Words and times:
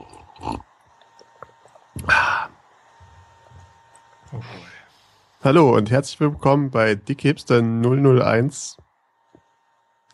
Oh 0.00 0.58
Hallo 5.42 5.74
und 5.74 5.90
herzlich 5.90 6.20
willkommen 6.20 6.70
bei 6.70 6.94
Dick 6.94 7.22
Hipster 7.22 7.60
001, 7.60 8.76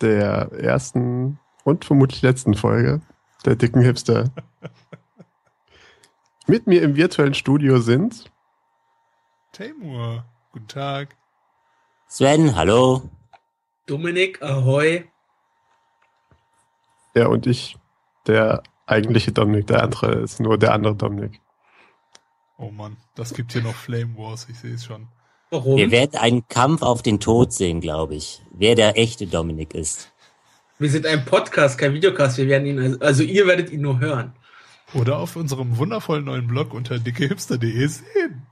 der 0.00 0.52
ersten 0.52 1.38
und 1.64 1.84
vermutlich 1.84 2.22
letzten 2.22 2.54
Folge 2.54 3.00
der 3.44 3.56
dicken 3.56 3.82
Hipster. 3.82 4.30
Mit 6.46 6.66
mir 6.66 6.82
im 6.82 6.96
virtuellen 6.96 7.34
Studio 7.34 7.80
sind 7.80 8.30
Tamur, 9.52 10.24
guten 10.52 10.68
Tag. 10.68 11.16
Sven, 12.08 12.54
hallo. 12.54 13.10
Dominik, 13.86 14.42
ahoi. 14.42 15.04
er 17.14 17.30
und 17.30 17.46
ich, 17.46 17.76
der 18.26 18.62
eigentliche 18.86 19.32
Dominik, 19.32 19.66
der 19.66 19.82
andere 19.82 20.14
ist 20.14 20.40
nur 20.40 20.58
der 20.58 20.72
andere 20.72 20.94
Dominik. 20.94 21.40
Oh 22.58 22.70
Mann, 22.70 22.96
das 23.14 23.34
gibt 23.34 23.52
hier 23.52 23.62
noch 23.62 23.74
Flame 23.74 24.16
Wars, 24.16 24.46
ich 24.48 24.58
sehe 24.58 24.74
es 24.74 24.84
schon. 24.84 25.08
Warum? 25.50 25.76
Wir 25.76 25.90
werden 25.90 26.16
einen 26.16 26.48
Kampf 26.48 26.82
auf 26.82 27.02
den 27.02 27.20
Tod 27.20 27.52
sehen, 27.52 27.80
glaube 27.80 28.14
ich. 28.14 28.42
Wer 28.50 28.74
der 28.74 28.98
echte 28.98 29.26
Dominik 29.26 29.74
ist. 29.74 30.10
Wir 30.78 30.90
sind 30.90 31.06
ein 31.06 31.24
Podcast, 31.24 31.78
kein 31.78 31.94
Videocast. 31.94 32.38
Wir 32.38 32.48
werden 32.48 32.66
ihn, 32.66 32.78
also, 32.78 32.98
also 33.00 33.22
ihr 33.22 33.46
werdet 33.46 33.70
ihn 33.70 33.82
nur 33.82 34.00
hören. 34.00 34.32
Oder 34.94 35.18
auf 35.18 35.36
unserem 35.36 35.76
wundervollen 35.78 36.24
neuen 36.24 36.46
Blog 36.46 36.74
unter 36.74 36.98
dickehipster.de 36.98 37.86
sehen. 37.86 38.46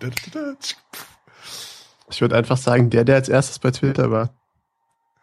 Ich 2.11 2.21
würde 2.21 2.37
einfach 2.37 2.57
sagen, 2.57 2.91
der, 2.91 3.05
der 3.05 3.17
als 3.17 3.29
erstes 3.29 3.59
bei 3.59 3.71
Twitter 3.71 4.11
war. 4.11 4.35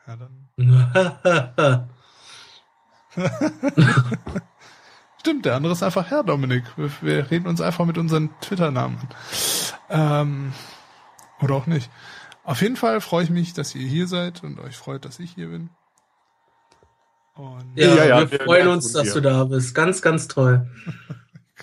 Ja, 0.08 0.18
dann. 0.18 1.90
Stimmt, 5.22 5.46
der 5.46 5.54
andere 5.54 5.74
ist 5.74 5.84
einfach 5.84 6.10
Herr 6.10 6.24
Dominik. 6.24 6.64
Wir, 6.78 6.92
wir 7.02 7.30
reden 7.30 7.46
uns 7.46 7.62
einfach 7.62 7.86
mit 7.86 8.00
unseren 8.00 8.32
Twitter-Namen 8.42 8.98
an. 8.98 9.08
Ähm, 9.92 10.54
oder 11.42 11.54
auch 11.54 11.68
nicht. 11.68 11.92
Auf 12.44 12.64
jeden 12.64 12.76
Fall 12.76 13.02
freue 13.02 13.26
ich 13.26 13.30
mich, 13.30 13.54
dass 13.54 13.76
ihr 13.76 13.88
hier 13.88 14.08
seid 14.08 14.44
und 14.44 14.60
euch 14.60 14.76
freut, 14.76 15.06
dass 15.06 15.20
ich 15.20 15.30
hier 15.36 15.50
bin. 15.50 15.70
Und 17.36 17.78
ja, 17.78 17.94
Ja, 17.94 18.06
ja, 18.06 18.20
wir 18.22 18.32
wir 18.32 18.46
freuen 18.46 18.68
uns, 18.70 18.94
dass 18.94 19.10
dir. 19.10 19.14
du 19.14 19.22
da 19.22 19.44
bist. 19.44 19.76
Ganz, 19.76 20.02
ganz 20.02 20.28
toll. 20.28 20.68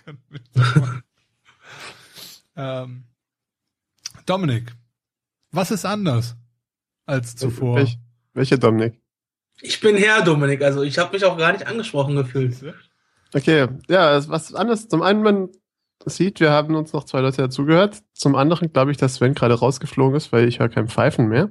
ähm, 2.57 3.09
Dominik, 4.25 4.73
was 5.51 5.73
ist 5.73 5.85
anders 5.85 6.37
als 7.07 7.35
zuvor? 7.35 7.75
Welch, 7.75 7.99
welcher 8.35 8.59
Dominik? 8.59 9.01
Ich 9.61 9.81
bin 9.81 9.97
Herr 9.97 10.23
Dominik, 10.23 10.63
also 10.63 10.83
ich 10.83 10.97
habe 10.97 11.13
mich 11.13 11.25
auch 11.25 11.37
gar 11.37 11.51
nicht 11.51 11.67
angesprochen 11.67 12.15
gefühlt. 12.15 12.55
Okay, 13.35 13.69
ja, 13.89 14.29
was 14.29 14.55
anderes. 14.55 14.89
Zum 14.89 15.03
einen, 15.03 15.23
man 15.23 15.49
sieht, 16.07 16.41
wir 16.41 16.51
haben 16.51 16.75
uns 16.75 16.93
noch 16.93 17.05
zwei 17.05 17.21
Leute 17.21 17.43
dazugehört. 17.43 18.03
Zum 18.15 18.35
anderen 18.35 18.73
glaube 18.73 18.91
ich, 18.91 18.97
dass 18.97 19.17
Sven 19.17 19.35
gerade 19.35 19.55
rausgeflogen 19.55 20.17
ist, 20.17 20.33
weil 20.33 20.49
ich 20.49 20.61
höre 20.61 20.69
kein 20.69 20.89
Pfeifen 20.89 21.29
mehr. 21.29 21.51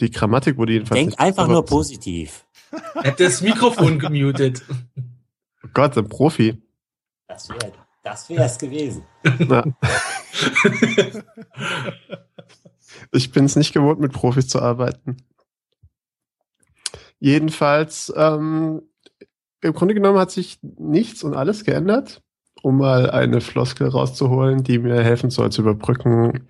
Die 0.00 0.10
Grammatik 0.10 0.56
wurde 0.56 0.72
jedenfalls 0.72 0.98
Denk 0.98 1.10
nicht 1.10 1.20
einfach 1.20 1.46
nur 1.46 1.64
positiv. 1.64 2.46
Er 2.94 3.12
hat 3.12 3.20
das 3.20 3.42
Mikrofon 3.42 3.98
gemutet. 3.98 4.64
Oh 5.62 5.68
Gott, 5.74 5.96
ein 5.98 6.08
Profi. 6.08 6.62
Das 7.28 7.48
wäre 7.48 7.72
das 8.02 8.28
wär's 8.30 8.58
gewesen. 8.58 9.04
Na. 9.38 9.62
ich 13.12 13.30
bin 13.30 13.44
es 13.44 13.56
nicht 13.56 13.74
gewohnt, 13.74 14.00
mit 14.00 14.12
Profis 14.12 14.48
zu 14.48 14.60
arbeiten. 14.60 15.18
Jedenfalls, 17.18 18.10
ähm, 18.16 18.82
im 19.62 19.72
Grunde 19.72 19.94
genommen 19.94 20.18
hat 20.18 20.30
sich 20.30 20.58
nichts 20.62 21.22
und 21.22 21.34
alles 21.34 21.64
geändert, 21.64 22.22
um 22.62 22.78
mal 22.78 23.10
eine 23.10 23.40
Floskel 23.40 23.88
rauszuholen, 23.88 24.62
die 24.62 24.78
mir 24.78 25.02
helfen 25.02 25.30
soll 25.30 25.50
zu 25.50 25.62
überbrücken, 25.62 26.48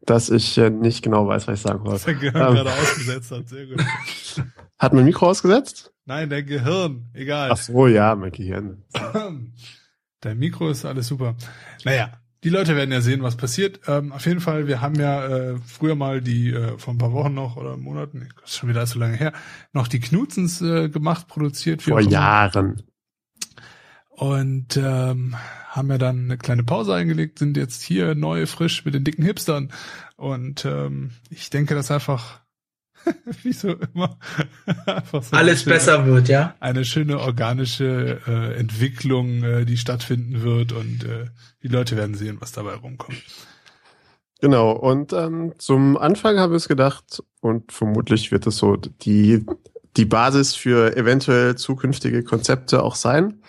dass 0.00 0.30
ich 0.30 0.56
äh, 0.58 0.70
nicht 0.70 1.02
genau 1.02 1.26
weiß, 1.28 1.48
was 1.48 1.58
ich 1.60 1.62
sagen 1.62 1.80
Was 1.84 2.02
soll. 2.04 2.14
dein 2.14 2.20
Gehirn 2.22 2.48
Ähm. 2.48 2.54
gerade 2.54 2.72
ausgesetzt 2.72 3.30
hat. 3.30 3.48
Sehr 3.48 3.66
gut. 3.66 3.84
Hat 4.78 4.92
mein 4.92 5.04
Mikro 5.04 5.26
ausgesetzt? 5.28 5.92
Nein, 6.06 6.30
dein 6.30 6.46
Gehirn. 6.46 7.10
Egal. 7.12 7.50
Ach 7.52 7.56
so, 7.56 7.86
ja, 7.86 8.14
mein 8.14 8.32
Gehirn. 8.32 8.84
Dein 10.20 10.38
Mikro 10.38 10.68
ist 10.70 10.84
alles 10.84 11.06
super. 11.06 11.36
Naja, 11.84 12.10
die 12.48 12.54
Leute 12.54 12.76
werden 12.76 12.90
ja 12.90 13.02
sehen, 13.02 13.22
was 13.22 13.36
passiert. 13.36 13.80
Ähm, 13.86 14.10
auf 14.10 14.24
jeden 14.24 14.40
Fall, 14.40 14.66
wir 14.66 14.80
haben 14.80 14.94
ja 14.94 15.26
äh, 15.26 15.56
früher 15.66 15.94
mal 15.94 16.22
die, 16.22 16.50
äh, 16.50 16.78
vor 16.78 16.94
ein 16.94 16.98
paar 16.98 17.12
Wochen 17.12 17.34
noch 17.34 17.58
oder 17.58 17.76
Monaten, 17.76 18.30
ist 18.42 18.56
schon 18.56 18.70
wieder 18.70 18.86
so 18.86 18.98
lange 18.98 19.18
her, 19.18 19.34
noch 19.74 19.86
die 19.86 20.00
Knutzens 20.00 20.62
äh, 20.62 20.88
gemacht, 20.88 21.28
produziert. 21.28 21.82
Vor. 21.82 22.00
Jahren. 22.00 22.80
Und 24.08 24.78
ähm, 24.78 25.36
haben 25.68 25.90
ja 25.90 25.98
dann 25.98 26.24
eine 26.24 26.38
kleine 26.38 26.64
Pause 26.64 26.94
eingelegt, 26.94 27.38
sind 27.38 27.58
jetzt 27.58 27.82
hier 27.82 28.14
neu, 28.14 28.46
frisch 28.46 28.82
mit 28.86 28.94
den 28.94 29.04
dicken 29.04 29.24
Hipstern. 29.24 29.70
Und 30.16 30.64
ähm, 30.64 31.10
ich 31.28 31.50
denke, 31.50 31.74
dass 31.74 31.90
einfach, 31.90 32.40
wie 33.42 33.52
so 33.52 33.74
immer, 33.74 34.18
einfach 34.86 35.22
so 35.22 35.36
Alles 35.36 35.62
schöne- 35.62 35.74
besser 35.74 36.06
wird, 36.06 36.28
ja? 36.28 36.54
Eine 36.60 36.84
schöne 36.84 37.18
organische 37.20 38.20
äh, 38.26 38.54
Entwicklung, 38.58 39.42
äh, 39.42 39.64
die 39.64 39.76
stattfinden 39.76 40.42
wird 40.42 40.72
und 40.72 41.04
äh, 41.04 41.26
die 41.62 41.68
Leute 41.68 41.96
werden 41.96 42.14
sehen, 42.14 42.36
was 42.40 42.52
dabei 42.52 42.74
rumkommt. 42.74 43.22
Genau, 44.40 44.70
und 44.72 45.12
ähm, 45.12 45.54
zum 45.58 45.96
Anfang 45.96 46.38
habe 46.38 46.54
ich 46.54 46.62
es 46.62 46.68
gedacht, 46.68 47.22
und 47.40 47.72
vermutlich 47.72 48.30
wird 48.30 48.46
es 48.46 48.56
so 48.58 48.76
die, 48.76 49.44
die 49.96 50.04
Basis 50.04 50.54
für 50.54 50.96
eventuell 50.96 51.56
zukünftige 51.56 52.22
Konzepte 52.22 52.82
auch 52.84 52.94
sein, 52.94 53.42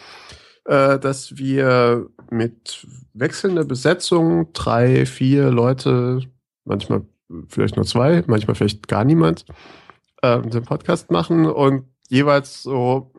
äh, 0.66 0.98
dass 0.98 1.38
wir 1.38 2.08
mit 2.32 2.88
wechselnder 3.14 3.66
Besetzung 3.66 4.52
drei, 4.54 5.06
vier 5.06 5.52
Leute, 5.52 6.22
manchmal 6.66 7.02
vielleicht 7.48 7.76
nur 7.76 7.86
zwei, 7.86 8.24
manchmal 8.28 8.56
vielleicht 8.56 8.88
gar 8.88 9.04
niemand, 9.04 9.46
äh, 10.22 10.42
den 10.42 10.64
Podcast 10.64 11.12
machen 11.12 11.46
und 11.46 11.86
jeweils 12.10 12.64
so 12.64 13.12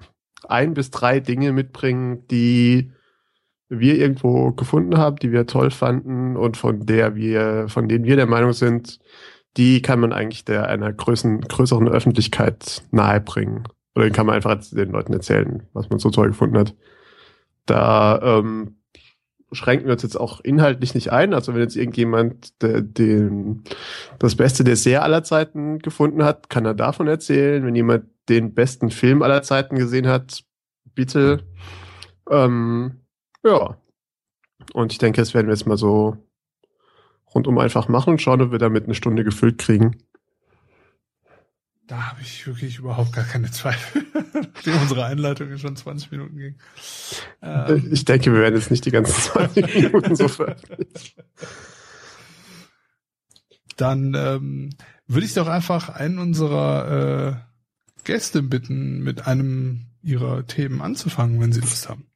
ein 0.48 0.74
bis 0.74 0.90
drei 0.90 1.20
Dinge 1.20 1.52
mitbringen, 1.52 2.26
die 2.28 2.92
wir 3.68 3.96
irgendwo 3.96 4.50
gefunden 4.52 4.98
haben, 4.98 5.16
die 5.16 5.30
wir 5.30 5.46
toll 5.46 5.70
fanden 5.70 6.36
und 6.36 6.56
von 6.56 6.86
der 6.86 7.14
wir, 7.14 7.66
von 7.68 7.88
denen 7.88 8.04
wir 8.04 8.16
der 8.16 8.26
Meinung 8.26 8.52
sind, 8.52 8.98
die 9.56 9.80
kann 9.82 10.00
man 10.00 10.12
eigentlich 10.12 10.44
der 10.44 10.68
einer 10.68 10.92
größeren, 10.92 11.42
größeren 11.42 11.88
Öffentlichkeit 11.88 12.82
nahebringen. 12.90 13.64
Oder 13.94 14.04
den 14.06 14.12
kann 14.12 14.26
man 14.26 14.36
einfach 14.36 14.56
den 14.70 14.90
Leuten 14.90 15.12
erzählen, 15.12 15.68
was 15.72 15.88
man 15.88 15.98
so 15.98 16.10
toll 16.10 16.28
gefunden 16.28 16.58
hat. 16.58 16.74
Da 17.66 18.20
ähm, 18.22 18.79
schränken 19.52 19.86
wir 19.86 19.94
uns 19.94 20.02
jetzt 20.02 20.18
auch 20.18 20.40
inhaltlich 20.40 20.94
nicht 20.94 21.12
ein. 21.12 21.34
Also 21.34 21.54
wenn 21.54 21.60
jetzt 21.60 21.76
irgendjemand 21.76 22.62
der, 22.62 22.80
den, 22.80 23.64
das 24.18 24.36
beste 24.36 24.64
Dessert 24.64 25.02
aller 25.02 25.22
Zeiten 25.24 25.78
gefunden 25.78 26.24
hat, 26.24 26.48
kann 26.50 26.64
er 26.64 26.74
davon 26.74 27.08
erzählen. 27.08 27.64
Wenn 27.64 27.74
jemand 27.74 28.04
den 28.28 28.54
besten 28.54 28.90
Film 28.90 29.22
aller 29.22 29.42
Zeiten 29.42 29.76
gesehen 29.76 30.06
hat, 30.06 30.44
bitte. 30.94 31.44
Ähm, 32.30 33.00
ja. 33.44 33.76
Und 34.72 34.92
ich 34.92 34.98
denke, 34.98 35.20
das 35.20 35.34
werden 35.34 35.48
wir 35.48 35.54
jetzt 35.54 35.66
mal 35.66 35.76
so 35.76 36.16
rundum 37.34 37.58
einfach 37.58 37.88
machen 37.88 38.10
und 38.10 38.22
schauen, 38.22 38.42
ob 38.42 38.52
wir 38.52 38.58
damit 38.58 38.84
eine 38.84 38.94
Stunde 38.94 39.24
gefüllt 39.24 39.58
kriegen. 39.58 39.96
Da 41.90 42.10
habe 42.10 42.20
ich 42.22 42.46
wirklich 42.46 42.78
überhaupt 42.78 43.12
gar 43.12 43.24
keine 43.24 43.50
Zweifel, 43.50 44.04
nachdem 44.32 44.80
unsere 44.80 45.06
Einleitung 45.06 45.58
schon 45.58 45.74
20 45.74 46.12
Minuten 46.12 46.36
ging. 46.36 46.54
Ähm, 47.42 47.88
Ich 47.90 48.04
denke, 48.04 48.32
wir 48.32 48.42
werden 48.42 48.54
jetzt 48.54 48.70
nicht 48.70 48.84
die 48.86 48.92
ganzen 48.92 49.20
20 49.20 49.74
Minuten 49.82 50.14
so 50.14 50.28
veröffentlichen. 50.28 51.20
dann 53.76 54.14
ähm, 54.14 54.70
würde 55.08 55.26
ich 55.26 55.34
doch 55.34 55.48
einfach 55.48 55.88
einen 55.88 56.20
unserer 56.20 57.40
äh, 57.98 58.04
Gäste 58.04 58.44
bitten, 58.44 59.02
mit 59.02 59.26
einem 59.26 59.86
ihrer 60.00 60.46
Themen 60.46 60.82
anzufangen, 60.82 61.40
wenn 61.40 61.52
sie 61.52 61.60
Lust 61.60 61.88
haben. 61.88 62.06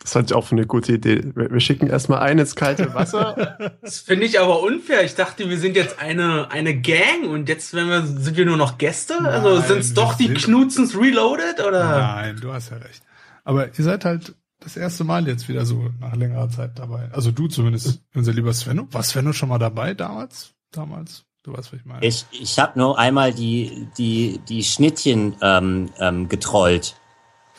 Das 0.00 0.14
halte 0.14 0.32
ich 0.32 0.34
auch 0.34 0.46
für 0.46 0.54
eine 0.54 0.66
gute 0.66 0.92
Idee. 0.92 1.32
Wir, 1.34 1.50
wir 1.50 1.60
schicken 1.60 1.88
erstmal 1.88 2.20
einen 2.20 2.40
ins 2.40 2.54
kalte 2.54 2.94
Wasser. 2.94 3.58
Das 3.82 4.00
finde 4.00 4.26
ich 4.26 4.38
aber 4.38 4.62
unfair. 4.62 5.04
Ich 5.04 5.14
dachte, 5.14 5.48
wir 5.48 5.58
sind 5.58 5.74
jetzt 5.74 5.98
eine, 5.98 6.50
eine 6.50 6.78
Gang 6.78 7.24
und 7.26 7.48
jetzt 7.48 7.74
wenn 7.74 7.88
wir, 7.88 8.06
sind 8.06 8.36
wir 8.36 8.44
nur 8.44 8.56
noch 8.56 8.78
Gäste? 8.78 9.18
also 9.18 9.56
Nein, 9.56 9.68
sind 9.68 9.78
es 9.78 9.94
doch 9.94 10.14
die 10.14 10.32
Knutzens 10.32 10.96
Reloaded 10.96 11.60
oder? 11.66 11.88
Nein, 11.88 12.36
du 12.40 12.52
hast 12.52 12.70
ja 12.70 12.76
recht. 12.76 13.02
Aber 13.44 13.66
ihr 13.66 13.84
seid 13.84 14.04
halt 14.04 14.34
das 14.60 14.76
erste 14.76 15.04
Mal 15.04 15.26
jetzt 15.26 15.48
wieder 15.48 15.64
so 15.64 15.90
nach 16.00 16.14
längerer 16.14 16.48
Zeit 16.50 16.78
dabei. 16.78 17.08
Also 17.12 17.30
du 17.30 17.48
zumindest, 17.48 18.02
unser 18.14 18.32
lieber 18.32 18.52
Svenno. 18.52 18.88
War 18.90 19.02
Svenno 19.02 19.32
schon 19.32 19.48
mal 19.48 19.58
dabei 19.58 19.94
damals? 19.94 20.54
Damals? 20.72 21.24
Du 21.42 21.52
weißt, 21.52 21.72
was 21.72 21.80
ich 21.80 21.86
meine. 21.86 22.04
Ich, 22.04 22.26
ich 22.30 22.58
habe 22.58 22.78
nur 22.78 22.98
einmal 22.98 23.32
die, 23.32 23.88
die, 23.96 24.40
die 24.48 24.64
Schnittchen 24.64 25.36
ähm, 25.40 25.90
ähm, 25.98 26.28
getrollt. 26.28 26.96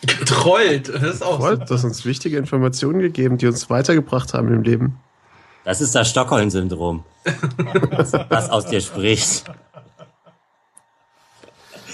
Getrollt. 0.01 0.89
Das 0.89 1.03
ist 1.03 1.21
auch 1.23 1.41
super. 1.41 1.57
du 1.65 1.73
hast 1.73 1.83
uns 1.83 2.05
wichtige 2.05 2.37
Informationen 2.37 2.99
gegeben, 2.99 3.37
die 3.37 3.47
uns 3.47 3.69
weitergebracht 3.69 4.33
haben 4.33 4.53
im 4.53 4.63
Leben. 4.63 4.97
Das 5.65 5.81
ist 5.81 5.93
das 5.95 6.09
Stockholm-Syndrom. 6.09 7.03
was 8.29 8.49
aus 8.49 8.65
dir 8.67 8.79
spricht. 8.81 9.43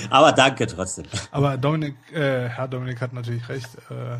Aber 0.09 0.31
danke 0.33 0.67
trotzdem. 0.67 1.05
Aber 1.31 1.57
Dominik, 1.57 1.95
äh, 2.13 2.47
Herr 2.49 2.67
Dominik 2.67 3.01
hat 3.01 3.13
natürlich 3.13 3.47
recht. 3.49 3.69
Äh, 3.89 4.17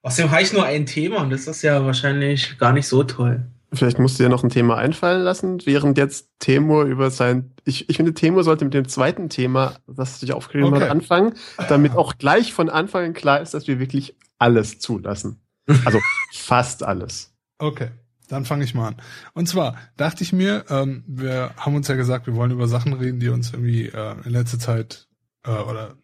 Außerdem 0.01 0.31
habe 0.31 0.41
ich 0.41 0.53
nur 0.53 0.63
ein 0.65 0.85
Thema 0.85 1.21
und 1.21 1.29
das 1.29 1.47
ist 1.47 1.61
ja 1.61 1.83
wahrscheinlich 1.85 2.57
gar 2.57 2.71
nicht 2.73 2.87
so 2.87 3.03
toll. 3.03 3.45
Vielleicht 3.71 3.99
musst 3.99 4.17
du 4.17 4.23
dir 4.23 4.29
noch 4.29 4.43
ein 4.43 4.49
Thema 4.49 4.77
einfallen 4.77 5.21
lassen, 5.21 5.63
während 5.65 5.97
jetzt 5.99 6.29
Temur 6.39 6.85
über 6.85 7.11
sein. 7.11 7.51
Ich, 7.65 7.87
ich 7.89 7.97
finde, 7.97 8.13
Temur 8.15 8.43
sollte 8.43 8.65
mit 8.65 8.73
dem 8.73 8.87
zweiten 8.87 9.29
Thema, 9.29 9.75
das 9.85 10.19
sich 10.21 10.33
aufgeschrieben 10.33 10.73
Okay. 10.73 10.85
hat, 10.85 10.89
anfangen, 10.89 11.33
damit 11.67 11.95
auch 11.95 12.17
gleich 12.17 12.53
von 12.53 12.69
Anfang 12.69 13.05
an 13.05 13.13
klar 13.13 13.41
ist, 13.41 13.53
dass 13.53 13.67
wir 13.67 13.79
wirklich 13.79 14.15
alles 14.39 14.79
zulassen. 14.79 15.39
Also 15.85 15.99
fast 16.33 16.81
alles. 16.81 17.31
Okay, 17.59 17.89
dann 18.29 18.45
fange 18.45 18.63
ich 18.63 18.73
mal 18.73 18.87
an. 18.89 19.01
Und 19.33 19.49
zwar 19.49 19.75
dachte 19.97 20.23
ich 20.23 20.31
mir, 20.31 20.65
ähm, 20.69 21.03
wir 21.07 21.51
haben 21.57 21.75
uns 21.75 21.87
ja 21.87 21.95
gesagt, 21.95 22.27
wir 22.27 22.35
wollen 22.35 22.51
über 22.51 22.67
Sachen 22.67 22.93
reden, 22.93 23.19
die 23.19 23.29
uns 23.29 23.51
irgendwie 23.51 23.87
äh, 23.87 24.15
in 24.23 24.31
letzter 24.31 24.59
Zeit 24.59 25.07
äh, 25.43 25.51
oder 25.51 25.97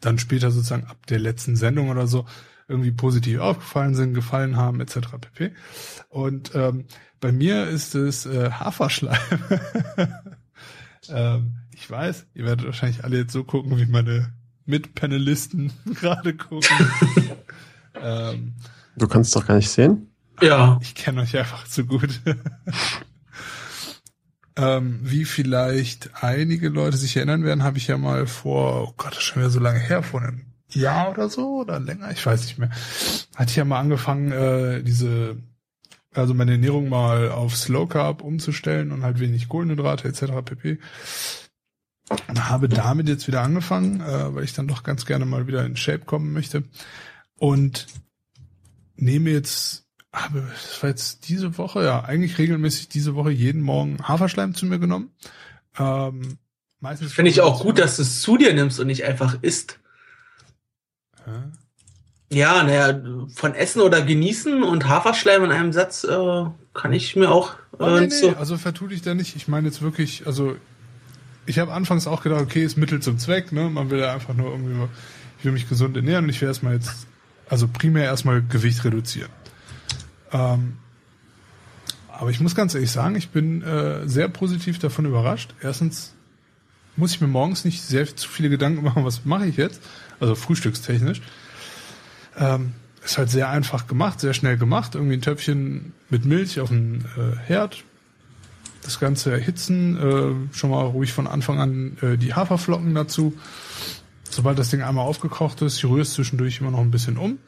dann 0.00 0.18
später 0.18 0.50
sozusagen 0.50 0.84
ab 0.84 1.06
der 1.06 1.18
letzten 1.18 1.56
Sendung 1.56 1.90
oder 1.90 2.06
so 2.06 2.26
irgendwie 2.68 2.92
positiv 2.92 3.40
aufgefallen 3.40 3.94
sind, 3.94 4.14
gefallen 4.14 4.56
haben, 4.56 4.80
etc. 4.80 4.98
pp. 5.20 5.52
Und 6.08 6.54
ähm, 6.54 6.86
bei 7.20 7.32
mir 7.32 7.66
ist 7.66 7.94
es 7.94 8.26
äh, 8.26 8.50
Haferschleim. 8.50 9.18
ähm, 11.08 11.56
ich 11.72 11.90
weiß, 11.90 12.26
ihr 12.34 12.44
werdet 12.44 12.66
wahrscheinlich 12.66 13.02
alle 13.02 13.18
jetzt 13.18 13.32
so 13.32 13.44
gucken, 13.44 13.78
wie 13.78 13.86
meine 13.86 14.32
Mitpanelisten 14.66 15.72
gerade 15.94 16.34
gucken. 16.36 16.76
ähm, 18.00 18.54
Du 18.96 19.08
kannst 19.08 19.34
doch 19.34 19.46
gar 19.46 19.56
nicht 19.56 19.70
sehen. 19.70 20.09
Ja. 20.42 20.78
ich 20.82 20.94
kenne 20.94 21.22
euch 21.22 21.36
einfach 21.36 21.66
zu 21.66 21.84
gut. 21.84 22.20
ähm, 24.56 25.00
wie 25.02 25.24
vielleicht 25.24 26.22
einige 26.22 26.68
Leute 26.68 26.96
sich 26.96 27.16
erinnern 27.16 27.44
werden, 27.44 27.62
habe 27.62 27.78
ich 27.78 27.86
ja 27.86 27.96
mal 27.98 28.26
vor, 28.26 28.88
oh 28.88 28.94
Gott, 28.96 29.12
das 29.12 29.18
ist 29.18 29.24
schon 29.24 29.42
wieder 29.42 29.50
so 29.50 29.60
lange 29.60 29.78
her, 29.78 30.02
vor 30.02 30.22
einem 30.22 30.46
Jahr 30.68 31.10
oder 31.10 31.28
so 31.28 31.60
oder 31.60 31.80
länger, 31.80 32.10
ich 32.10 32.24
weiß 32.24 32.42
nicht 32.42 32.58
mehr, 32.58 32.70
hatte 33.34 33.50
ich 33.50 33.56
ja 33.56 33.64
mal 33.64 33.80
angefangen, 33.80 34.32
äh, 34.32 34.82
diese, 34.82 35.36
also 36.14 36.34
meine 36.34 36.52
Ernährung 36.52 36.88
mal 36.88 37.30
auf 37.30 37.56
Slow 37.56 37.88
Carb 37.88 38.22
umzustellen 38.22 38.92
und 38.92 39.02
halt 39.02 39.20
wenig 39.20 39.48
Kohlenhydrate 39.48 40.08
etc. 40.08 40.44
pp. 40.44 40.78
Und 42.28 42.48
habe 42.48 42.68
damit 42.68 43.08
jetzt 43.08 43.28
wieder 43.28 43.42
angefangen, 43.42 44.00
äh, 44.00 44.34
weil 44.34 44.42
ich 44.42 44.52
dann 44.52 44.66
doch 44.66 44.82
ganz 44.82 45.06
gerne 45.06 45.24
mal 45.26 45.46
wieder 45.46 45.64
in 45.64 45.76
Shape 45.76 46.04
kommen 46.04 46.32
möchte. 46.32 46.64
Und 47.36 47.86
nehme 48.96 49.30
jetzt, 49.30 49.86
habe, 50.12 50.42
das 50.50 50.82
war 50.82 50.90
jetzt 50.90 51.28
diese 51.28 51.56
Woche, 51.58 51.84
ja, 51.84 52.04
eigentlich 52.04 52.38
regelmäßig 52.38 52.88
diese 52.88 53.14
Woche 53.14 53.30
jeden 53.30 53.62
Morgen 53.62 53.98
Haferschleim 54.06 54.54
zu 54.54 54.66
mir 54.66 54.78
genommen. 54.78 55.10
Ähm, 55.78 56.38
meistens 56.80 57.12
Finde 57.12 57.30
ich 57.30 57.40
auch 57.40 57.62
gut, 57.62 57.78
dass 57.78 57.96
du 57.96 58.02
es 58.02 58.20
zu 58.20 58.36
dir 58.36 58.52
nimmst 58.52 58.80
und 58.80 58.88
nicht 58.88 59.04
einfach 59.04 59.38
isst. 59.42 59.78
Hä? 61.24 61.30
Ja, 62.32 62.62
naja, 62.62 63.00
von 63.34 63.54
Essen 63.54 63.82
oder 63.82 64.02
Genießen 64.02 64.62
und 64.62 64.88
Haferschleim 64.88 65.44
in 65.44 65.50
einem 65.50 65.72
Satz 65.72 66.04
äh, 66.04 66.44
kann 66.74 66.92
ich 66.92 67.16
mir 67.16 67.30
auch 67.30 67.54
äh, 67.78 67.82
Oh, 67.82 67.86
nee, 67.94 68.06
nicht 68.06 68.12
so. 68.12 68.30
nee, 68.30 68.36
also 68.36 68.56
vertu 68.56 68.86
dich 68.86 69.02
da 69.02 69.14
nicht. 69.14 69.34
Ich 69.34 69.48
meine 69.48 69.66
jetzt 69.66 69.82
wirklich, 69.82 70.26
also 70.26 70.56
ich 71.46 71.58
habe 71.58 71.72
anfangs 71.72 72.06
auch 72.06 72.22
gedacht, 72.22 72.42
okay, 72.42 72.62
ist 72.64 72.76
Mittel 72.76 73.00
zum 73.00 73.18
Zweck, 73.18 73.50
ne? 73.50 73.68
Man 73.68 73.90
will 73.90 73.98
ja 73.98 74.12
einfach 74.12 74.34
nur 74.34 74.50
irgendwie, 74.50 74.88
ich 75.38 75.44
will 75.44 75.52
mich 75.52 75.68
gesund 75.68 75.96
ernähren 75.96 76.24
und 76.24 76.30
ich 76.30 76.40
will 76.40 76.48
erstmal 76.48 76.74
jetzt, 76.74 77.08
also 77.48 77.66
primär 77.66 78.04
erstmal 78.04 78.42
Gewicht 78.42 78.84
reduzieren. 78.84 79.30
Ähm, 80.32 80.76
aber 82.08 82.30
ich 82.30 82.40
muss 82.40 82.54
ganz 82.54 82.74
ehrlich 82.74 82.90
sagen, 82.90 83.16
ich 83.16 83.30
bin 83.30 83.62
äh, 83.62 84.06
sehr 84.06 84.28
positiv 84.28 84.78
davon 84.78 85.06
überrascht. 85.06 85.54
Erstens 85.62 86.14
muss 86.96 87.12
ich 87.12 87.20
mir 87.20 87.28
morgens 87.28 87.64
nicht 87.64 87.82
sehr 87.82 88.14
zu 88.14 88.28
viele 88.28 88.50
Gedanken 88.50 88.84
machen, 88.84 89.04
was 89.04 89.24
mache 89.24 89.46
ich 89.46 89.56
jetzt, 89.56 89.80
also 90.20 90.34
frühstückstechnisch. 90.34 91.22
Ähm, 92.36 92.74
ist 93.02 93.16
halt 93.16 93.30
sehr 93.30 93.48
einfach 93.48 93.86
gemacht, 93.86 94.20
sehr 94.20 94.34
schnell 94.34 94.58
gemacht. 94.58 94.94
Irgendwie 94.94 95.14
ein 95.14 95.22
Töpfchen 95.22 95.92
mit 96.10 96.24
Milch 96.24 96.60
auf 96.60 96.68
den 96.68 97.06
äh, 97.16 97.36
Herd. 97.46 97.84
Das 98.82 99.00
Ganze 99.00 99.32
erhitzen, 99.32 99.96
äh, 99.96 100.54
schon 100.54 100.70
mal 100.70 100.84
ruhig 100.84 101.12
von 101.12 101.26
Anfang 101.26 101.58
an 101.58 101.96
äh, 102.02 102.16
die 102.16 102.34
Haferflocken 102.34 102.94
dazu. 102.94 103.34
Sobald 104.28 104.58
das 104.58 104.70
Ding 104.70 104.82
einmal 104.82 105.06
aufgekocht 105.06 105.60
ist, 105.62 105.78
ich 105.78 105.84
rühre 105.84 106.02
es 106.02 106.12
zwischendurch 106.12 106.60
immer 106.60 106.70
noch 106.70 106.80
ein 106.80 106.90
bisschen 106.90 107.16
um. 107.16 107.38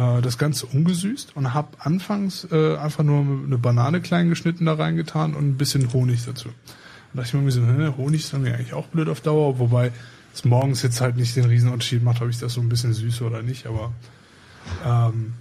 Äh, 0.00 0.22
das 0.22 0.38
Ganze 0.38 0.66
ungesüßt 0.66 1.36
und 1.36 1.52
habe 1.52 1.68
anfangs 1.78 2.46
äh, 2.50 2.76
einfach 2.76 3.04
nur 3.04 3.20
eine 3.20 3.58
Banane 3.58 4.00
klein 4.00 4.30
geschnitten 4.30 4.64
da 4.64 4.74
reingetan 4.74 5.34
und 5.34 5.46
ein 5.46 5.56
bisschen 5.58 5.92
Honig 5.92 6.24
dazu. 6.24 6.48
Da 7.12 7.22
dachte 7.22 7.36
ich 7.36 7.42
mir 7.42 7.50
so, 7.50 7.66
hä, 7.66 7.92
Honig 7.98 8.22
ist 8.24 8.32
irgendwie 8.32 8.52
eigentlich 8.52 8.72
auch 8.72 8.86
blöd 8.86 9.08
auf 9.10 9.20
Dauer, 9.20 9.58
wobei 9.58 9.92
es 10.32 10.44
morgens 10.44 10.80
jetzt 10.82 11.02
halt 11.02 11.16
nicht 11.16 11.36
den 11.36 11.44
Riesenunterschied 11.44 12.02
macht, 12.02 12.22
ob 12.22 12.30
ich 12.30 12.38
das 12.38 12.54
so 12.54 12.62
ein 12.62 12.68
bisschen 12.70 12.94
süße 12.94 13.24
oder 13.24 13.42
nicht, 13.42 13.66
aber 13.66 13.92
ähm, 14.86 15.34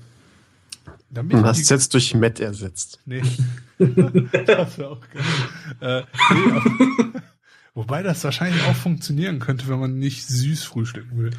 dann 1.10 1.28
bin 1.30 1.46
hast 1.46 1.70
jetzt 1.70 1.94
durch 1.94 2.14
Met 2.16 2.42
ersetzt. 2.42 3.00
Nee. 3.06 3.22
das 3.78 4.78
wäre 4.78 4.90
auch 4.90 5.02
geil. 5.14 5.24
Äh, 5.80 6.04
nee, 6.34 6.52
aber, 6.52 7.22
wobei 7.76 8.04
das 8.04 8.24
wahrscheinlich 8.26 8.64
auch 8.64 8.76
funktionieren 8.76 9.40
könnte, 9.40 9.70
wenn 9.70 9.80
man 9.80 10.00
nicht 10.00 10.28
süß 10.28 10.66
frühstücken 10.66 11.18
will. 11.18 11.32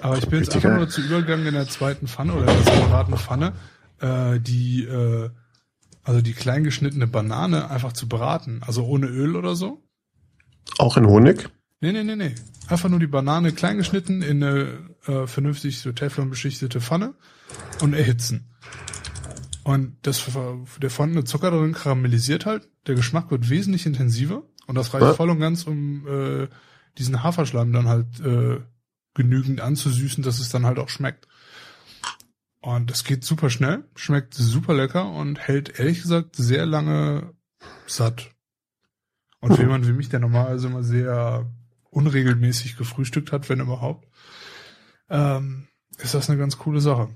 Aber 0.00 0.18
ich 0.18 0.28
bin 0.28 0.40
jetzt 0.40 0.54
einfach 0.54 0.74
nur 0.76 0.88
zu 0.88 1.00
übergegangen 1.00 1.46
in 1.46 1.54
der 1.54 1.68
zweiten 1.68 2.06
Pfanne 2.08 2.32
oder 2.34 2.42
in 2.52 2.64
der 2.64 2.74
separaten 2.74 3.16
Pfanne, 3.16 3.52
äh, 4.00 4.38
die, 4.40 4.84
äh, 4.84 5.30
also 6.04 6.20
die 6.22 6.32
klein 6.34 6.64
geschnittene 6.64 7.06
Banane 7.06 7.70
einfach 7.70 7.92
zu 7.92 8.08
braten. 8.08 8.62
Also 8.66 8.84
ohne 8.84 9.06
Öl 9.06 9.36
oder 9.36 9.56
so. 9.56 9.82
Auch 10.78 10.96
in 10.96 11.06
Honig. 11.06 11.48
Nee, 11.80 11.92
nee, 11.92 12.04
nee, 12.04 12.16
nee. 12.16 12.34
Einfach 12.68 12.88
nur 12.88 12.98
die 13.00 13.06
Banane 13.06 13.52
klein 13.52 13.76
geschnitten 13.78 14.22
in 14.22 14.42
eine 14.42 14.78
äh, 15.06 15.26
vernünftig 15.26 15.80
so 15.80 15.92
Teflon 15.92 16.30
beschichtete 16.30 16.80
Pfanne 16.80 17.14
und 17.80 17.94
erhitzen. 17.94 18.50
Und 19.64 19.96
das 20.02 20.24
der 20.80 20.90
vorhandene 20.90 21.24
Zucker 21.24 21.50
darin 21.50 21.72
karamellisiert 21.74 22.46
halt. 22.46 22.68
Der 22.86 22.94
Geschmack 22.94 23.30
wird 23.30 23.50
wesentlich 23.50 23.84
intensiver 23.86 24.42
und 24.66 24.76
das 24.76 24.94
reicht 24.94 25.04
Ja. 25.04 25.14
voll 25.14 25.30
und 25.30 25.40
ganz, 25.40 25.64
um 25.64 26.06
äh, 26.06 26.48
diesen 26.96 27.22
Haferschleim 27.22 27.72
dann 27.72 27.86
halt 27.88 28.20
äh, 28.20 28.60
genügend 29.18 29.60
anzusüßen, 29.60 30.22
dass 30.22 30.38
es 30.38 30.48
dann 30.48 30.64
halt 30.64 30.78
auch 30.78 30.88
schmeckt. 30.88 31.28
Und 32.60 32.90
das 32.90 33.04
geht 33.04 33.24
super 33.24 33.50
schnell, 33.50 33.84
schmeckt 33.96 34.34
super 34.34 34.74
lecker 34.74 35.10
und 35.10 35.38
hält 35.38 35.78
ehrlich 35.78 36.02
gesagt 36.02 36.36
sehr 36.36 36.64
lange 36.64 37.34
satt. 37.86 38.30
Und 39.40 39.54
für 39.54 39.62
jemanden 39.62 39.88
wie 39.88 39.92
mich, 39.92 40.08
der 40.08 40.20
normalerweise 40.20 40.68
immer 40.68 40.82
sehr 40.82 41.50
unregelmäßig 41.90 42.76
gefrühstückt 42.76 43.32
hat, 43.32 43.48
wenn 43.48 43.60
überhaupt, 43.60 44.08
ähm, 45.10 45.68
ist 45.98 46.14
das 46.14 46.30
eine 46.30 46.38
ganz 46.38 46.58
coole 46.58 46.80
Sache. 46.80 47.08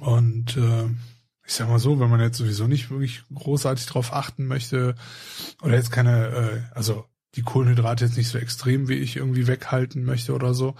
Und 0.00 0.56
äh, 0.56 0.86
ich 1.46 1.54
sag 1.54 1.68
mal 1.68 1.78
so, 1.78 2.00
wenn 2.00 2.10
man 2.10 2.20
jetzt 2.20 2.38
sowieso 2.38 2.66
nicht 2.66 2.90
wirklich 2.90 3.22
großartig 3.32 3.86
drauf 3.86 4.12
achten 4.12 4.46
möchte 4.46 4.94
oder 5.62 5.74
jetzt 5.74 5.92
keine, 5.92 6.28
äh, 6.28 6.60
also 6.74 7.06
die 7.36 7.42
Kohlenhydrate 7.42 8.04
jetzt 8.04 8.16
nicht 8.16 8.28
so 8.28 8.38
extrem 8.38 8.88
wie 8.88 8.94
ich 8.94 9.16
irgendwie 9.16 9.46
weghalten 9.46 10.04
möchte 10.04 10.34
oder 10.34 10.54
so, 10.54 10.74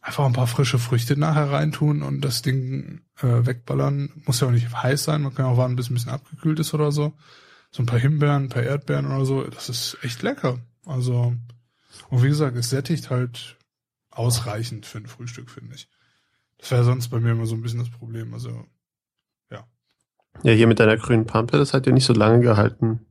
einfach 0.00 0.24
ein 0.24 0.32
paar 0.32 0.46
frische 0.46 0.78
Früchte 0.78 1.16
nachher 1.16 1.50
reintun 1.50 2.02
und 2.02 2.20
das 2.20 2.42
Ding 2.42 3.00
äh, 3.20 3.44
wegballern. 3.44 4.10
Muss 4.24 4.40
ja 4.40 4.46
auch 4.46 4.52
nicht 4.52 4.72
heiß 4.72 5.04
sein, 5.04 5.22
man 5.22 5.34
kann 5.34 5.46
auch 5.46 5.56
warten, 5.56 5.76
bis 5.76 5.90
ein 5.90 5.94
bisschen 5.94 6.12
abgekühlt 6.12 6.60
ist 6.60 6.74
oder 6.74 6.92
so. 6.92 7.14
So 7.72 7.82
ein 7.82 7.86
paar 7.86 7.98
Himbeeren, 7.98 8.44
ein 8.44 8.48
paar 8.48 8.62
Erdbeeren 8.62 9.06
oder 9.06 9.24
so, 9.24 9.42
das 9.42 9.68
ist 9.68 9.98
echt 10.02 10.22
lecker. 10.22 10.60
Also, 10.84 11.34
und 12.08 12.22
wie 12.22 12.28
gesagt, 12.28 12.56
es 12.56 12.70
sättigt 12.70 13.10
halt 13.10 13.56
ausreichend 14.10 14.86
für 14.86 14.98
ein 14.98 15.06
Frühstück, 15.06 15.50
finde 15.50 15.74
ich. 15.74 15.88
Das 16.58 16.70
wäre 16.70 16.84
sonst 16.84 17.08
bei 17.08 17.18
mir 17.18 17.32
immer 17.32 17.46
so 17.46 17.54
ein 17.54 17.62
bisschen 17.62 17.80
das 17.80 17.90
Problem. 17.90 18.32
Also, 18.32 18.64
ja. 19.50 19.66
Ja, 20.42 20.52
hier 20.52 20.68
mit 20.68 20.78
deiner 20.78 20.96
grünen 20.96 21.26
Pampe, 21.26 21.58
das 21.58 21.74
hat 21.74 21.86
ja 21.86 21.92
nicht 21.92 22.06
so 22.06 22.12
lange 22.12 22.40
gehalten. 22.40 23.05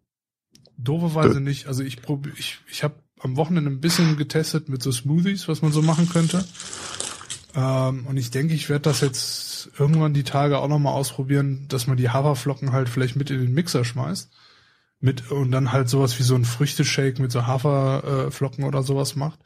Dooferweise 0.78 1.40
nicht. 1.40 1.68
Also 1.68 1.84
ich 1.84 2.02
probiere, 2.02 2.36
ich, 2.38 2.60
ich 2.70 2.84
habe 2.84 2.96
am 3.20 3.38
Wochenende 3.38 3.70
ein 3.70 3.82
bisschen 3.82 4.18
getestet 4.18 4.70
mit 4.70 4.84
so 4.84 4.92
Smoothies, 4.92 5.48
was 5.48 5.62
man 5.62 5.72
so 5.72 5.82
machen 5.82 6.10
könnte. 6.10 6.46
Ähm, 7.56 8.06
und 8.06 8.18
ich 8.18 8.32
denke, 8.32 8.54
ich 8.54 8.70
werde 8.70 8.84
das 8.84 9.02
jetzt 9.02 9.70
irgendwann 9.80 10.14
die 10.14 10.24
Tage 10.24 10.60
auch 10.60 10.68
nochmal 10.68 10.94
ausprobieren, 10.94 11.66
dass 11.70 11.88
man 11.88 11.98
die 11.98 12.10
Haferflocken 12.10 12.72
halt 12.72 12.90
vielleicht 12.90 13.16
mit 13.16 13.32
in 13.32 13.40
den 13.40 13.54
Mixer 13.54 13.86
schmeißt. 13.86 14.32
Mit, 15.00 15.32
und 15.32 15.52
dann 15.52 15.72
halt 15.72 15.90
sowas 15.90 16.18
wie 16.20 16.24
so 16.24 16.36
ein 16.36 16.46
Früchteshake 16.46 17.22
mit 17.22 17.32
so 17.32 17.46
Haferflocken 17.46 18.64
oder 18.64 18.82
sowas 18.84 19.16
macht. 19.16 19.40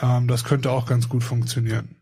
Ähm, 0.00 0.28
das 0.28 0.44
könnte 0.44 0.70
auch 0.70 0.86
ganz 0.86 1.08
gut 1.08 1.24
funktionieren. 1.24 1.96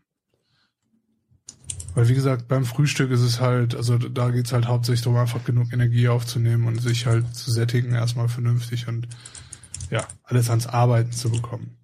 Weil 1.95 2.09
wie 2.09 2.13
gesagt, 2.13 2.49
beim 2.49 2.65
Frühstück 2.65 3.09
ist 3.09 3.21
es 3.21 3.39
halt, 3.39 3.73
also 3.73 3.97
da 3.97 4.29
geht's 4.29 4.51
halt 4.51 4.67
hauptsächlich 4.67 5.03
darum, 5.03 5.17
einfach 5.17 5.45
genug 5.45 5.71
Energie 5.71 6.09
aufzunehmen 6.09 6.67
und 6.67 6.81
sich 6.81 7.05
halt 7.05 7.33
zu 7.33 7.51
sättigen 7.51 7.93
erstmal 7.93 8.27
vernünftig 8.27 8.89
und 8.89 9.07
ja, 9.89 10.05
alles 10.23 10.49
ans 10.49 10.67
Arbeiten 10.67 11.13
zu 11.13 11.31
bekommen. 11.31 11.77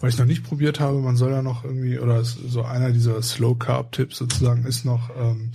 Was 0.00 0.14
ich 0.14 0.18
noch 0.18 0.26
nicht 0.26 0.42
probiert 0.42 0.80
habe, 0.80 1.00
man 1.00 1.16
soll 1.16 1.32
ja 1.32 1.42
noch 1.42 1.64
irgendwie, 1.64 1.98
oder 1.98 2.24
so 2.24 2.62
einer 2.62 2.92
dieser 2.92 3.22
Slow 3.22 3.56
Carb 3.58 3.92
Tipps 3.92 4.16
sozusagen 4.16 4.64
ist 4.64 4.86
noch 4.86 5.10
ähm, 5.16 5.52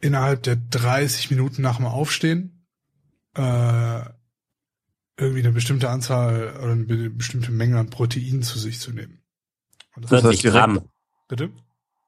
innerhalb 0.00 0.42
der 0.42 0.56
30 0.56 1.30
Minuten 1.30 1.60
nach 1.60 1.76
dem 1.76 1.86
Aufstehen 1.86 2.66
äh, 3.34 4.00
irgendwie 5.18 5.40
eine 5.40 5.52
bestimmte 5.52 5.90
Anzahl 5.90 6.56
oder 6.62 6.72
eine 6.72 7.10
bestimmte 7.10 7.52
Menge 7.52 7.78
an 7.78 7.90
Protein 7.90 8.42
zu 8.42 8.58
sich 8.58 8.80
zu 8.80 8.92
nehmen. 8.92 9.17
Und 9.98 10.12
das 10.12 10.20
40 10.20 10.42
Gramm. 10.44 10.80
Bitte? 11.28 11.50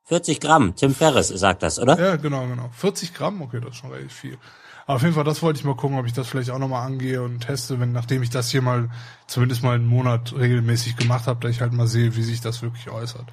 40 0.04 0.40
Gramm, 0.40 0.74
Tim 0.76 0.94
Ferriss 0.94 1.28
sagt 1.28 1.62
das, 1.62 1.78
oder? 1.78 1.98
Ja, 2.00 2.16
genau, 2.16 2.46
genau. 2.46 2.70
40 2.72 3.14
Gramm, 3.14 3.42
okay, 3.42 3.60
das 3.60 3.70
ist 3.70 3.76
schon 3.76 3.90
relativ 3.90 4.12
viel. 4.12 4.38
Aber 4.86 4.96
auf 4.96 5.02
jeden 5.02 5.14
Fall, 5.14 5.24
das 5.24 5.42
wollte 5.42 5.58
ich 5.58 5.64
mal 5.64 5.76
gucken, 5.76 5.98
ob 5.98 6.06
ich 6.06 6.12
das 6.12 6.26
vielleicht 6.26 6.50
auch 6.50 6.58
nochmal 6.58 6.86
angehe 6.86 7.22
und 7.22 7.40
teste, 7.40 7.78
wenn, 7.78 7.92
nachdem 7.92 8.22
ich 8.22 8.30
das 8.30 8.50
hier 8.50 8.62
mal 8.62 8.90
zumindest 9.28 9.62
mal 9.62 9.74
einen 9.74 9.86
Monat 9.86 10.32
regelmäßig 10.36 10.96
gemacht 10.96 11.26
habe, 11.26 11.40
dass 11.40 11.52
ich 11.52 11.60
halt 11.60 11.72
mal 11.72 11.86
sehe, 11.86 12.16
wie 12.16 12.22
sich 12.22 12.40
das 12.40 12.62
wirklich 12.62 12.90
äußert. 12.90 13.26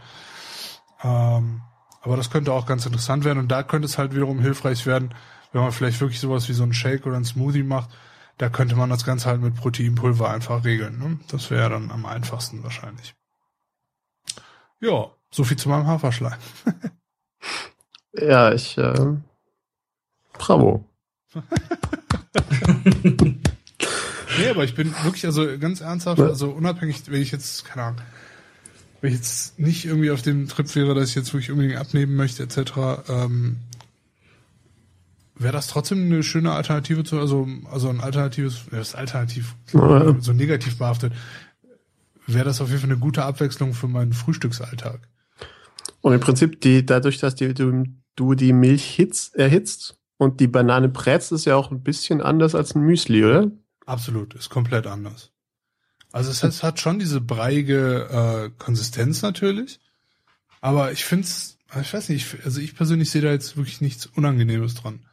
Ähm, 1.04 1.62
aber 2.02 2.16
das 2.16 2.30
könnte 2.30 2.54
auch 2.54 2.66
ganz 2.66 2.86
interessant 2.86 3.26
werden 3.26 3.40
und 3.40 3.48
da 3.48 3.64
könnte 3.64 3.88
es 3.88 3.98
halt 3.98 4.14
wiederum 4.14 4.40
hilfreich 4.40 4.86
werden, 4.86 5.16
wenn 5.52 5.62
man 5.62 5.72
vielleicht 5.72 6.00
wirklich 6.00 6.20
sowas 6.20 6.48
wie 6.48 6.54
so 6.54 6.64
ein 6.64 6.74
Shake 6.74 7.06
oder 7.06 7.18
ein 7.18 7.26
Smoothie 7.26 7.64
macht. 7.64 7.90
Da 8.38 8.50
könnte 8.50 8.76
man 8.76 8.92
das 8.92 9.04
Ganze 9.04 9.28
halt 9.28 9.42
mit 9.42 9.56
Proteinpulver 9.56 10.30
einfach 10.30 10.64
regeln. 10.64 11.00
Ne? 11.00 11.20
Das 11.30 11.50
wäre 11.50 11.72
dann 11.72 11.90
am 11.90 12.06
einfachsten 12.06 12.64
wahrscheinlich. 12.64 13.16
Ja, 14.80 15.12
so 15.32 15.44
viel 15.44 15.58
zu 15.58 15.70
meinem 15.70 15.88
Haferschleim. 15.88 16.38
ja, 18.14 18.54
ich 18.54 18.78
äh, 18.78 19.16
bravo. 20.34 20.86
nee, 23.04 24.50
aber 24.50 24.64
ich 24.64 24.76
bin 24.76 24.94
wirklich, 25.04 25.26
also 25.26 25.46
ganz 25.60 25.82
ernsthaft, 25.82 26.22
also 26.22 26.52
unabhängig, 26.52 27.04
wenn 27.08 27.22
ich 27.22 27.32
jetzt, 27.32 27.66
keine 27.66 27.84
Ahnung, 27.84 28.02
wenn 29.02 29.12
ich 29.12 29.18
jetzt 29.18 29.60
nicht 29.60 29.86
irgendwie 29.86 30.12
auf 30.12 30.22
dem 30.22 30.48
Trip 30.48 30.74
wäre, 30.76 30.96
dass 30.96 31.10
ich 31.10 31.16
jetzt 31.16 31.34
wirklich 31.34 31.52
unbedingt 31.52 31.78
abnehmen 31.78 32.16
möchte, 32.16 32.44
etc., 32.44 33.08
ähm, 33.10 33.58
wäre 35.36 35.54
das 35.54 35.68
trotzdem 35.68 36.06
eine 36.06 36.24
schöne 36.24 36.52
Alternative 36.52 37.04
zu, 37.04 37.20
also, 37.20 37.48
also 37.72 37.90
ein 37.90 38.02
alternatives, 38.02 38.66
das 38.72 38.90
ist 38.90 38.96
alternativ, 38.96 39.56
so 39.72 40.34
negativ 40.34 40.78
behaftet, 40.78 41.14
wäre 42.28 42.46
das 42.46 42.62
auf 42.62 42.70
jeden 42.70 42.82
Fall 42.82 42.90
eine 42.92 43.00
gute 43.00 43.24
Abwechslung 43.24 43.74
für 43.74 43.88
meinen 43.88 44.14
Frühstücksalltag. 44.14 45.08
Und 46.02 46.14
im 46.14 46.20
Prinzip, 46.20 46.62
die, 46.62 46.86
dadurch, 46.86 47.20
dass 47.20 47.36
die, 47.36 47.54
du, 47.54 47.86
du 48.16 48.34
die 48.36 48.54
Milch 48.54 48.86
hitz, 48.86 49.32
erhitzt 49.34 50.00
und 50.18 50.40
die 50.40 50.48
Banane 50.48 50.90
brätst, 50.90 51.32
ist 51.32 51.46
ja 51.46 51.56
auch 51.56 51.72
ein 51.72 51.84
bisschen 51.84 52.22
anders 52.22 52.56
als 52.56 52.76
ein 52.76 52.82
Müsli, 52.82 53.24
oder? 53.24 53.52
Absolut, 53.86 54.34
ist 54.36 54.50
komplett 54.50 54.88
anders. 54.88 55.32
Also 56.12 56.32
es, 56.32 56.44
es 56.44 56.64
hat 56.64 56.80
schon 56.80 57.00
diese 57.00 57.22
breiige 57.22 58.08
äh, 58.10 58.50
Konsistenz 58.58 59.22
natürlich, 59.22 59.80
aber 60.62 60.92
ich 60.92 61.06
finde 61.06 61.26
es, 61.26 61.58
ich 61.82 61.94
weiß 61.94 62.10
nicht, 62.10 62.38
also 62.44 62.60
ich 62.60 62.76
persönlich 62.76 63.12
sehe 63.12 63.22
da 63.22 63.32
jetzt 63.32 63.58
wirklich 63.58 63.82
nichts 63.82 64.06
Unangenehmes 64.06 64.76
dran. 64.76 65.06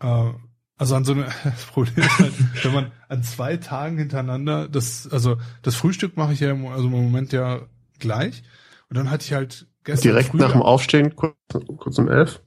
Äh, 0.00 0.32
also 0.76 0.96
an 0.96 1.04
so 1.04 1.12
eine, 1.12 1.24
das 1.44 1.64
Problem 1.66 2.04
ist 2.04 2.18
halt, 2.18 2.64
wenn 2.64 2.72
man 2.72 2.92
an 3.08 3.22
zwei 3.22 3.56
Tagen 3.56 3.98
hintereinander, 3.98 4.68
das, 4.68 5.08
also 5.10 5.36
das 5.62 5.74
Frühstück 5.74 6.16
mache 6.16 6.32
ich 6.32 6.40
ja 6.40 6.50
im, 6.50 6.66
also 6.66 6.86
im 6.86 6.92
Moment 6.92 7.32
ja 7.32 7.62
gleich. 7.98 8.42
Und 8.90 8.96
dann 8.96 9.10
hatte 9.10 9.24
ich 9.24 9.32
halt 9.32 9.66
gestern. 9.84 10.10
Direkt 10.10 10.30
früher, 10.30 10.42
nach 10.42 10.52
dem 10.52 10.62
Aufstehen, 10.62 11.14
kurz, 11.16 11.36
kurz 11.78 11.98
um 11.98 12.08
elf. 12.08 12.40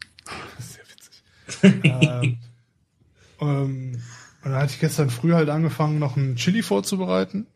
Das 0.57 0.65
ist 0.65 0.73
sehr 0.73 1.71
witzig. 1.71 1.85
ähm, 2.01 2.37
ähm, 3.39 4.01
und 4.43 4.51
dann 4.51 4.61
hatte 4.61 4.73
ich 4.73 4.79
gestern 4.79 5.09
früh 5.09 5.33
halt 5.33 5.49
angefangen, 5.49 5.99
noch 5.99 6.15
ein 6.15 6.35
Chili 6.35 6.63
vorzubereiten. 6.63 7.47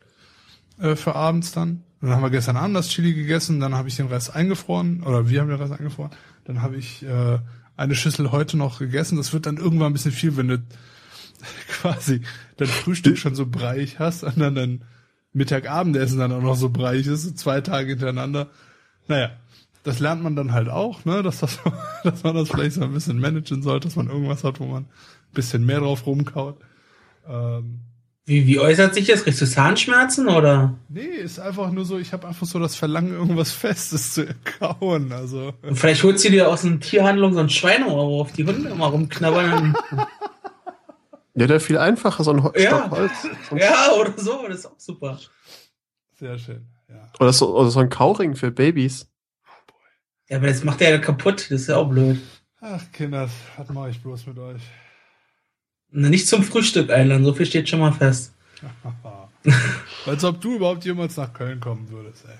Äh, 0.78 0.96
für 0.96 1.14
abends 1.14 1.52
dann. 1.52 1.84
Und 2.00 2.08
dann 2.08 2.16
haben 2.16 2.22
wir 2.22 2.30
gestern 2.30 2.56
Abend 2.56 2.74
das 2.74 2.88
Chili 2.88 3.14
gegessen, 3.14 3.60
dann 3.60 3.74
habe 3.74 3.88
ich 3.88 3.96
den 3.96 4.08
Rest 4.08 4.34
eingefroren, 4.34 5.04
oder 5.04 5.28
wir 5.28 5.40
haben 5.40 5.48
den 5.48 5.58
Rest 5.58 5.72
eingefroren. 5.72 6.10
Dann 6.44 6.60
habe 6.60 6.76
ich 6.76 7.04
äh, 7.04 7.38
eine 7.82 7.94
Schüssel 7.96 8.32
heute 8.32 8.56
noch 8.56 8.78
gegessen. 8.78 9.16
Das 9.16 9.32
wird 9.32 9.46
dann 9.46 9.56
irgendwann 9.56 9.88
ein 9.88 9.92
bisschen 9.92 10.12
viel, 10.12 10.36
wenn 10.36 10.48
du 10.48 10.62
quasi 11.68 12.22
dein 12.56 12.68
Frühstück 12.68 13.18
schon 13.18 13.34
so 13.34 13.46
breiig 13.46 13.98
hast 13.98 14.22
und 14.22 14.38
dann 14.38 14.54
dein 14.54 14.84
Mittagabendessen 15.32 16.18
dann 16.18 16.32
auch 16.32 16.42
noch 16.42 16.56
so 16.56 16.68
breiig 16.68 17.06
ist, 17.06 17.38
zwei 17.38 17.60
Tage 17.60 17.90
hintereinander. 17.90 18.50
Naja, 19.08 19.30
das 19.82 19.98
lernt 19.98 20.22
man 20.22 20.36
dann 20.36 20.52
halt 20.52 20.68
auch, 20.68 21.04
ne, 21.04 21.22
dass, 21.22 21.40
das, 21.40 21.58
dass 22.04 22.22
man 22.22 22.36
das 22.36 22.50
vielleicht 22.50 22.74
so 22.74 22.82
ein 22.82 22.92
bisschen 22.92 23.18
managen 23.18 23.62
sollte, 23.62 23.88
dass 23.88 23.96
man 23.96 24.08
irgendwas 24.08 24.44
hat, 24.44 24.60
wo 24.60 24.66
man 24.66 24.84
ein 24.84 25.34
bisschen 25.34 25.66
mehr 25.66 25.80
drauf 25.80 26.06
rumkaut. 26.06 26.58
Ähm, 27.26 27.80
wie, 28.24 28.46
wie 28.46 28.60
äußert 28.60 28.94
sich 28.94 29.08
das? 29.08 29.24
Kriegst 29.24 29.40
du 29.40 29.46
Zahnschmerzen 29.46 30.28
oder? 30.28 30.78
Nee, 30.88 31.00
ist 31.00 31.40
einfach 31.40 31.72
nur 31.72 31.84
so, 31.84 31.98
ich 31.98 32.12
habe 32.12 32.28
einfach 32.28 32.46
so 32.46 32.60
das 32.60 32.76
Verlangen, 32.76 33.12
irgendwas 33.12 33.50
Festes 33.50 34.14
zu 34.14 34.26
kauen. 34.44 35.10
Also. 35.12 35.52
Und 35.62 35.76
vielleicht 35.76 36.04
holst 36.04 36.24
du 36.24 36.30
dir 36.30 36.48
aus 36.48 36.64
einer 36.64 36.78
Tierhandlung 36.78 37.34
so 37.34 37.40
ein 37.40 37.48
Schweineohr, 37.48 38.06
wo 38.06 38.20
auf 38.20 38.32
die 38.32 38.44
Hunde 38.44 38.68
immer 38.68 38.86
rumknabbern. 38.86 39.76
ja, 41.34 41.46
der 41.48 41.58
viel 41.58 41.78
einfacher, 41.78 42.22
so 42.22 42.30
ein 42.30 42.44
Ho 42.44 42.52
ja. 42.56 42.78
Stockholz. 42.78 43.12
Ja, 43.56 43.92
oder 43.98 44.12
so, 44.16 44.44
das 44.46 44.58
ist 44.58 44.66
auch 44.66 44.78
super. 44.78 45.18
Sehr 46.12 46.38
schön, 46.38 46.68
ja. 46.88 47.10
Oder 47.18 47.32
so, 47.32 47.56
oder 47.56 47.70
so 47.70 47.80
ein 47.80 47.88
Kauring 47.88 48.36
für 48.36 48.52
Babys. 48.52 49.08
Ja, 50.28 50.36
aber 50.36 50.46
das 50.46 50.62
macht 50.62 50.78
der 50.78 50.90
ja 50.90 50.98
kaputt, 50.98 51.40
das 51.50 51.62
ist 51.62 51.66
ja 51.66 51.76
auch 51.76 51.88
blöd. 51.88 52.20
Ach, 52.60 52.80
Kinders, 52.92 53.32
was 53.56 53.68
mache 53.70 53.90
ich 53.90 54.00
bloß 54.00 54.28
mit 54.28 54.38
euch? 54.38 54.62
Nicht 55.92 56.26
zum 56.26 56.42
Frühstück 56.42 56.90
einladen, 56.90 57.24
so 57.24 57.34
viel 57.34 57.46
steht 57.46 57.68
schon 57.68 57.80
mal 57.80 57.92
fest. 57.92 58.32
Als 60.06 60.24
ob 60.24 60.40
du 60.40 60.56
überhaupt 60.56 60.84
jemals 60.84 61.16
nach 61.16 61.32
Köln 61.32 61.60
kommen 61.60 61.90
würdest, 61.90 62.24
ey. 62.26 62.38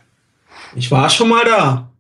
Ich 0.74 0.90
war 0.90 1.10
schon 1.10 1.28
mal 1.28 1.44
da. 1.44 1.90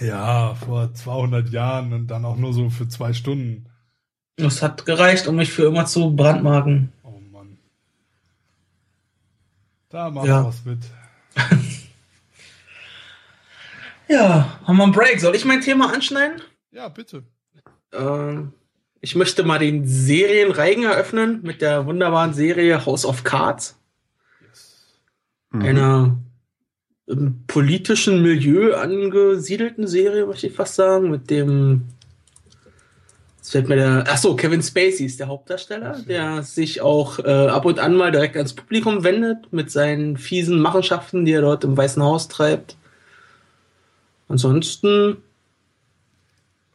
Ja, 0.00 0.54
vor 0.56 0.92
200 0.92 1.50
Jahren 1.50 1.92
und 1.92 2.08
dann 2.08 2.24
auch 2.24 2.36
nur 2.36 2.52
so 2.52 2.68
für 2.70 2.88
zwei 2.88 3.12
Stunden. 3.12 3.66
Das 4.36 4.62
hat 4.62 4.84
gereicht, 4.84 5.28
um 5.28 5.36
mich 5.36 5.52
für 5.52 5.66
immer 5.66 5.86
zu 5.86 6.14
brandmarken. 6.14 6.92
Oh 7.04 7.20
Mann. 7.30 7.58
Da 9.90 10.10
machen 10.10 10.28
ja. 10.28 10.42
wir 10.42 10.48
was 10.48 10.64
mit. 10.64 10.80
ja, 14.08 14.58
haben 14.64 14.76
wir 14.76 14.82
einen 14.82 14.92
Break. 14.92 15.20
Soll 15.20 15.36
ich 15.36 15.44
mein 15.44 15.60
Thema 15.60 15.92
anschneiden? 15.92 16.42
Ja, 16.72 16.88
bitte. 16.88 17.22
Ähm, 17.92 18.52
ich 19.04 19.14
möchte 19.14 19.42
mal 19.42 19.58
den 19.58 19.86
Serienreigen 19.86 20.84
eröffnen 20.84 21.40
mit 21.42 21.60
der 21.60 21.84
wunderbaren 21.84 22.32
Serie 22.32 22.86
House 22.86 23.04
of 23.04 23.22
Cards. 23.22 23.78
Mhm. 25.50 25.60
Einer 25.62 26.18
im 27.06 27.44
politischen 27.46 28.22
Milieu 28.22 28.74
angesiedelten 28.74 29.86
Serie, 29.86 30.24
möchte 30.24 30.46
ich 30.46 30.54
fast 30.54 30.76
sagen, 30.76 31.10
mit 31.10 31.28
dem 31.28 31.82
Jetzt 33.36 33.50
fällt 33.50 33.68
mir 33.68 33.76
der. 33.76 34.10
Achso, 34.10 34.36
Kevin 34.36 34.62
Spacey 34.62 35.04
ist 35.04 35.20
der 35.20 35.28
Hauptdarsteller, 35.28 35.98
der 36.08 36.42
sich 36.42 36.80
auch 36.80 37.18
äh, 37.18 37.48
ab 37.48 37.66
und 37.66 37.78
an 37.78 37.94
mal 37.94 38.10
direkt 38.10 38.38
ans 38.38 38.54
Publikum 38.54 39.04
wendet 39.04 39.52
mit 39.52 39.70
seinen 39.70 40.16
fiesen 40.16 40.58
Machenschaften, 40.58 41.26
die 41.26 41.32
er 41.32 41.42
dort 41.42 41.62
im 41.62 41.76
Weißen 41.76 42.02
Haus 42.02 42.28
treibt. 42.28 42.78
ansonsten. 44.28 45.18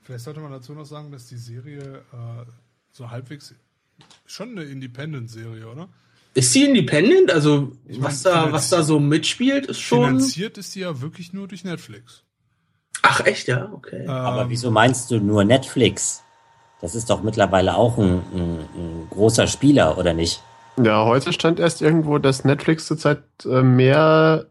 Vielleicht 0.09 0.25
sollte 0.25 0.39
man 0.39 0.51
dazu 0.51 0.73
noch 0.73 0.85
sagen, 0.85 1.11
dass 1.11 1.27
die 1.27 1.37
Serie 1.37 2.01
äh, 2.11 2.45
so 2.91 3.11
halbwegs 3.11 3.53
schon 4.25 4.57
eine 4.57 4.63
Independent-Serie, 4.63 5.67
oder? 5.67 5.87
Ist 6.33 6.51
sie 6.51 6.63
independent? 6.65 7.31
Also, 7.31 7.73
Ich 7.85 8.01
was, 8.01 8.23
mein, 8.23 8.33
da, 8.33 8.51
was 8.51 8.71
da 8.71 8.81
so 8.81 8.99
mitspielt, 8.99 9.67
ist 9.67 9.79
schon. 9.79 10.07
Finanziert 10.07 10.57
ist 10.57 10.73
die 10.73 10.79
ja 10.79 10.99
wirklich 10.99 11.31
nur 11.31 11.47
durch 11.47 11.63
Netflix. 11.63 12.23
Ach, 13.03 13.23
echt, 13.23 13.49
ja? 13.49 13.71
Okay. 13.71 14.07
Aber 14.07 14.41
Ähm, 14.41 14.49
wieso 14.49 14.71
meinst 14.71 15.11
du 15.11 15.19
nur 15.19 15.43
Netflix? 15.43 16.23
Das 16.81 16.95
ist 16.95 17.11
doch 17.11 17.21
mittlerweile 17.21 17.75
auch 17.75 17.99
ein, 17.99 18.23
ein, 18.33 18.59
ein 18.75 19.07
großer 19.11 19.45
Spieler, 19.45 19.99
oder 19.99 20.15
nicht? 20.15 20.41
Ja, 20.83 21.05
heute 21.05 21.33
stand 21.33 21.59
erst 21.59 21.83
irgendwo, 21.83 22.17
dass 22.17 22.43
Netflix 22.43 22.87
zurzeit 22.87 23.21
äh, 23.45 23.61
mehr 23.61 24.49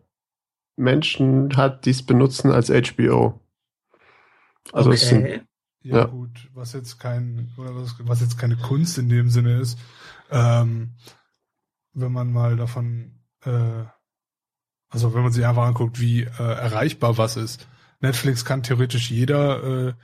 Menschen 0.76 1.56
hat, 1.56 1.84
die 1.84 1.90
es 1.90 2.06
benutzen 2.06 2.52
als 2.52 2.70
HBO. 2.70 3.40
Also 4.72 4.92
es 4.92 5.08
sind, 5.08 5.24
okay. 5.24 5.40
Ja, 5.88 6.00
Ja. 6.00 6.04
gut, 6.04 6.50
was 6.52 6.74
jetzt 6.74 6.98
kein, 6.98 7.50
oder 7.56 7.74
was, 7.74 7.94
was 8.00 8.20
jetzt 8.20 8.36
keine 8.38 8.56
Kunst 8.56 8.98
in 8.98 9.08
dem 9.08 9.30
Sinne 9.30 9.58
ist, 9.58 9.78
ähm, 10.30 10.90
wenn 11.94 12.12
man 12.12 12.30
mal 12.30 12.56
davon, 12.56 13.22
äh, 13.44 13.84
also 14.90 15.14
wenn 15.14 15.22
man 15.22 15.32
sich 15.32 15.46
einfach 15.46 15.64
anguckt, 15.64 15.98
wie 15.98 16.24
äh, 16.24 16.26
erreichbar 16.42 17.16
was 17.16 17.36
ist. 17.38 17.66
Netflix 18.00 18.44
kann 18.44 18.62
theoretisch 18.62 19.10
jeder, 19.10 19.88
äh, 19.88 19.94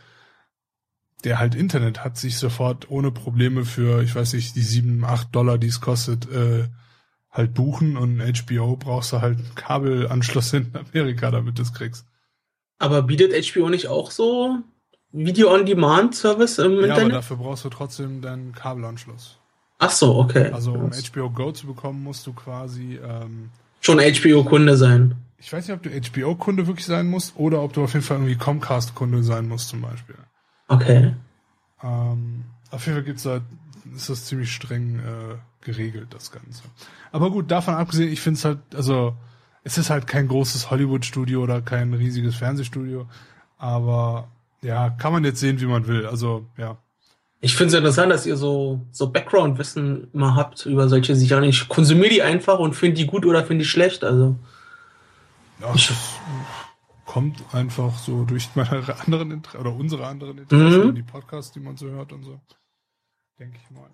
der 1.25 1.39
halt 1.39 1.55
Internet 1.55 2.03
hat, 2.03 2.17
sich 2.17 2.39
sofort 2.39 2.91
ohne 2.91 3.11
Probleme 3.11 3.67
für, 3.67 4.03
ich 4.03 4.15
weiß 4.15 4.33
nicht, 4.33 4.57
die 4.57 4.63
sieben, 4.63 5.05
acht 5.05 5.35
Dollar, 5.35 5.59
die 5.59 5.69
es 5.69 5.83
kostet, 5.83 6.27
äh, 6.31 6.67
halt 7.31 7.53
buchen 7.53 7.99
und 7.99 8.23
HBO 8.23 8.77
brauchst 8.77 9.13
du 9.13 9.21
halt 9.21 9.39
einen 9.39 9.55
Kabelanschluss 9.55 10.55
in 10.55 10.73
Amerika, 10.75 11.31
damit 11.31 11.59
du 11.59 11.63
es 11.63 11.75
kriegst. 11.75 12.07
Aber 12.79 13.03
bietet 13.03 13.33
HBO 13.33 13.69
nicht 13.69 13.89
auch 13.89 14.11
so 14.11 14.63
Video-on-Demand-Service 15.17 16.59
im 16.59 16.73
Ja, 16.73 16.79
aber 16.79 16.87
Internet? 16.89 17.13
dafür 17.15 17.37
brauchst 17.37 17.65
du 17.65 17.69
trotzdem 17.71 18.21
deinen 18.21 18.53
Kabelanschluss. 18.53 19.39
Ach 19.79 19.91
so, 19.91 20.17
okay. 20.17 20.51
Also 20.53 20.73
um 20.73 20.91
Krass. 20.91 21.11
HBO 21.13 21.31
Go 21.31 21.53
zu 21.53 21.67
bekommen, 21.67 22.03
musst 22.03 22.27
du 22.27 22.33
quasi, 22.33 22.99
ähm, 23.03 23.51
Schon 23.81 23.99
HBO-Kunde 24.01 24.77
sein. 24.77 25.15
ich 25.39 25.53
weiß 25.53 25.69
nicht, 25.69 25.77
ob 25.77 25.83
du 25.83 25.91
HBO-Kunde 25.91 26.67
wirklich 26.67 26.87
sein 26.87 27.07
musst 27.09 27.35
oder 27.37 27.63
ob 27.63 27.73
du 27.75 27.85
auf 27.85 27.93
jeden 27.93 28.05
Fall 28.05 28.17
irgendwie 28.19 28.37
Comcast-Kunde 28.37 29.23
sein 29.23 29.47
musst 29.49 29.69
zum 29.69 29.83
Beispiel. 29.83 30.17
Okay. 30.69 31.15
Ähm, 31.83 32.45
auf 32.71 32.87
jeden 32.87 32.97
Fall 32.97 33.05
gibt's 33.05 33.25
da, 33.25 33.41
ist 33.95 34.09
das 34.09 34.25
ziemlich 34.25 34.53
streng 34.53 34.99
äh, 35.01 35.35
geregelt, 35.65 36.09
das 36.11 36.33
Ganze. 36.33 36.63
Aber 37.13 37.31
gut, 37.31 37.51
davon 37.51 37.75
abgesehen, 37.75 38.11
ich 38.13 38.21
finde 38.21 38.39
es 38.39 38.45
halt, 38.45 38.59
also 38.75 39.15
es 39.65 39.77
ist 39.79 39.91
halt 39.91 40.07
kein 40.07 40.29
großes 40.29 40.71
Hollywood-Studio 40.71 41.43
oder 41.43 41.61
kein 41.61 41.93
riesiges 41.95 42.37
Fernsehstudio, 42.37 43.07
aber 43.59 44.29
ja, 44.65 44.91
kann 44.91 45.13
man 45.13 45.25
jetzt 45.25 45.41
sehen, 45.41 45.61
wie 45.61 45.67
man 45.67 45.87
will. 45.87 46.07
Also 46.07 46.47
ja, 46.57 46.79
Ich 47.41 47.55
finde 47.57 47.73
es 47.75 47.79
interessant, 47.79 48.11
dass 48.11 48.27
ihr 48.27 48.37
so, 48.37 48.81
so 48.91 49.11
Background-Wissen 49.11 50.09
immer 50.13 50.35
habt 50.35 50.67
über 50.67 50.89
solche 50.89 51.15
Sicher. 51.15 51.41
Ich 51.43 51.69
konsumiere 51.69 52.09
die 52.11 52.23
einfach 52.23 52.59
und 52.59 52.75
finde 52.75 52.97
die 52.97 53.07
gut 53.07 53.27
oder 53.27 53.45
finde 53.45 53.65
die 53.65 53.69
schlecht. 53.69 54.03
Also, 54.05 54.37
Ja, 55.61 55.73
das 55.73 55.93
kommt 57.05 57.43
einfach 57.53 57.97
so 57.99 58.25
durch 58.25 58.49
meine 58.55 58.83
anderen 59.07 59.31
Inter 59.31 59.61
oder 59.61 59.73
unsere 59.75 60.07
anderen 60.07 60.39
Interessen 60.39 60.89
Mhm. 60.89 60.95
die 60.95 61.03
Podcasts, 61.03 61.53
die 61.53 61.61
man 61.61 61.77
so 61.77 61.89
hört 61.89 62.13
und 62.13 62.25
so. 62.25 62.41
Denke 63.39 63.59
ich 63.63 63.71
mal. 63.71 63.91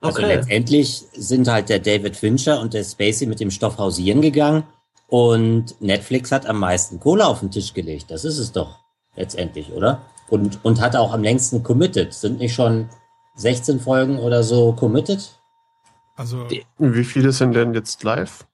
Also 0.00 0.20
okay. 0.20 0.34
letztendlich 0.36 1.02
sind 1.12 1.48
halt 1.48 1.68
der 1.68 1.80
David 1.80 2.16
Fincher 2.16 2.60
und 2.60 2.72
der 2.72 2.84
Spacey 2.84 3.26
mit 3.26 3.40
dem 3.40 3.50
Stoff 3.50 3.78
hausieren 3.78 4.22
gegangen 4.22 4.62
und 5.08 5.80
Netflix 5.80 6.30
hat 6.30 6.46
am 6.46 6.60
meisten 6.60 7.00
Kohle 7.00 7.26
auf 7.26 7.40
den 7.40 7.50
Tisch 7.50 7.74
gelegt. 7.74 8.10
Das 8.10 8.24
ist 8.24 8.38
es 8.38 8.52
doch 8.52 8.78
letztendlich, 9.18 9.72
oder? 9.72 10.02
Und, 10.28 10.64
und 10.64 10.80
hat 10.80 10.96
auch 10.96 11.12
am 11.12 11.22
längsten 11.22 11.62
committed. 11.62 12.14
Sind 12.14 12.38
nicht 12.38 12.54
schon 12.54 12.88
16 13.36 13.80
Folgen 13.80 14.18
oder 14.18 14.42
so 14.42 14.72
committed? 14.72 15.38
Also 16.16 16.46
wie 16.78 17.04
viele 17.04 17.32
sind 17.32 17.52
denn 17.54 17.74
jetzt 17.74 18.02
live? 18.02 18.46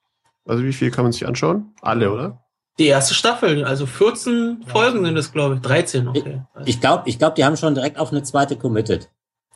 Also 0.47 0.63
wie 0.65 0.73
viel 0.73 0.91
kann 0.91 1.05
man 1.05 1.13
sich 1.13 1.27
anschauen? 1.27 1.73
Alle, 1.81 2.13
oder? 2.13 2.41
Die 2.79 2.87
erste 2.87 3.15
Staffel, 3.15 3.65
also 3.65 3.87
14 3.87 4.63
Ja. 4.67 4.73
Folgen 4.73 5.05
sind 5.05 5.17
es, 5.17 5.33
glaube 5.33 5.55
ich. 5.57 5.61
13, 5.63 6.09
okay. 6.09 6.43
Ich 6.65 6.81
glaube, 6.81 7.09
ich 7.09 7.19
glaub, 7.19 7.35
die 7.37 7.45
haben 7.45 7.57
schon 7.57 7.75
direkt 7.75 7.99
auf 7.99 8.11
eine 8.11 8.23
zweite 8.23 8.57
committed. 8.57 9.11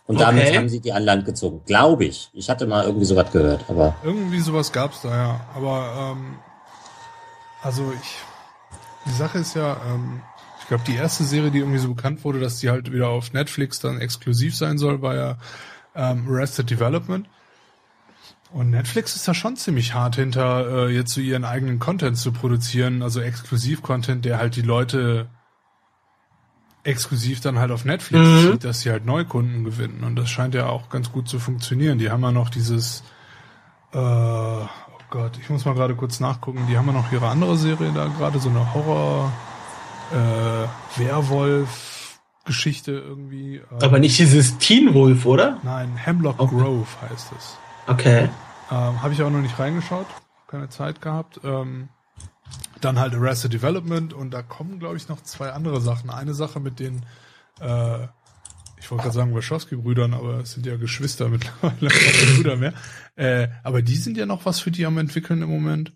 Und 0.06 0.18
damit 0.20 0.44
Okay. 0.46 0.56
haben 0.56 0.68
sie 0.70 0.80
die 0.80 0.92
an 0.92 1.02
Land 1.02 1.26
gezogen. 1.26 1.61
Glaube 1.66 2.06
ich. 2.06 2.30
Ich 2.33 2.48
hatte 2.48 2.66
mal 2.66 2.85
irgendwie 2.87 3.04
sowas 3.04 3.30
gehört, 3.30 3.64
aber 3.68 3.94
irgendwie 4.02 4.40
sowas 4.40 4.72
gab's 4.72 5.02
da, 5.02 5.11
ja. 5.14 5.40
Aber 5.54 6.14
ähm, 6.16 6.38
also 7.62 7.92
ich, 7.92 8.16
die 9.04 9.12
Sache 9.12 9.38
ist 9.38 9.54
ja, 9.54 9.76
ähm, 9.87 10.22
ich 10.68 10.76
glaube, 10.76 10.85
die 10.87 10.96
erste 10.96 11.24
Serie, 11.24 11.50
die 11.50 11.61
irgendwie 11.61 11.78
so 11.78 11.94
bekannt 11.94 12.22
wurde, 12.24 12.40
dass 12.40 12.59
die 12.61 12.68
halt 12.68 12.92
wieder 12.92 13.09
auf 13.09 13.33
Netflix 13.33 13.81
dann 13.81 14.02
exklusiv 14.02 14.54
sein 14.54 14.76
soll, 14.76 15.00
war 15.00 15.14
ja 15.14 15.38
ähm, 15.94 16.26
Arrested 16.28 16.68
Development. 16.68 17.26
Und 18.52 18.68
Netflix 18.68 19.16
ist 19.16 19.26
da 19.26 19.33
schon 19.33 19.57
ziemlich 19.57 19.94
hart 19.94 20.16
hinter, 20.16 20.88
äh, 20.88 20.94
jetzt 20.94 21.14
so 21.14 21.22
ihren 21.22 21.46
eigenen 21.46 21.78
Content 21.78 22.18
zu 22.18 22.33
produzieren, 22.33 23.00
also 23.02 23.18
Exklusiv-Content, 23.22 24.26
der 24.26 24.37
halt 24.37 24.57
die 24.57 24.61
Leute 24.62 25.28
exklusiv 26.85 27.40
dann 27.40 27.59
halt 27.59 27.70
auf 27.70 27.87
Netflix 27.87 28.26
Mhm. 28.26 28.52
zieht, 28.52 28.64
dass 28.64 28.81
sie 28.81 28.90
halt 28.90 29.07
Neukunden 29.07 29.64
gewinnen. 29.64 30.04
Und 30.04 30.16
das 30.16 30.28
scheint 30.28 30.54
ja 30.54 30.66
auch 30.66 30.90
ganz 30.90 31.11
gut 31.12 31.31
zu 31.31 31.38
funktionieren. 31.38 31.98
Die 31.98 32.11
haben 32.11 32.20
ja 32.22 32.31
noch 32.31 32.50
dieses, 32.50 33.02
äh, 33.94 33.96
oh 33.98 34.68
Gott, 35.09 35.38
ich 35.40 35.48
muss 35.48 35.64
mal 35.64 35.74
gerade 35.74 35.94
kurz 35.94 36.20
nachgucken, 36.20 36.66
die 36.68 36.76
haben 36.76 36.87
ja 36.88 36.92
noch 36.92 37.11
ihre 37.11 37.28
andere 37.28 37.57
Serie 37.57 37.90
da 37.94 38.07
gerade, 38.09 38.38
so 38.38 38.50
eine 38.50 38.74
Horror, 38.74 39.33
äh, 40.12 41.01
Werwolf-Geschichte 41.01 42.92
irgendwie. 42.92 43.57
Äh, 43.57 43.85
Aber 43.85 43.99
nicht 43.99 44.18
dieses 44.18 44.59
Teen 44.59 44.94
Wolf, 44.94 45.27
oder? 45.27 45.59
Nein, 45.62 45.97
Hemlock 45.97 46.38
Okay. 46.38 46.55
Grove 46.55 46.87
heißt 47.03 47.33
es. 47.37 47.57
Okay. 47.87 48.29
Ähm, 48.71 49.03
Habe 49.03 49.14
ich 49.14 49.23
auch 49.23 49.31
noch 49.31 49.40
nicht 49.40 49.59
reingeschaut, 49.59 50.07
keine 50.47 50.68
Zeit 50.68 51.01
gehabt. 51.01 51.40
Ähm, 51.42 51.88
dann 52.81 52.99
halt 52.99 53.14
Arrested 53.14 53.53
Development 53.53 54.12
und 54.12 54.31
da 54.31 54.42
kommen, 54.42 54.79
glaube 54.79 54.97
ich, 54.97 55.09
noch 55.09 55.23
zwei 55.23 55.53
andere 55.53 55.81
Sachen. 55.81 56.11
Eine 56.11 56.35
Sache 56.35 56.61
mit 56.61 56.79
den, 56.79 57.05
äh, 57.61 58.05
ich 58.81 58.90
wollte 58.90 59.03
gerade 59.03 59.14
sagen 59.14 59.35
Wachowski-Brüdern, 59.35 60.14
aber 60.14 60.40
es 60.40 60.53
sind 60.53 60.66
ja 60.66 60.77
Geschwister 60.77 61.29
mittlerweile, 61.29 61.88
keine 61.88 62.35
Brüder 62.35 62.57
mehr. 62.57 62.75
Äh, 63.16 63.49
aber 63.62 63.83
die 63.83 63.97
sind 63.97 64.16
ja 64.16 64.27
noch 64.27 64.44
was 64.44 64.61
für 64.61 64.71
die 64.71 64.87
am 64.87 64.99
entwickeln 64.99 65.42
im 65.42 65.51
Moment. 65.51 65.92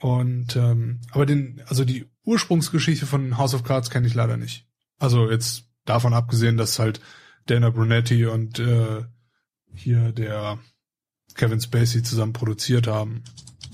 Und 0.00 0.56
ähm, 0.56 1.00
aber 1.10 1.26
den, 1.26 1.62
also 1.66 1.84
die 1.84 2.06
Ursprungsgeschichte 2.24 3.06
von 3.06 3.36
House 3.36 3.54
of 3.54 3.64
Cards 3.64 3.90
kenne 3.90 4.06
ich 4.06 4.14
leider 4.14 4.36
nicht. 4.36 4.66
Also 4.98 5.30
jetzt 5.30 5.64
davon 5.84 6.14
abgesehen, 6.14 6.56
dass 6.56 6.78
halt 6.78 7.00
Dana 7.46 7.70
Brunetti 7.70 8.26
und 8.26 8.58
äh, 8.58 9.02
hier 9.74 10.12
der 10.12 10.58
Kevin 11.34 11.60
Spacey 11.60 12.02
zusammen 12.02 12.32
produziert 12.32 12.86
haben. 12.86 13.22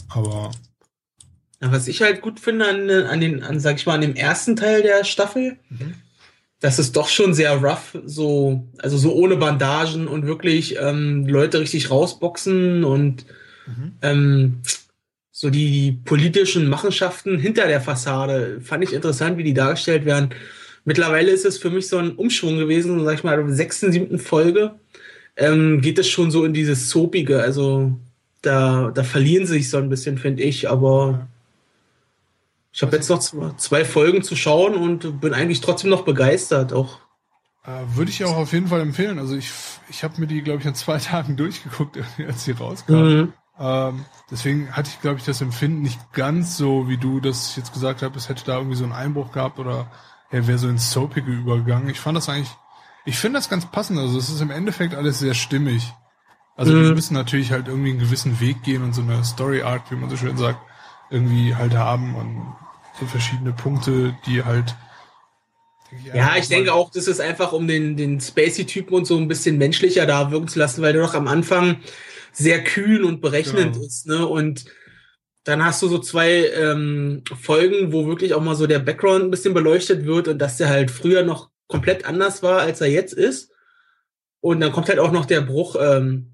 Aber 0.09 0.51
Ja, 1.61 1.73
was 1.73 1.89
ich 1.89 2.03
halt 2.03 2.23
gut 2.23 2.41
finde 2.41 2.69
an, 2.69 2.91
an 2.91 3.21
den, 3.21 3.43
an, 3.43 3.61
sag 3.61 3.77
ich 3.77 3.87
mal, 3.87 3.95
an 3.95 4.01
dem 4.01 4.15
ersten 4.15 4.57
Teil 4.57 4.83
der 4.83 5.05
Staffel, 5.05 5.59
das 6.61 6.79
ist 6.79 6.97
doch 6.97 7.09
schon 7.09 7.35
sehr 7.35 7.57
rough, 7.63 7.99
so, 8.05 8.69
also 8.79 8.99
so 8.99 9.15
ohne 9.15 9.37
Bandagen 9.37 10.09
und 10.09 10.27
wirklich 10.27 10.77
ähm, 10.79 11.27
Leute 11.27 11.61
richtig 11.61 11.91
rausboxen 11.91 12.85
und 12.85 13.27
ähm, 14.03 14.63
so 15.39 15.51
die, 15.51 15.71
die 15.71 15.93
politischen 15.93 16.67
Machenschaften 16.67 17.39
hinter 17.39 17.67
der 17.67 17.83
Fassade 17.83 18.59
fand 18.63 18.83
ich 18.83 18.95
interessant, 18.95 19.37
wie 19.37 19.45
die 19.45 19.53
dargestellt 19.53 20.07
werden. 20.07 20.31
Mittlerweile 20.87 21.31
ist 21.31 21.45
es 21.45 21.59
für 21.59 21.69
mich 21.69 21.89
so 21.89 21.99
ein 21.99 22.13
Umschwung 22.13 22.57
gewesen, 22.57 23.05
sag 23.05 23.17
ich 23.17 23.23
mal, 23.23 23.39
in 23.39 23.49
der 23.49 23.55
sechsten, 23.55 23.93
siebten 23.93 24.19
Folge 24.19 24.77
ähm, 25.37 25.83
geht 25.83 25.99
es 25.99 26.09
schon 26.09 26.31
so 26.31 26.47
in 26.47 26.55
dieses 26.55 26.89
Soapige, 26.89 27.43
also 27.43 27.93
da, 28.41 28.91
da 28.95 29.05
verlieren 29.05 29.47
sie 29.47 29.59
sich 29.59 29.69
so 29.69 29.77
ein 29.77 29.91
bisschen, 29.91 30.17
finde 30.17 30.43
ich, 30.43 30.71
aber 30.71 31.29
ich 32.73 32.81
habe 32.81 32.97
jetzt 32.97 33.11
noch 33.11 33.19
zwei, 33.59 33.85
Folgen 33.85 34.23
zu 34.23 34.37
schauen 34.37 34.75
und 34.75 35.21
bin 35.21 35.35
eigentlich 35.35 35.61
trotzdem 35.61 35.91
noch 35.91 36.07
begeistert. 36.07 36.73
Auch 36.73 37.01
äh, 37.67 37.95
würde 37.95 38.11
ich 38.11 38.25
auch 38.25 38.39
auf 38.39 38.55
jeden 38.55 38.69
Fall 38.69 38.81
empfehlen. 38.81 39.19
Also 39.19 39.37
ich, 39.37 39.51
ich 39.91 40.03
habe 40.03 40.19
mir 40.19 40.29
die, 40.29 40.41
glaube 40.41 40.61
ich, 40.61 40.67
in 40.67 40.75
zwei 40.75 40.97
Tagen 40.97 41.37
durchgeguckt, 41.37 41.99
als 42.27 42.47
sie 42.47 42.53
rauskam. 42.53 42.95
mhm. 42.95 43.33
Ähm, 43.59 44.05
deswegen 44.31 44.71
hatte 44.73 44.91
ich, 44.91 45.01
glaube 45.01 45.19
ich, 45.19 45.25
das 45.25 45.41
Empfinden 45.41 45.83
nicht 45.83 46.13
ganz 46.13 46.57
so, 46.57 46.89
wie 46.89 46.99
du 46.99 47.21
das 47.21 47.57
jetzt 47.57 47.73
gesagt 47.73 48.03
hast, 48.03 48.15
es 48.17 48.29
hätte 48.29 48.45
da 48.45 48.57
irgendwie 48.59 48.77
so 48.77 48.85
einen 48.85 48.93
Einbruch 48.93 49.33
gehabt 49.33 49.59
oder 49.59 49.91
er 50.31 50.47
wäre 50.47 50.59
so 50.59 50.69
ins 50.69 50.93
Soapige 50.93 51.31
übergegangen. 51.31 51.89
Ich 51.89 52.01
fand 52.01 52.17
das 52.17 52.29
eigentlich, 52.29 52.51
ich 53.05 53.19
finde 53.19 53.39
das 53.39 53.49
ganz 53.49 53.67
passend. 53.67 53.99
Also 53.99 54.19
es 54.19 54.29
ist 54.29 54.41
im 54.41 54.51
Endeffekt 54.51 54.95
alles 54.95 55.19
sehr 55.19 55.35
stimmig. 55.35 55.93
Also 56.57 56.73
Mhm. 56.73 56.85
die 56.85 56.95
müssen 56.95 57.15
natürlich 57.15 57.53
halt 57.53 57.69
irgendwie 57.69 57.91
einen 57.91 57.99
gewissen 57.99 58.41
Weg 58.41 58.63
gehen 58.63 58.83
und 58.83 58.95
so 58.95 59.03
eine 59.03 59.25
Story 59.25 59.63
Arc, 59.63 59.91
wie 59.91 59.97
man 59.97 60.11
so 60.11 60.17
schön 60.17 60.37
sagt, 60.37 60.59
irgendwie 61.11 61.55
halt 61.55 61.75
haben 61.75 62.15
und 62.15 62.57
so 62.99 63.07
verschiedene 63.07 63.53
Punkte, 63.53 64.17
die 64.27 64.45
halt. 64.45 64.75
Ja, 66.13 66.37
ich 66.37 66.49
denke 66.49 66.73
auch, 66.73 66.91
das 66.91 67.07
ist 67.07 67.21
einfach, 67.21 67.53
um 67.53 67.69
den, 67.69 67.97
den 67.97 68.21
Spacey-Typen 68.21 68.95
und 68.95 69.05
so 69.07 69.17
ein 69.17 69.29
bisschen 69.29 69.57
menschlicher 69.57 70.05
da 70.05 70.31
wirken 70.31 70.49
zu 70.49 70.59
lassen, 70.59 70.83
weil 70.83 70.93
der 70.93 71.03
doch 71.03 71.15
am 71.15 71.29
Anfang 71.29 71.77
sehr 72.37 72.63
kühl 72.63 73.05
und 73.05 73.21
berechnend 73.21 73.73
Genau. 73.75 73.87
ist, 73.87 74.07
ne? 74.07 74.27
Und 74.27 74.67
dann 75.45 75.65
hast 75.65 75.81
du 75.83 75.89
so 75.89 75.99
zwei 75.99 76.49
ähm, 76.49 77.23
Folgen, 77.41 77.93
wo 77.93 78.07
wirklich 78.07 78.35
auch 78.35 78.43
mal 78.43 78.57
so 78.57 78.67
der 78.67 78.81
Background 78.81 79.25
ein 79.25 79.31
bisschen 79.31 79.55
beleuchtet 79.55 80.05
wird 80.05 80.29
und 80.29 80.39
dass 80.39 80.57
der 80.57 80.69
halt 80.69 80.91
früher 80.91 81.23
noch 81.23 81.51
komplett 81.67 82.05
anders 82.05 82.43
war, 82.43 82.61
als 82.61 82.81
er 82.81 82.89
jetzt 82.89 83.13
ist. 83.15 83.53
Und 84.41 84.61
dann 84.61 84.73
kommt 84.73 84.89
halt 84.89 84.99
auch 84.99 85.13
noch 85.13 85.25
der 85.25 85.41
Bruch, 85.41 85.77
ähm, 85.81 86.33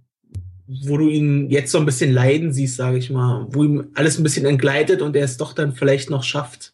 wo 0.66 0.96
du 0.96 1.08
ihn 1.08 1.50
jetzt 1.50 1.70
so 1.70 1.78
ein 1.78 1.86
bisschen 1.86 2.12
leiden 2.12 2.52
siehst, 2.52 2.76
sage 2.76 2.96
ich 2.98 3.10
mal, 3.10 3.46
wo 3.50 3.62
ihm 3.62 3.90
alles 3.94 4.18
ein 4.18 4.22
bisschen 4.22 4.46
entgleitet 4.46 5.02
und 5.02 5.14
er 5.14 5.24
es 5.24 5.36
doch 5.36 5.52
dann 5.52 5.72
vielleicht 5.72 6.10
noch 6.10 6.22
schafft, 6.24 6.72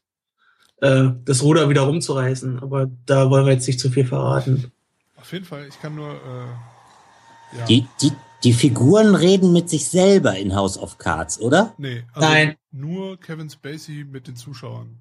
äh, 0.80 1.08
das 1.24 1.42
Ruder 1.42 1.68
wieder 1.68 1.82
rumzureißen. 1.82 2.60
Aber 2.60 2.88
da 3.06 3.30
wollen 3.30 3.46
wir 3.46 3.52
jetzt 3.52 3.66
nicht 3.66 3.80
zu 3.80 3.90
viel 3.90 4.06
verraten. 4.06 4.70
Auf 5.16 5.32
jeden 5.32 5.44
Fall, 5.44 5.66
ich 5.68 5.80
kann 5.80 5.96
nur. 5.96 6.12
Äh, 6.12 7.58
ja. 7.58 7.64
die, 7.66 7.86
die, 8.00 8.12
die 8.44 8.52
Figuren 8.52 9.14
reden 9.14 9.52
mit 9.52 9.68
sich 9.68 9.88
selber 9.88 10.36
in 10.36 10.54
House 10.54 10.78
of 10.78 10.98
Cards, 10.98 11.40
oder? 11.40 11.74
Nee, 11.78 12.04
also 12.12 12.28
Nein. 12.28 12.54
nur 12.70 13.18
Kevin 13.18 13.50
Spacey 13.50 14.04
mit 14.04 14.28
den 14.28 14.36
Zuschauern. 14.36 14.98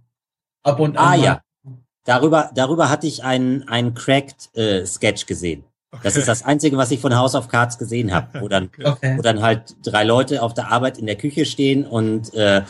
Ab 0.64 0.80
und 0.80 0.98
Ah 0.98 1.12
an. 1.12 1.20
mal. 1.20 1.26
ja. 1.26 1.42
Darüber, 2.04 2.50
darüber 2.56 2.90
hatte 2.90 3.06
ich 3.06 3.24
einen, 3.24 3.68
einen 3.68 3.94
cracked 3.94 4.56
äh, 4.56 4.86
Sketch 4.86 5.26
gesehen. 5.26 5.64
Das 5.92 6.14
Okay. 6.14 6.20
ist 6.20 6.28
das 6.28 6.44
Einzige, 6.44 6.78
was 6.78 6.92
ich 6.92 7.00
von 7.00 7.16
House 7.16 7.36
of 7.36 7.48
Cards 7.48 7.78
gesehen 7.78 8.14
habe, 8.14 8.42
wo 8.42 8.48
dann, 8.48 8.66
Okay. 8.78 8.86
Okay. 8.86 9.18
wo 9.18 9.22
dann 9.22 9.42
halt 9.42 9.76
drei 9.84 10.04
Leute 10.04 10.42
auf 10.42 10.54
der 10.54 10.72
Arbeit 10.72 10.98
in 10.98 11.06
der 11.06 11.16
Küche 11.16 11.46
stehen 11.46 11.86
und 11.86 12.34
äh, 12.34 12.64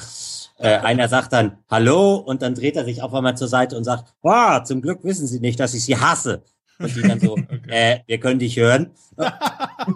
äh, 0.60 0.78
einer 0.80 1.08
sagt 1.08 1.34
dann 1.34 1.58
Hallo 1.70 2.16
und 2.16 2.42
dann 2.42 2.56
dreht 2.56 2.76
er 2.76 2.86
sich 2.86 3.02
auf 3.04 3.14
einmal 3.14 3.38
zur 3.38 3.48
Seite 3.48 3.78
und 3.78 3.84
sagt, 3.84 4.14
wow, 4.22 4.64
zum 4.64 4.82
Glück 4.82 5.04
wissen 5.04 5.28
Sie 5.28 5.40
nicht, 5.40 5.60
dass 5.60 5.74
ich 5.76 5.84
Sie 5.84 5.98
hasse. 5.98 6.44
Und 6.80 6.96
die 6.96 7.02
dann 7.02 7.20
so, 7.20 7.34
Okay. 7.38 7.60
äh, 7.70 8.00
wir 8.06 8.20
können 8.20 8.40
dich 8.40 8.58
hören. 8.58 8.92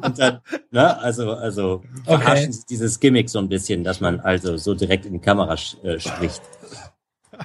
Und 0.02 0.18
dann, 0.18 0.40
ne, 0.72 0.98
also, 1.00 1.32
also 1.34 1.84
Okay. 2.06 2.22
verarschen 2.24 2.54
sie 2.54 2.62
dieses 2.70 3.00
Gimmick 3.00 3.30
so 3.30 3.40
ein 3.40 3.50
bisschen, 3.50 3.84
dass 3.84 4.00
man 4.02 4.20
also 4.20 4.58
so 4.58 4.74
direkt 4.74 5.06
in 5.06 5.14
die 5.14 5.20
Kamera 5.20 5.54
äh, 5.84 6.00
spricht. 6.00 6.42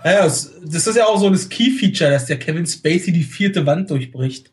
Ja, 0.05 0.13
ja, 0.13 0.25
es- 0.27 0.53
das 0.65 0.87
ist 0.87 0.97
ja 0.97 1.07
auch 1.07 1.19
so 1.19 1.29
das 1.31 1.49
Key-Feature, 1.49 2.11
dass 2.11 2.27
der 2.27 2.39
Kevin 2.39 2.67
Spacey 2.67 3.13
die 3.13 3.23
vierte 3.25 3.67
Wand 3.67 3.91
durchbricht. 3.91 4.53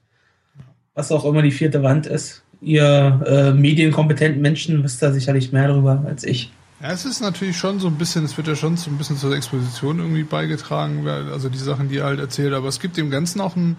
Was 0.96 1.12
auch 1.12 1.26
immer 1.26 1.42
die 1.42 1.52
vierte 1.52 1.82
Wand 1.84 2.06
ist. 2.06 2.44
Ihr 2.62 3.22
äh, 3.26 3.52
medienkompetenten 3.52 4.42
Menschen 4.42 4.84
wisst 4.84 5.02
da 5.02 5.12
sicherlich 5.12 5.52
mehr 5.52 5.68
drüber 5.68 6.04
als 6.08 6.24
ich. 6.24 6.52
Ja, 6.82 6.92
es 6.92 7.04
ist 7.06 7.22
natürlich 7.22 7.58
schon 7.58 7.80
so 7.80 7.88
ein 7.88 7.96
bisschen, 7.98 8.24
es 8.26 8.38
wird 8.38 8.48
ja 8.48 8.56
schon 8.56 8.78
so 8.78 8.90
ein 8.90 8.98
bisschen 8.98 9.18
zur 9.18 9.36
Exposition 9.36 10.00
irgendwie 10.00 10.24
beigetragen, 10.24 11.04
weil- 11.06 11.32
also 11.32 11.50
die 11.50 11.58
Sachen, 11.58 11.90
die 11.90 11.98
er 11.98 12.06
halt 12.06 12.20
erzählt, 12.20 12.54
aber 12.54 12.68
es 12.68 12.80
gibt 12.80 12.96
dem 12.98 13.10
Ganzen 13.10 13.42
auch 13.42 13.56
ein, 13.56 13.78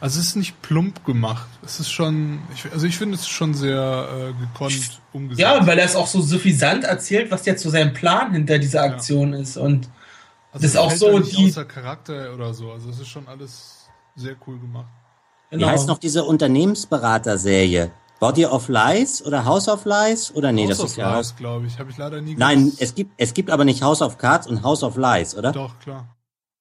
also 0.00 0.20
es 0.20 0.26
ist 0.28 0.36
nicht 0.36 0.60
plump 0.62 1.04
gemacht. 1.04 1.48
Es 1.64 1.80
ist 1.80 1.90
schon, 1.90 2.40
ich, 2.54 2.70
also 2.72 2.86
ich 2.86 2.96
finde 2.96 3.14
es 3.16 3.26
schon 3.28 3.54
sehr 3.54 4.08
äh, 4.12 4.32
gekonnt 4.40 5.00
umgesetzt. 5.12 5.40
Ja, 5.40 5.66
weil 5.66 5.78
er 5.78 5.84
es 5.86 5.96
auch 5.96 6.06
so 6.06 6.20
suffisant 6.20 6.84
erzählt, 6.84 7.30
was 7.30 7.44
jetzt 7.46 7.62
so 7.62 7.70
sein 7.70 7.92
Plan 7.94 8.32
hinter 8.32 8.58
dieser 8.58 8.84
Ja. 8.86 8.92
Aktion 8.92 9.32
ist. 9.32 9.56
Und 9.56 9.88
also 10.52 10.62
das 10.62 10.64
ist 10.72 10.76
auch 10.76 10.90
so 10.92 11.18
nicht 11.18 11.36
die- 11.36 11.48
außer 11.48 11.64
Charakter 11.64 12.32
oder 12.34 12.54
so. 12.54 12.70
Also 12.72 12.90
es 12.90 13.00
ist 13.00 13.08
schon 13.08 13.26
alles 13.28 13.88
sehr 14.16 14.36
cool 14.46 14.58
gemacht. 14.58 14.86
Wie 15.50 15.64
heißt 15.64 15.88
noch 15.88 15.98
diese 15.98 16.24
Unternehmensberater-Serie? 16.24 17.90
Body 18.20 18.46
of 18.46 18.68
Lies 18.68 19.24
oder 19.24 19.44
House 19.44 19.68
of 19.68 19.84
Lies? 19.84 20.34
Oder 20.34 20.50
nee, 20.52 20.66
das 20.66 20.78
House 20.80 20.86
ist 20.90 20.92
of 20.92 20.98
ja 20.98 21.08
Lies, 21.08 21.16
House. 21.28 21.36
glaube 21.36 21.66
ich. 21.66 21.78
Habe 21.78 21.90
ich 21.90 21.96
leider 21.96 22.20
nie 22.20 22.34
Nein, 22.34 22.64
gewusst. 22.64 22.82
es 22.82 22.94
gibt, 22.94 23.12
es 23.16 23.32
gibt 23.32 23.48
aber 23.50 23.64
nicht 23.64 23.80
House 23.82 24.02
of 24.02 24.18
Cards 24.18 24.46
und 24.48 24.62
House 24.64 24.82
of 24.82 24.96
Lies, 24.96 25.36
oder? 25.36 25.52
Doch, 25.52 25.78
klar. 25.78 26.06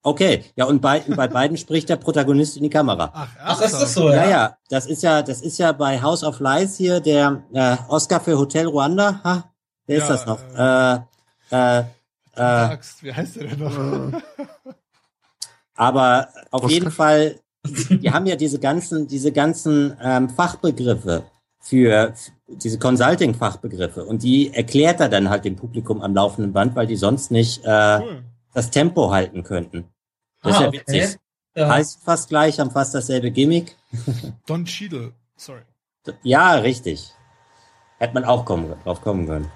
Okay, 0.04 0.46
ja, 0.56 0.66
und 0.66 0.82
bei, 0.82 1.00
bei 1.02 1.28
beiden 1.28 1.58
spricht 1.58 1.90
der 1.90 1.98
Protagonist 1.98 2.56
in 2.56 2.64
die 2.64 2.70
Kamera. 2.70 3.12
Ach, 3.14 3.28
Ach, 3.44 3.60
das 3.60 3.74
ist 3.82 3.94
so, 3.94 4.10
Ja, 4.10 4.24
ja. 4.24 4.30
ja, 4.30 4.58
das 4.70 4.86
ist 4.86 5.04
ja, 5.04 5.22
das 5.22 5.42
ist 5.42 5.58
ja 5.58 5.72
bei 5.74 6.02
House 6.02 6.24
of 6.24 6.40
Lies 6.40 6.78
hier 6.78 7.00
der 7.02 7.44
äh, 7.52 7.76
Oscar 7.90 8.22
für 8.22 8.38
Hotel 8.38 8.68
Ruanda. 8.68 9.20
Ha? 9.24 9.52
Wer 9.86 9.98
ist 9.98 10.04
Ja, 10.04 10.10
das 10.10 10.26
noch? 10.26 10.40
Äh, 10.56 10.96
äh, 11.52 11.80
äh, 12.36 12.42
Axt, 12.42 13.04
wie 13.04 13.14
heißt 13.14 13.36
der 13.36 13.48
denn 13.48 13.60
noch? 13.60 14.22
aber 15.76 16.30
auf 16.52 16.64
Oscar? 16.64 16.70
jeden 16.74 16.92
Fall, 16.92 17.40
die 17.66 18.12
haben 18.12 18.26
ja 18.28 18.36
diese 18.36 18.60
ganzen, 18.60 19.08
diese 19.08 19.32
ganzen 19.32 19.98
ähm, 20.02 20.30
Fachbegriffe 20.30 21.24
für 21.60 22.14
diese 22.48 22.80
Consulting-Fachbegriffe 22.80 24.06
und 24.06 24.24
die 24.24 24.54
erklärt 24.54 25.02
er 25.02 25.10
dann 25.10 25.30
halt 25.30 25.44
dem 25.44 25.58
Publikum 25.58 26.02
am 26.02 26.14
laufenden 26.16 26.54
Band, 26.54 26.76
weil 26.76 26.88
die 26.88 26.96
sonst 26.96 27.30
nicht 27.32 27.64
äh, 27.66 28.00
Cool. 28.00 28.24
Das 28.58 28.72
Tempo 28.72 29.12
halten 29.12 29.44
könnten. 29.44 29.88
Das 30.42 30.54
ist 30.54 30.58
Ah, 30.58 30.62
ja 30.64 30.68
okay. 30.70 30.80
witzig. 30.80 31.20
Ja. 31.56 31.70
Heißt 31.70 32.04
fast 32.04 32.30
gleich, 32.30 32.60
haben 32.60 32.72
fast 32.72 32.96
dasselbe 32.96 33.30
Gimmick. 33.30 33.76
Don 34.48 34.66
Cheadle, 34.66 35.14
sorry. 35.36 35.62
Ja, 36.24 36.54
richtig. 36.56 37.14
Hätte 38.00 38.16
man 38.16 38.26
auch 38.26 38.46
kommen, 38.46 38.74
drauf 38.84 39.02
kommen 39.02 39.28
können. 39.28 39.52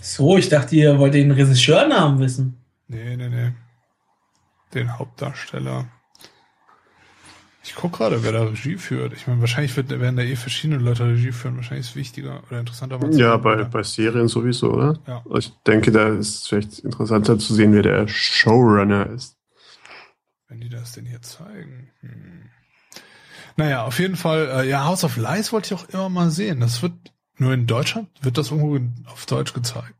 So, 0.00 0.36
ich 0.38 0.48
dachte, 0.48 0.74
ihr 0.74 0.98
wollt 0.98 1.14
den 1.14 1.30
Regisseurnamen 1.30 2.18
wissen. 2.18 2.60
Nee, 2.88 3.16
nee, 3.16 3.28
nee. 3.28 3.52
Den 4.74 4.98
Hauptdarsteller. 4.98 5.86
Ich 7.68 7.74
guck 7.74 7.92
gerade, 7.92 8.24
wer 8.24 8.32
da 8.32 8.44
Regie 8.44 8.76
führt. 8.76 9.12
Ich 9.12 9.26
meine, 9.26 9.40
wahrscheinlich 9.40 9.76
wird, 9.76 9.90
werden 9.90 10.16
da 10.16 10.22
eh 10.22 10.36
verschiedene 10.36 10.82
Leute 10.82 11.04
Regie 11.04 11.32
führen. 11.32 11.56
Wahrscheinlich 11.56 11.84
ist 11.84 11.90
es 11.90 11.96
wichtiger 11.96 12.42
oder 12.48 12.60
interessanter. 12.60 12.98
Ja, 13.10 13.36
bei, 13.36 13.56
oder? 13.56 13.64
bei 13.66 13.82
Serien 13.82 14.26
sowieso, 14.26 14.72
oder? 14.72 14.98
Ja. 15.06 15.22
Ich 15.36 15.52
denke, 15.66 15.92
da 15.92 16.08
ist 16.08 16.36
es 16.36 16.46
vielleicht 16.46 16.78
interessanter 16.78 17.38
zu 17.38 17.52
sehen, 17.52 17.74
wer 17.74 17.82
der 17.82 18.08
Showrunner 18.08 19.10
ist. 19.10 19.36
Wenn 20.48 20.60
die 20.60 20.70
das 20.70 20.92
denn 20.92 21.04
hier 21.04 21.20
zeigen. 21.20 21.90
Hm. 22.00 22.48
Naja, 23.58 23.84
auf 23.84 23.98
jeden 23.98 24.16
Fall, 24.16 24.48
äh, 24.48 24.68
ja, 24.68 24.86
House 24.86 25.04
of 25.04 25.18
Lies 25.18 25.52
wollte 25.52 25.74
ich 25.74 25.80
auch 25.80 25.88
immer 25.90 26.08
mal 26.08 26.30
sehen. 26.30 26.60
Das 26.60 26.80
wird 26.80 26.94
nur 27.36 27.52
in 27.52 27.66
Deutschland, 27.66 28.08
wird 28.22 28.38
das 28.38 28.50
irgendwo 28.50 28.80
auf 29.10 29.26
Deutsch 29.26 29.52
gezeigt. 29.52 29.94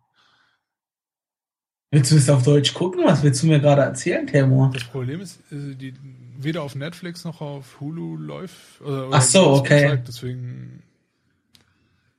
Willst 1.91 2.11
du 2.13 2.17
es 2.17 2.29
auf 2.29 2.43
Deutsch 2.43 2.75
gucken? 2.75 3.05
Was 3.05 3.23
willst 3.23 3.43
du 3.43 3.47
mir 3.47 3.61
gerade 3.61 3.83
erzählen, 3.83 4.27
Temur? 4.27 4.71
Das 4.75 4.85
Problem 4.85 5.21
ist, 5.21 5.41
äh, 5.51 5.75
die 5.75 5.95
weder 6.39 6.63
auf 6.63 6.75
Netflix 6.75 7.25
noch 7.25 7.41
auf 7.41 7.81
Hulu 7.81 8.17
läuft. 8.17 8.81
Oder, 8.83 9.09
Ach 9.11 9.23
so, 9.23 9.55
okay. 9.55 9.83
gezeigt, 9.83 10.09
deswegen. 10.09 10.83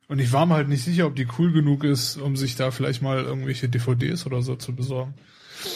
Und 0.08 0.20
ich 0.20 0.34
war 0.34 0.48
mir 0.48 0.56
halt 0.56 0.70
nicht 0.70 0.84
sicher, 0.84 1.06
ob 1.06 1.16
die 1.16 1.28
cool 1.38 1.52
genug 1.52 1.84
ist, 1.84 2.18
um 2.18 2.36
sich 2.36 2.56
da 2.56 2.72
vielleicht 2.72 3.04
mal 3.04 3.20
irgendwelche 3.20 3.70
DVDs 3.70 4.26
oder 4.26 4.42
so 4.42 4.56
zu 4.56 4.76
besorgen. 4.76 5.14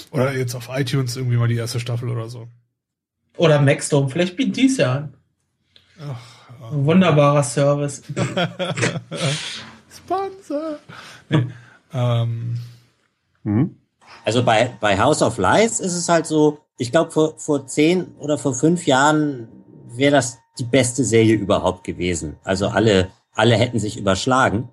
Oder 0.09 0.35
jetzt 0.35 0.55
auf 0.55 0.69
iTunes 0.71 1.15
irgendwie 1.15 1.37
mal 1.37 1.47
die 1.47 1.55
erste 1.57 1.79
Staffel 1.79 2.09
oder 2.09 2.29
so. 2.29 2.47
Oder 3.37 3.61
Maxdome, 3.61 4.09
vielleicht 4.09 4.35
bietet 4.35 4.57
dies 4.57 4.77
ja 4.77 4.93
an. 4.93 5.13
Ach, 5.99 6.71
Ein 6.71 6.85
wunderbarer 6.85 7.43
Service. 7.43 8.01
Sponsor. 9.95 10.79
Nee. 11.29 11.47
ähm, 11.93 12.57
Hm? 13.43 13.75
Also 14.25 14.43
bei, 14.43 14.71
bei 14.79 14.97
House 14.97 15.21
of 15.21 15.37
Lies 15.37 15.79
ist 15.79 15.93
es 15.93 16.07
halt 16.09 16.25
so, 16.25 16.59
ich 16.77 16.91
glaube, 16.91 17.11
vor, 17.11 17.33
vor 17.37 17.67
zehn 17.67 18.15
oder 18.19 18.37
vor 18.37 18.53
fünf 18.53 18.85
Jahren 18.85 19.47
wäre 19.95 20.13
das 20.13 20.39
die 20.59 20.63
beste 20.63 21.03
Serie 21.03 21.35
überhaupt 21.35 21.83
gewesen. 21.83 22.37
Also 22.43 22.67
alle, 22.67 23.09
alle 23.33 23.55
hätten 23.55 23.79
sich 23.79 23.97
überschlagen. 23.97 24.69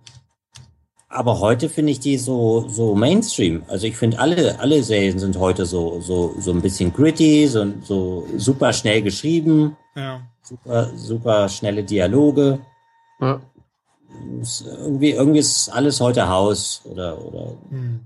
Aber 1.09 1.41
heute 1.41 1.69
finde 1.69 1.91
ich 1.91 1.99
die 1.99 2.19
so, 2.19 2.69
so 2.69 2.95
Mainstream. 2.95 3.65
Also 3.67 3.87
ich 3.87 3.97
finde 3.97 4.21
alle, 4.21 4.61
alle 4.61 4.83
Serien 4.85 5.19
sind 5.19 5.37
heute 5.39 5.67
so, 5.67 6.01
so, 6.01 6.37
so 6.39 6.53
ein 6.53 6.63
bisschen 6.63 6.93
gritty, 6.93 7.49
so, 7.49 7.67
so 7.83 8.29
super 8.37 8.73
schnell 8.73 9.03
geschrieben, 9.03 9.77
ja. 9.97 10.21
super, 10.43 10.91
super 10.95 11.49
schnelle 11.49 11.83
Dialoge. 11.83 12.61
Ja. 13.21 13.41
Ist 14.41 14.65
irgendwie, 14.67 15.11
irgendwie 15.11 15.41
ist 15.41 15.69
alles 15.71 16.01
heute 16.01 16.29
Haus 16.29 16.83
oder, 16.85 17.25
oder, 17.25 17.55
Hm. 17.71 18.01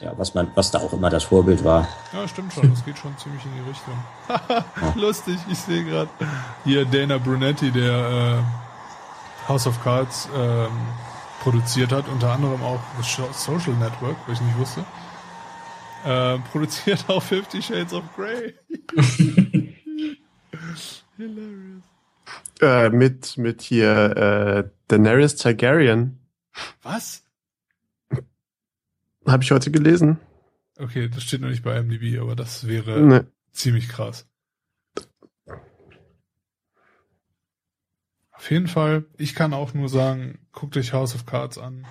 Ja, 0.00 0.12
was 0.16 0.34
man, 0.34 0.50
was 0.54 0.70
da 0.70 0.80
auch 0.80 0.92
immer 0.92 1.10
das 1.10 1.24
Vorbild 1.24 1.64
war. 1.64 1.88
Ja, 2.12 2.26
stimmt 2.26 2.52
schon. 2.52 2.70
Das 2.70 2.84
geht 2.84 2.98
schon 2.98 3.16
ziemlich 3.16 3.44
in 3.44 3.52
die 3.54 3.60
Richtung. 3.68 3.94
Lustig, 5.00 5.38
ich 5.50 5.58
sehe 5.58 5.84
gerade 5.84 6.10
hier 6.64 6.84
Dana 6.84 7.18
Brunetti, 7.18 7.70
der 7.70 8.42
äh, 8.42 9.48
House 9.48 9.66
of 9.66 9.82
Cards 9.82 10.28
ähm, 10.36 10.70
produziert 11.40 11.92
hat, 11.92 12.08
unter 12.08 12.32
anderem 12.32 12.62
auch 12.62 12.80
das 12.96 13.44
Social 13.44 13.74
Network, 13.74 14.16
was 14.26 14.40
ich 14.40 14.46
nicht 14.46 14.58
wusste. 14.58 14.84
Äh, 16.04 16.38
produziert 16.52 17.04
auch 17.08 17.22
Fifty 17.22 17.62
Shades 17.62 17.92
of 17.92 18.04
Grey. 18.16 18.54
Hilarious. 21.16 21.82
Äh, 22.60 22.90
mit, 22.90 23.36
mit 23.36 23.62
hier 23.62 24.16
äh, 24.16 24.70
Daenerys 24.88 25.36
Targaryen. 25.36 26.18
Was? 26.82 27.23
Habe 29.26 29.42
ich 29.42 29.50
heute 29.50 29.70
gelesen. 29.70 30.20
Okay, 30.78 31.08
das 31.08 31.22
steht 31.22 31.40
noch 31.40 31.48
nicht 31.48 31.62
bei 31.62 31.80
MDB, 31.80 32.18
aber 32.18 32.34
das 32.36 32.66
wäre 32.66 33.00
Ne. 33.00 33.26
ziemlich 33.52 33.88
krass. 33.88 34.26
Auf 38.32 38.50
jeden 38.50 38.66
Fall, 38.66 39.04
ich 39.16 39.34
kann 39.34 39.54
auch 39.54 39.72
nur 39.74 39.88
sagen, 39.88 40.46
guckt 40.52 40.76
euch 40.76 40.92
House 40.92 41.14
of 41.14 41.24
Cards 41.24 41.56
an. 41.58 41.86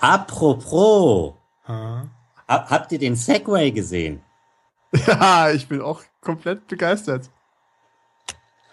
Apropos, 0.00 1.34
Ha. 1.66 2.08
ha- 2.48 2.66
habt 2.70 2.92
ihr 2.92 2.98
den 2.98 3.16
Segway 3.16 3.70
gesehen? 3.72 4.22
Ja, 5.06 5.50
ich 5.50 5.66
bin 5.68 5.80
auch 5.80 6.02
komplett 6.20 6.66
begeistert. 6.66 7.30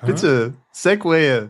Ha? 0.01 0.05
Bitte, 0.05 0.53
Segway. 0.71 1.47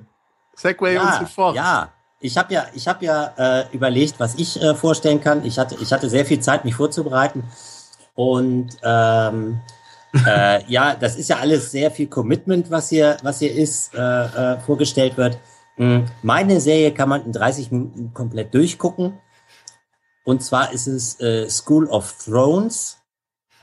Segway 0.56 0.98
uns 0.98 1.10
ja, 1.10 1.20
sofort. 1.22 1.56
ja. 1.56 1.92
Ich 2.20 2.38
habe 2.38 2.54
ja, 2.54 2.68
ich 2.74 2.88
habe 2.88 3.06
ja 3.06 3.34
äh, 3.38 3.66
überlegt, 3.72 4.20
was 4.20 4.36
ich 4.36 4.62
äh, 4.62 4.76
vorstellen 4.76 5.22
kann. 5.22 5.46
Ich 5.46 5.58
hatte, 5.58 5.76
ich 5.80 5.92
hatte 5.92 6.10
sehr 6.10 6.26
viel 6.26 6.40
Zeit, 6.40 6.66
mich 6.66 6.76
vorzubereiten. 6.76 7.44
Und 8.16 8.72
ähm, 8.84 9.62
äh, 10.26 10.64
ja, 10.68 10.96
das 10.96 11.16
ist 11.16 11.30
ja 11.30 11.38
alles 11.38 11.72
sehr 11.72 11.92
viel 11.92 12.08
Commitment, 12.08 12.70
was 12.72 12.90
hier, 12.90 13.18
was 13.24 13.40
hier 13.40 13.54
ist, 13.54 13.94
äh, 13.96 14.00
äh, 14.00 14.60
vorgestellt 14.60 15.18
wird. 15.18 15.38
Hm, 15.76 16.06
meine 16.22 16.60
Serie 16.60 16.94
kann 16.94 17.10
man 17.10 17.26
in 17.26 17.32
30 17.32 17.72
Minuten 17.72 18.14
komplett 18.14 18.54
durchgucken. 18.54 19.20
Und 20.26 20.44
zwar 20.44 20.74
ist 20.74 20.88
es 20.88 21.20
äh, 21.22 21.50
School 21.50 21.88
of 21.88 22.14
Thrones, 22.26 22.98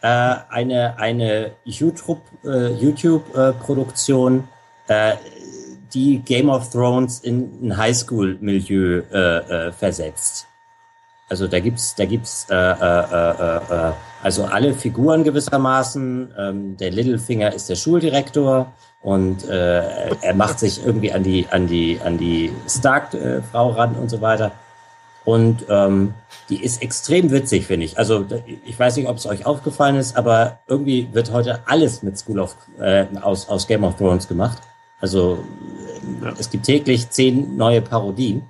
eine, 0.02 0.98
eine 0.98 1.56
YouTube, 1.64 2.20
äh, 2.44 2.68
YouTube-Produktion, 2.74 4.46
äh, 4.86 5.14
die 5.94 6.18
Game 6.18 6.49
of 6.49 6.70
Thrones 6.70 7.20
in 7.20 7.51
ein 7.62 7.77
Highschool-Milieu 7.77 9.03
äh, 9.12 9.68
äh, 9.68 9.72
versetzt. 9.72 10.46
Also 11.29 11.49
da 11.49 11.59
gibt's, 11.59 11.94
da 11.96 12.05
gibt's 12.05 12.46
äh, 12.51 12.55
äh, 12.55 12.61
äh, 12.61 13.88
äh, 13.90 13.92
also 14.22 14.44
alle 14.44 14.75
Figuren 14.75 15.25
gewissermaßen. 15.25 16.33
Ähm, 16.38 16.77
der 16.77 16.92
Littlefinger 16.92 17.53
ist 17.53 17.68
der 17.68 17.75
Schuldirektor 17.75 18.72
und 19.03 19.49
äh, 19.49 20.11
er 20.20 20.35
macht 20.35 20.61
sich 20.61 20.85
irgendwie 20.85 21.12
an 21.12 21.25
die 21.25 21.46
an 21.49 21.66
die 21.66 21.99
an 22.05 22.16
die 22.16 22.53
Stark-Frau 22.68 23.70
ran 23.70 23.96
und 23.96 24.09
so 24.09 24.20
weiter. 24.20 24.53
Und 25.25 25.66
ähm, 25.68 26.14
die 26.49 26.62
ist 26.62 26.81
extrem 26.81 27.33
witzig, 27.33 27.66
finde 27.66 27.87
ich. 27.87 27.99
Also 27.99 28.25
ich 28.64 28.79
weiß 28.79 28.96
nicht, 28.96 29.09
ob 29.09 29.16
es 29.16 29.27
euch 29.27 29.46
aufgefallen 29.46 29.96
ist, 29.96 30.16
aber 30.16 30.61
irgendwie 30.68 31.09
wird 31.12 31.33
heute 31.33 31.61
alles 31.66 32.05
mit 32.05 32.16
School 32.16 32.38
of 32.38 32.57
äh, 32.79 33.07
aus 33.20 33.49
aus 33.49 33.66
Game 33.66 33.83
of 33.83 33.96
Thrones 33.96 34.29
gemacht. 34.29 34.62
Also 35.00 35.44
ja. 36.22 36.32
es 36.38 36.50
gibt 36.50 36.66
täglich 36.66 37.11
zehn 37.11 37.56
neue 37.56 37.82
Parodien. 37.82 38.48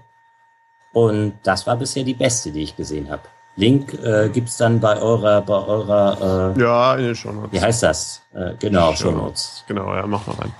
Und 0.92 1.38
das 1.42 1.66
war 1.66 1.76
bisher 1.76 2.04
die 2.04 2.14
beste, 2.14 2.52
die 2.52 2.62
ich 2.62 2.76
gesehen 2.76 3.10
habe. 3.10 3.22
Link 3.56 3.94
äh, 3.94 4.28
gibt's 4.28 4.58
dann 4.58 4.80
bei 4.80 5.00
eurer, 5.00 5.40
bei 5.40 5.54
eurer 5.54 6.54
äh, 6.56 6.60
Ja, 6.60 6.94
in 6.96 7.04
den 7.04 7.14
Shownotes. 7.14 7.52
Wie 7.52 7.60
heißt 7.60 7.82
das? 7.82 8.22
Äh, 8.34 8.54
genau, 8.58 8.94
Shownotes. 8.94 9.64
Genau, 9.66 9.94
ja, 9.94 10.06
mach 10.06 10.26
mal 10.26 10.36
rein. 10.36 10.52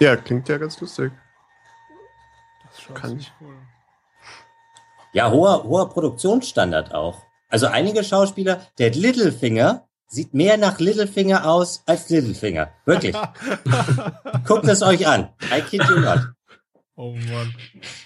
Ja, 0.00 0.16
klingt 0.16 0.48
ja 0.48 0.58
ganz 0.58 0.80
lustig. 0.80 1.12
Das 2.64 2.94
Kann 2.94 3.18
ich. 3.18 3.32
Cool. 3.40 3.54
Ja, 5.12 5.30
hoher, 5.30 5.64
hoher 5.64 5.88
Produktionsstandard 5.88 6.94
auch. 6.94 7.22
Also 7.48 7.66
einige 7.66 8.04
Schauspieler, 8.04 8.60
der 8.78 8.90
Littlefinger 8.90 9.84
sieht 10.10 10.34
mehr 10.34 10.58
nach 10.58 10.80
Littlefinger 10.80 11.48
aus 11.48 11.82
als 11.86 12.10
Littlefinger. 12.10 12.70
Wirklich. 12.84 13.16
Guckt 14.46 14.66
es 14.66 14.82
euch 14.82 15.06
an. 15.06 15.28
I 15.56 15.60
kid 15.62 15.82
you 15.88 16.00
not. 16.00 16.18
Oh 16.96 17.12
Mann. 17.12 17.54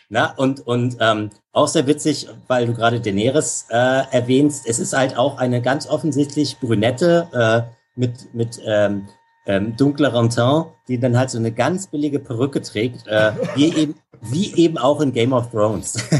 Na, 0.08 0.34
und, 0.36 0.60
und 0.60 0.98
ähm, 1.00 1.30
auch 1.50 1.66
sehr 1.66 1.86
witzig, 1.86 2.28
weil 2.46 2.66
du 2.66 2.74
gerade 2.74 3.00
Daenerys 3.00 3.66
äh, 3.70 4.02
erwähnst, 4.12 4.68
es 4.68 4.78
ist 4.78 4.92
halt 4.92 5.16
auch 5.16 5.38
eine 5.38 5.62
ganz 5.62 5.88
offensichtlich 5.88 6.60
Brünette 6.60 7.28
äh, 7.32 7.62
mit, 7.96 8.34
mit 8.34 8.60
ähm, 8.64 9.08
ähm, 9.46 9.76
dunklerem 9.76 10.30
Teint, 10.30 10.66
die 10.88 11.00
dann 11.00 11.16
halt 11.16 11.30
so 11.30 11.38
eine 11.38 11.52
ganz 11.52 11.86
billige 11.88 12.20
Perücke 12.20 12.60
trägt, 12.62 13.06
äh, 13.06 13.32
wie, 13.56 13.74
eben, 13.74 13.94
wie 14.20 14.54
eben 14.54 14.76
auch 14.78 15.00
in 15.00 15.12
Game 15.12 15.32
of 15.32 15.50
Thrones. 15.50 15.96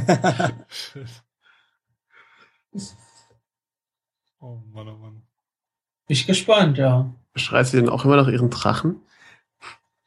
oh 4.41 4.59
Mann, 4.73 4.89
oh 4.89 4.97
Mann. 4.97 5.04
Bin 6.07 6.15
ich 6.15 6.27
gespannt, 6.27 6.79
ja. 6.79 7.11
Schreit 7.35 7.67
sie 7.67 7.79
denn 7.79 7.89
auch 7.89 8.05
immer 8.05 8.17
nach 8.17 8.29
ihren 8.29 8.51
Drachen? 8.51 9.01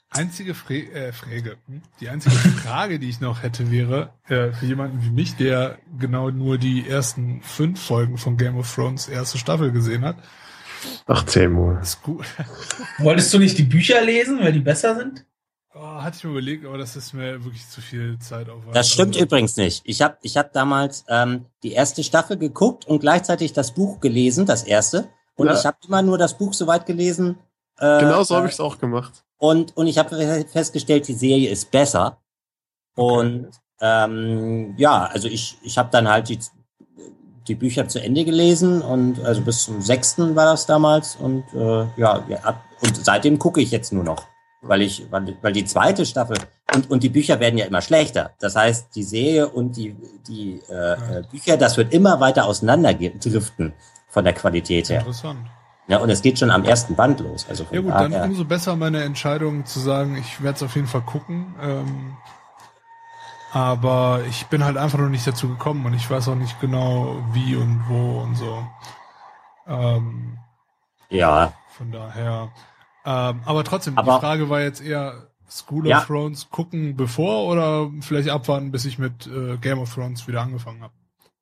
Einzige 0.10 0.53
Fre 0.53 0.75
äh, 0.75 1.12
Frage, 1.12 1.57
hm? 1.67 1.81
die 1.99 2.10
einzige 2.10 2.36
Frage, 2.63 2.97
die 2.99 3.10
ich 3.10 3.19
noch 3.19 3.43
hätte, 3.43 3.71
wäre 3.71 4.13
äh, 4.27 4.51
für 4.51 4.65
jemanden 4.65 5.03
wie 5.03 5.10
mich, 5.10 5.36
der 5.36 5.77
genau 5.99 6.29
nur 6.31 6.57
die 6.57 6.88
ersten 6.88 7.41
fünf 7.41 7.81
Folgen 7.81 8.17
von 8.17 8.38
Game 8.38 8.57
of 8.57 8.73
Thrones 8.73 9.07
erste 9.07 9.38
Staffel 9.38 9.71
gesehen 9.71 10.05
hat. 10.05 10.17
Ach, 11.07 11.25
zehn 11.25 11.51
Monate. 11.51 11.81
Ist 11.81 12.01
gut. 12.03 12.25
Wolltest 12.99 13.33
du 13.33 13.39
nicht 13.39 13.57
die 13.57 13.63
Bücher 13.63 14.01
lesen, 14.03 14.39
weil 14.39 14.53
die 14.53 14.60
besser 14.60 14.95
sind? 14.95 15.25
Oh, 15.73 16.01
hatte 16.01 16.17
ich 16.17 16.23
mir 16.23 16.31
überlegt, 16.31 16.65
aber 16.65 16.77
das 16.77 16.95
ist 16.95 17.13
mir 17.13 17.43
wirklich 17.43 17.67
zu 17.67 17.81
viel 17.81 18.17
Zeit 18.19 18.49
auf. 18.49 18.63
Das 18.73 18.89
stimmt 18.89 19.15
also, 19.15 19.25
übrigens 19.25 19.57
nicht. 19.57 19.83
Ich 19.86 20.01
habe 20.01 20.17
ich 20.21 20.38
hab 20.38 20.53
damals 20.53 21.05
ähm, 21.10 21.45
die 21.63 21.73
erste 21.73 22.03
Staffel 22.03 22.38
geguckt 22.38 22.86
und 22.86 22.99
gleichzeitig 22.99 23.53
das 23.53 23.73
Buch 23.73 23.99
gelesen, 23.99 24.45
das 24.45 24.63
erste. 24.63 25.10
Und 25.38 25.47
ja. 25.47 25.54
ich 25.54 25.65
habe 25.65 25.78
immer 25.88 26.02
nur 26.02 26.17
das 26.17 26.38
Buch 26.38 26.54
soweit 26.54 26.86
gelesen. 26.86 27.38
Äh, 27.80 28.02
genau 28.02 28.23
so 28.23 28.36
habe 28.36 28.47
ich 28.47 28.54
es 28.54 28.60
auch 28.60 28.78
gemacht. 28.78 29.23
Und, 29.38 29.78
und 29.78 29.88
ich 29.88 29.97
habe 29.97 30.45
festgestellt, 30.52 31.08
die 31.08 31.13
Serie 31.13 31.50
ist 31.50 31.71
besser. 31.71 32.17
Und 32.95 33.50
ähm, 33.80 34.73
ja, 34.78 35.06
also 35.06 35.28
ich, 35.28 35.58
ich 35.62 35.78
habe 35.78 35.89
dann 35.91 36.10
halt 36.10 36.30
die, 36.30 36.39
die 37.47 37.56
Bücher 37.56 37.88
zu 37.88 38.02
Ende 38.02 38.26
gelesen 38.26 38.82
und 38.82 39.23
also 39.23 39.41
bis 39.41 39.63
zum 39.63 39.82
sechsten 39.82 40.36
war 40.36 40.45
das 40.45 40.65
damals 40.65 41.15
und 41.15 41.43
äh, 41.54 41.86
ja, 41.95 42.23
ja 42.28 42.62
und 42.82 43.06
seitdem 43.06 43.38
gucke 43.38 43.62
ich 43.62 43.69
jetzt 43.69 43.93
nur 43.93 44.04
noch, 44.04 44.26
weil 44.63 44.82
ich 44.82 45.06
weil, 45.12 45.38
weil 45.43 45.54
die 45.54 45.65
zweite 45.65 46.08
Staffel 46.08 46.38
und 46.73 46.89
und 46.89 47.04
die 47.04 47.10
Bücher 47.10 47.39
werden 47.39 47.60
ja 47.60 47.65
immer 47.65 47.82
schlechter. 47.82 48.32
Das 48.39 48.56
heißt, 48.56 48.95
die 48.95 49.04
Serie 49.04 49.47
und 49.47 49.78
die 49.78 49.95
die 50.28 50.60
äh, 50.67 51.21
Bücher, 51.30 51.56
das 51.56 51.78
wird 51.78 51.93
immer 51.93 52.19
weiter 52.19 52.45
auseinanderdriften 52.45 53.73
von 54.08 54.24
der 54.24 54.34
Qualität 54.34 54.89
her. 54.89 55.00
Interessant. 55.00 55.48
Ja, 55.88 56.00
und 56.00 56.10
es 56.10 56.22
geht 56.22 56.38
schon 56.38 56.52
am 56.52 56.65
ersten 56.65 56.96
Band 56.96 57.22
los. 57.22 57.48
Also 57.48 57.65
ja 57.72 57.82
gut, 57.82 57.93
dann 57.93 58.13
umso 58.13 58.43
besser 58.43 58.76
meine 58.76 59.04
Entscheidung 59.04 59.65
zu 59.65 59.80
sagen, 59.80 60.17
ich 60.17 60.43
werde 60.43 60.58
es 60.58 60.63
auf 60.63 60.76
jeden 60.76 60.88
Fall 60.88 61.02
gucken. 61.02 61.56
Ähm, 61.62 62.17
aber 63.54 64.22
ich 64.28 64.48
bin 64.48 64.65
halt 64.65 64.76
einfach 64.76 65.00
noch 65.00 65.08
nicht 65.08 65.26
dazu 65.26 65.48
gekommen 65.48 65.86
und 65.86 65.93
ich 65.93 66.10
weiß 66.10 66.28
auch 66.28 66.36
nicht 66.36 66.60
genau 66.60 67.24
wie 67.32 67.56
und 67.56 67.86
wo 67.88 68.20
und 68.22 68.36
so. 68.36 68.67
Ähm, 69.65 70.38
ja. 71.10 71.54
Von 71.70 71.91
daher. 71.91 72.52
Ähm, 73.06 73.41
aber 73.46 73.63
trotzdem, 73.63 73.98
aber, 73.98 74.15
die 74.15 74.20
Frage 74.20 74.50
war 74.50 74.60
jetzt 74.60 74.82
eher 74.82 75.30
School 75.50 75.88
ja. 75.88 76.00
of 76.00 76.08
Thrones 76.08 76.50
gucken 76.50 76.98
bevor 76.98 77.46
oder 77.48 77.89
vielleicht 78.02 78.30
abwarten, 78.30 78.72
bis 78.72 78.84
ich 78.84 79.00
mit 79.00 79.28
äh, 79.28 79.56
Game 79.58 79.80
of 79.80 79.93
Thrones 79.93 80.28
wieder 80.28 80.41
angefangen 80.41 80.82
habe. 80.82 80.93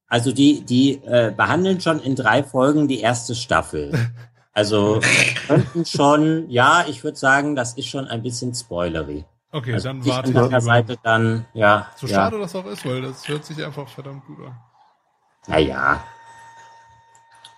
Also 0.08 0.32
die, 0.32 0.62
die 0.62 1.04
äh, 1.04 1.34
behandeln 1.36 1.82
schon 1.82 2.00
in 2.00 2.16
drei 2.16 2.44
Folgen 2.44 2.88
die 2.88 3.00
erste 3.00 3.36
Staffel. 3.36 3.92
Also 4.58 5.02
könnten 5.48 5.86
schon, 5.86 6.50
ja, 6.50 6.86
ich 6.88 7.04
würde 7.04 7.18
sagen, 7.18 7.58
das 7.58 7.74
ist 7.74 7.88
schon 7.88 8.08
ein 8.08 8.24
bisschen 8.24 8.56
spoilery. 8.56 9.26
Okay, 9.52 9.74
also 9.74 9.90
dann 9.90 10.06
warte 10.06 10.32
ich. 10.32 10.50
Der 10.50 10.62
Seite 10.62 10.98
dann, 11.04 11.46
ja. 11.54 11.88
So 11.98 12.08
ja. 12.08 12.16
schade 12.16 12.40
das 12.40 12.56
auch 12.56 12.66
ist, 12.66 12.86
weil 12.86 13.02
das 13.02 13.28
hört 13.28 13.44
sich 13.44 13.62
einfach 13.66 13.86
verdammt 13.90 14.26
gut 14.26 14.38
an. 14.40 14.56
Naja. 15.48 16.06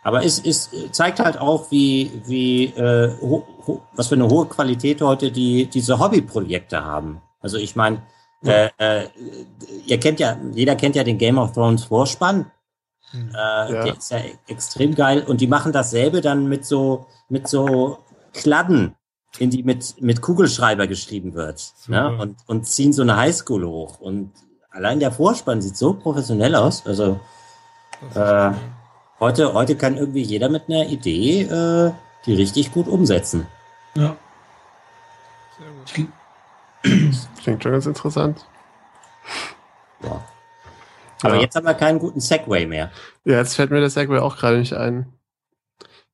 Aber 0.01 0.23
es, 0.23 0.43
es 0.43 0.71
zeigt 0.91 1.19
halt 1.19 1.38
auch, 1.38 1.69
wie, 1.69 2.12
wie 2.25 2.65
äh, 2.65 3.15
ho, 3.21 3.45
ho, 3.67 3.81
was 3.93 4.07
für 4.07 4.15
eine 4.15 4.27
hohe 4.27 4.47
Qualität 4.47 4.99
heute 5.01 5.31
die 5.31 5.67
diese 5.67 5.99
Hobbyprojekte 5.99 6.83
haben. 6.83 7.21
Also 7.41 7.57
ich 7.57 7.75
meine. 7.75 8.01
Äh, 8.43 8.69
äh, 8.78 9.08
ihr 9.86 10.00
kennt 10.00 10.19
ja, 10.19 10.38
jeder 10.54 10.76
kennt 10.76 10.95
ja 10.95 11.04
den 11.04 11.17
Game 11.17 11.38
of 11.38 11.54
Thrones 11.54 11.86
Vorspann. 11.86 12.52
Hm. 13.12 13.30
Äh, 13.30 13.34
ja. 13.34 13.84
Der 13.84 13.97
ist 13.97 14.12
ja 14.12 14.19
extrem 14.47 14.95
geil. 14.95 15.23
Und 15.26 15.41
die 15.41 15.47
machen 15.47 15.71
dasselbe 15.71 16.21
dann 16.21 16.47
mit 16.47 16.65
so, 16.65 17.08
mit 17.30 17.47
so 17.47 18.00
Kladden, 18.34 18.95
in 19.39 19.50
die 19.50 19.63
mit, 19.63 20.02
mit 20.02 20.21
Kugelschreiber 20.21 20.88
geschrieben 20.88 21.34
wird. 21.34 21.73
Ne? 21.88 22.17
Und, 22.17 22.38
und 22.47 22.67
ziehen 22.67 22.93
so 22.93 23.02
eine 23.02 23.17
Highschool 23.17 23.65
hoch. 23.65 24.00
Und 24.00 24.32
allein 24.69 25.00
der 25.00 25.12
Vorspann 25.12 25.62
sieht 25.62 25.78
so 25.78 25.93
professionell 25.93 26.56
aus. 26.56 26.86
Also 26.86 27.19
äh, 28.13 28.52
heute, 29.19 29.54
heute 29.54 29.76
kann 29.76 29.97
irgendwie 29.97 30.21
jeder 30.21 30.50
mit 30.50 30.63
einer 30.67 30.88
Idee 30.88 31.43
äh, 31.43 31.91
die 32.26 32.34
richtig 32.36 32.71
gut 32.71 32.88
umsetzen. 32.88 33.47
Ja. 33.95 34.15
Sehr 35.58 36.06
gut. 36.06 36.13
Klingt 36.81 37.63
schon 37.63 37.71
ganz 37.71 37.85
interessant. 37.85 38.45
Ja. 40.03 40.23
Aber 41.23 41.35
ja. 41.35 41.41
jetzt 41.41 41.55
haben 41.55 41.65
wir 41.65 41.73
keinen 41.73 41.99
guten 41.99 42.19
Segway 42.19 42.65
mehr. 42.65 42.91
Ja, 43.25 43.37
jetzt 43.37 43.55
fällt 43.55 43.71
mir 43.71 43.79
der 43.79 43.89
Segway 43.89 44.19
auch 44.19 44.37
gerade 44.37 44.59
nicht 44.59 44.73
ein. 44.73 45.11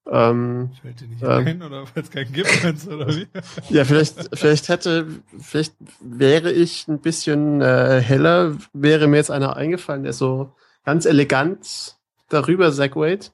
Ähm, 0.09 0.71
Fällt 0.81 0.99
dir 0.99 1.07
nicht 1.07 1.23
ähm, 1.23 1.47
ein 1.47 1.61
oder 1.61 1.83
weil 1.83 2.03
es 2.03 2.11
keinen 2.11 2.33
gibt, 2.33 2.49
oder 2.87 3.07
wie? 3.07 3.27
ja, 3.69 3.85
vielleicht, 3.85 4.29
vielleicht 4.33 4.67
hätte, 4.67 5.07
vielleicht 5.39 5.75
wäre 6.01 6.51
ich 6.51 6.87
ein 6.87 6.99
bisschen 6.99 7.61
äh, 7.61 8.01
heller, 8.01 8.57
wäre 8.73 9.07
mir 9.07 9.17
jetzt 9.17 9.31
einer 9.31 9.55
eingefallen, 9.55 10.03
der 10.03 10.13
so 10.13 10.53
ganz 10.83 11.05
elegant 11.05 11.95
darüber 12.27 12.71
segwayt. 12.73 13.31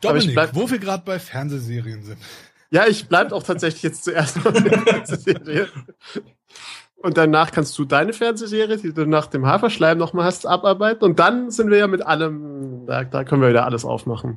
Dominik, 0.00 0.32
bleib, 0.32 0.54
wo 0.54 0.70
wir 0.70 0.78
gerade 0.78 1.04
bei 1.04 1.18
Fernsehserien 1.18 2.02
sind. 2.02 2.18
Ja, 2.70 2.86
ich 2.86 3.08
bleib 3.08 3.32
auch 3.32 3.42
tatsächlich 3.42 3.82
jetzt 3.82 4.04
zuerst 4.04 4.42
mal 4.42 4.56
in 4.56 4.64
der 4.64 4.78
Fernsehserie. 4.80 5.68
Und 6.96 7.16
danach 7.16 7.50
kannst 7.50 7.78
du 7.78 7.84
deine 7.86 8.12
Fernsehserie, 8.12 8.76
die 8.76 8.92
du 8.92 9.06
nach 9.06 9.26
dem 9.26 9.46
Haferschleim 9.46 9.96
nochmal 9.96 10.26
hast, 10.26 10.46
abarbeiten. 10.46 11.02
Und 11.04 11.18
dann 11.18 11.50
sind 11.50 11.70
wir 11.70 11.78
ja 11.78 11.86
mit 11.86 12.02
allem, 12.02 12.84
da, 12.86 13.04
da 13.04 13.24
können 13.24 13.40
wir 13.40 13.48
wieder 13.48 13.64
alles 13.64 13.84
aufmachen. 13.86 14.36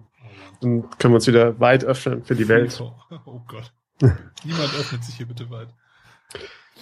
Dann 0.62 0.90
können 0.98 1.14
wir 1.14 1.16
uns 1.16 1.28
wieder 1.28 1.60
weit 1.60 1.84
öffnen 1.84 2.24
für 2.24 2.36
die 2.36 2.48
Welt. 2.48 2.80
Oh 3.26 3.42
Gott. 3.48 3.74
Niemand 4.02 4.74
öffnet 4.80 5.04
sich 5.04 5.16
hier 5.16 5.26
bitte 5.28 5.50
weit. 5.50 5.68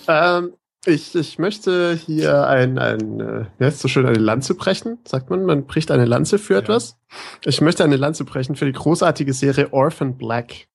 Ähm, 0.07 0.53
Ich, 0.85 1.15
ich 1.15 1.37
möchte 1.39 1.93
hier 1.95 2.47
ein, 2.47 2.77
ein 2.79 3.19
äh, 3.19 3.45
wie 3.57 3.65
heißt 3.65 3.79
so 3.79 3.87
schön, 3.87 4.05
eine 4.05 4.17
Lanze 4.19 4.53
brechen, 4.55 4.99
sagt 5.05 5.29
man. 5.31 5.45
Man 5.45 5.65
bricht 5.65 5.89
eine 5.91 6.05
Lanze 6.05 6.37
für 6.39 6.53
Ja. 6.55 6.59
etwas. 6.59 6.99
Ich 7.43 7.59
möchte 7.61 7.83
eine 7.83 7.97
Lanze 7.97 8.23
brechen 8.23 8.55
für 8.55 8.65
die 8.65 8.71
großartige 8.71 9.33
Serie 9.33 9.73
Orphan 9.73 10.17
Black. 10.17 10.67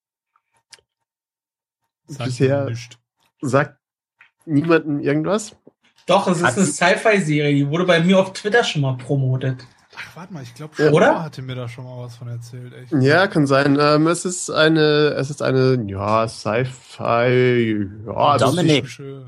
Sagt 2.07 2.25
Bisher 2.27 2.73
sagt 3.41 3.79
niemandem 4.47 5.01
irgendwas. 5.01 5.55
Doch, 6.07 6.29
es 6.29 6.39
ist 6.39 6.45
Hat 6.45 6.57
eine 6.57 6.67
Sci-Fi-Serie, 6.67 7.55
die 7.55 7.69
wurde 7.69 7.85
bei 7.85 8.01
mir 8.01 8.19
auf 8.19 8.33
Twitter 8.33 8.63
schon 8.65 8.83
mal 8.83 8.97
promotet. 8.97 9.65
Ach, 9.99 10.17
warte 10.17 10.33
mal, 10.35 10.43
ich 10.43 10.55
glaube, 10.55 10.75
Ja. 10.83 10.91
Oder? 10.93 11.23
hatte 11.25 11.43
mir 11.43 11.55
da 11.55 11.69
schon 11.69 11.85
mal 11.85 11.99
was 12.05 12.17
von 12.17 12.29
erzählt. 12.29 12.73
Echt. 12.75 12.93
Ja, 13.03 13.27
kann 13.27 13.47
sein. 13.47 13.79
Ähm, 13.81 14.07
es 14.07 14.25
ist 14.25 14.51
eine, 14.51 15.15
es 15.19 15.31
ist 15.31 15.43
eine, 15.43 15.83
ja, 15.89 16.29
Sci-Fi, 16.29 17.87
ja, 18.07 18.13
also 18.13 18.47
Dominik. 18.47 18.87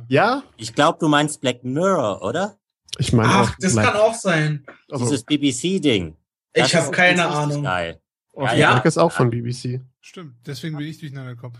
Ja, 0.08 0.42
Ich 0.56 0.74
glaube, 0.74 0.98
du 1.00 1.08
meinst 1.08 1.40
Black 1.40 1.64
Mirror, 1.64 2.22
oder? 2.22 2.56
ich 2.98 3.12
meine 3.12 3.28
Ach, 3.28 3.50
auch, 3.50 3.54
das 3.60 3.74
Black. 3.74 3.86
kann 3.86 3.96
auch 3.96 4.14
sein. 4.14 4.64
also, 4.90 5.04
Dieses 5.04 5.24
BBC-Ding. 5.24 6.16
Ich 6.54 6.74
habe 6.74 6.90
keine 6.90 7.26
Ahnung. 7.28 7.62
Geil. 7.62 8.00
Orphan 8.32 8.58
Ja. 8.58 8.72
Black 8.72 8.84
ist 8.86 8.98
auch 8.98 9.12
von 9.12 9.30
BBC. 9.30 9.80
Stimmt, 10.00 10.34
deswegen 10.46 10.76
bin 10.76 10.86
ich 10.86 10.98
durcheinander 10.98 11.34
gekommen. 11.34 11.54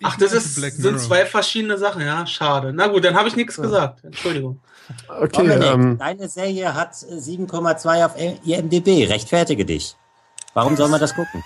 Ich 0.00 0.06
Ach, 0.06 0.16
das 0.16 0.32
ist, 0.32 0.56
Black 0.56 0.72
sind 0.72 0.98
zwei 0.98 1.24
verschiedene 1.24 1.78
Sachen, 1.78 2.02
ja. 2.02 2.26
Schade. 2.26 2.72
Na 2.74 2.88
gut, 2.88 3.04
dann 3.04 3.14
habe 3.14 3.28
ich 3.28 3.36
nichts 3.36 3.56
Ja. 3.56 3.62
gesagt. 3.62 4.02
Entschuldigung. 4.04 4.60
Okay, 5.08 5.28
Dominik, 5.46 5.62
ähm, 5.62 5.98
deine 5.98 6.28
Serie 6.28 6.74
hat 6.74 6.90
äh, 7.08 7.14
7,2 7.14 8.04
auf 8.04 8.12
IMDb. 8.18 9.08
Rechtfertige 9.08 9.64
dich. 9.64 9.96
Warum 10.52 10.76
soll 10.76 10.88
man 10.88 11.00
das 11.00 11.14
gucken? 11.14 11.42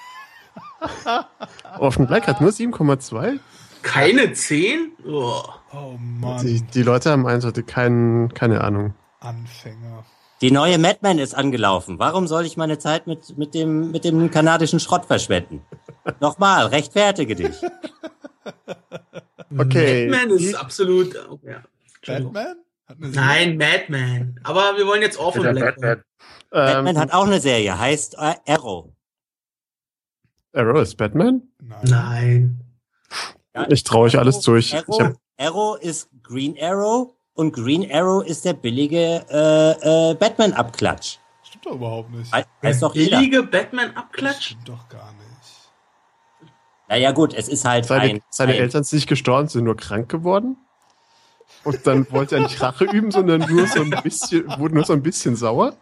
Orphan 1.79 2.07
Black 2.07 2.27
hat 2.27 2.41
nur 2.41 2.51
7,2. 2.51 3.39
Keine 3.83 4.33
10? 4.33 4.93
Oh. 5.07 5.43
Oh 5.73 5.97
Mann, 5.99 6.45
Die, 6.45 6.63
die 6.63 6.83
Leute 6.83 7.11
haben 7.11 7.27
eindeutig 7.27 7.67
kein, 7.67 8.33
keine 8.35 8.63
Ahnung. 8.63 8.95
Anfänger. 9.21 10.05
Die 10.41 10.51
neue 10.51 10.79
Madman 10.79 11.19
ist 11.19 11.35
angelaufen. 11.35 11.99
Warum 11.99 12.27
soll 12.29 12.47
ich 12.47 12.57
meine 12.57 12.79
Zeit 12.79 13.07
mit, 13.07 13.37
mit, 13.37 13.55
dem, 13.55 13.91
mit 13.91 14.05
dem 14.05 14.31
kanadischen 14.31 14.81
Schrott 14.81 15.05
verschwenden? 15.05 15.63
Nochmal, 16.21 16.67
rechtfertige 16.67 17.35
dich. 17.35 17.55
Okay. 19.59 20.09
Batman 20.11 20.31
ist 20.37 20.55
absolut. 20.55 21.17
oh, 21.31 21.39
Ja. 21.43 21.63
Batman? 22.07 22.57
Nein, 22.99 23.57
Madman. 23.57 24.41
Aber 24.45 24.77
wir 24.77 24.87
wollen 24.87 25.03
jetzt 25.03 25.19
Orphan 25.19 25.55
Black. 25.55 25.77
Ähm, 25.83 26.03
Batman 26.51 26.99
hat 26.99 27.13
auch 27.13 27.27
eine 27.27 27.41
Serie, 27.41 27.79
heißt 27.79 28.15
äh, 28.19 28.35
Arrow. 28.47 28.91
Arrow 30.55 30.81
ist 30.83 30.97
Batman? 30.97 31.43
Nein. 31.61 31.81
Nein. 31.85 32.61
Ja, 33.55 33.67
Ich 33.71 33.85
traue 33.85 34.05
euch 34.07 34.19
alles 34.19 34.41
zu. 34.41 34.55
Ich, 34.57 34.73
ich 34.73 34.79
Arrow, 34.81 35.01
hab, 35.03 35.13
Arrow 35.39 35.81
ist 35.81 36.09
Green 36.23 36.57
Arrow 36.61 37.15
und 37.35 37.53
Green 37.53 37.91
Arrow 37.93 38.25
ist 38.27 38.45
der 38.45 38.55
billige 38.55 39.25
äh, 39.31 40.11
äh, 40.11 40.15
Batman-Abklatsch. 40.15 41.19
Stimmt 41.43 41.67
doch 41.67 41.73
überhaupt 41.75 42.11
nicht. 42.11 42.35
He- 42.35 42.43
Heißt 42.63 42.83
doch 42.83 42.95
jeder. 42.95 43.19
Billige 43.19 43.43
Das 43.43 43.51
Batman-Abklatsch? 43.51 44.43
stimmt 44.47 44.69
doch 44.69 44.89
gar 44.89 45.13
nicht. 45.13 45.28
Naja 46.89 47.13
gut, 47.13 47.35
es 47.35 47.49
ist 47.49 47.65
halt 47.65 47.85
seine 47.87 48.03
ein, 48.03 48.23
seine 48.31 48.53
ein 48.53 48.59
Eltern 48.61 48.83
sind 48.85 48.97
nicht 48.99 49.09
gestorben, 49.09 49.49
sind 49.49 49.65
nur 49.65 49.77
krank 49.77 50.09
geworden. 50.09 50.57
Und 51.65 51.87
dann 51.87 52.11
wollte 52.11 52.37
er 52.37 52.43
nicht 52.43 52.61
Rache 52.63 52.85
üben, 52.85 53.11
sondern 53.11 53.41
nur 53.41 53.67
so 53.67 53.83
ein 53.83 53.91
bisschen, 54.03 54.47
wurde 54.59 54.75
nur 54.75 54.85
so 54.85 54.93
ein 54.95 55.03
bisschen 55.03 55.37
sauer. 55.37 55.77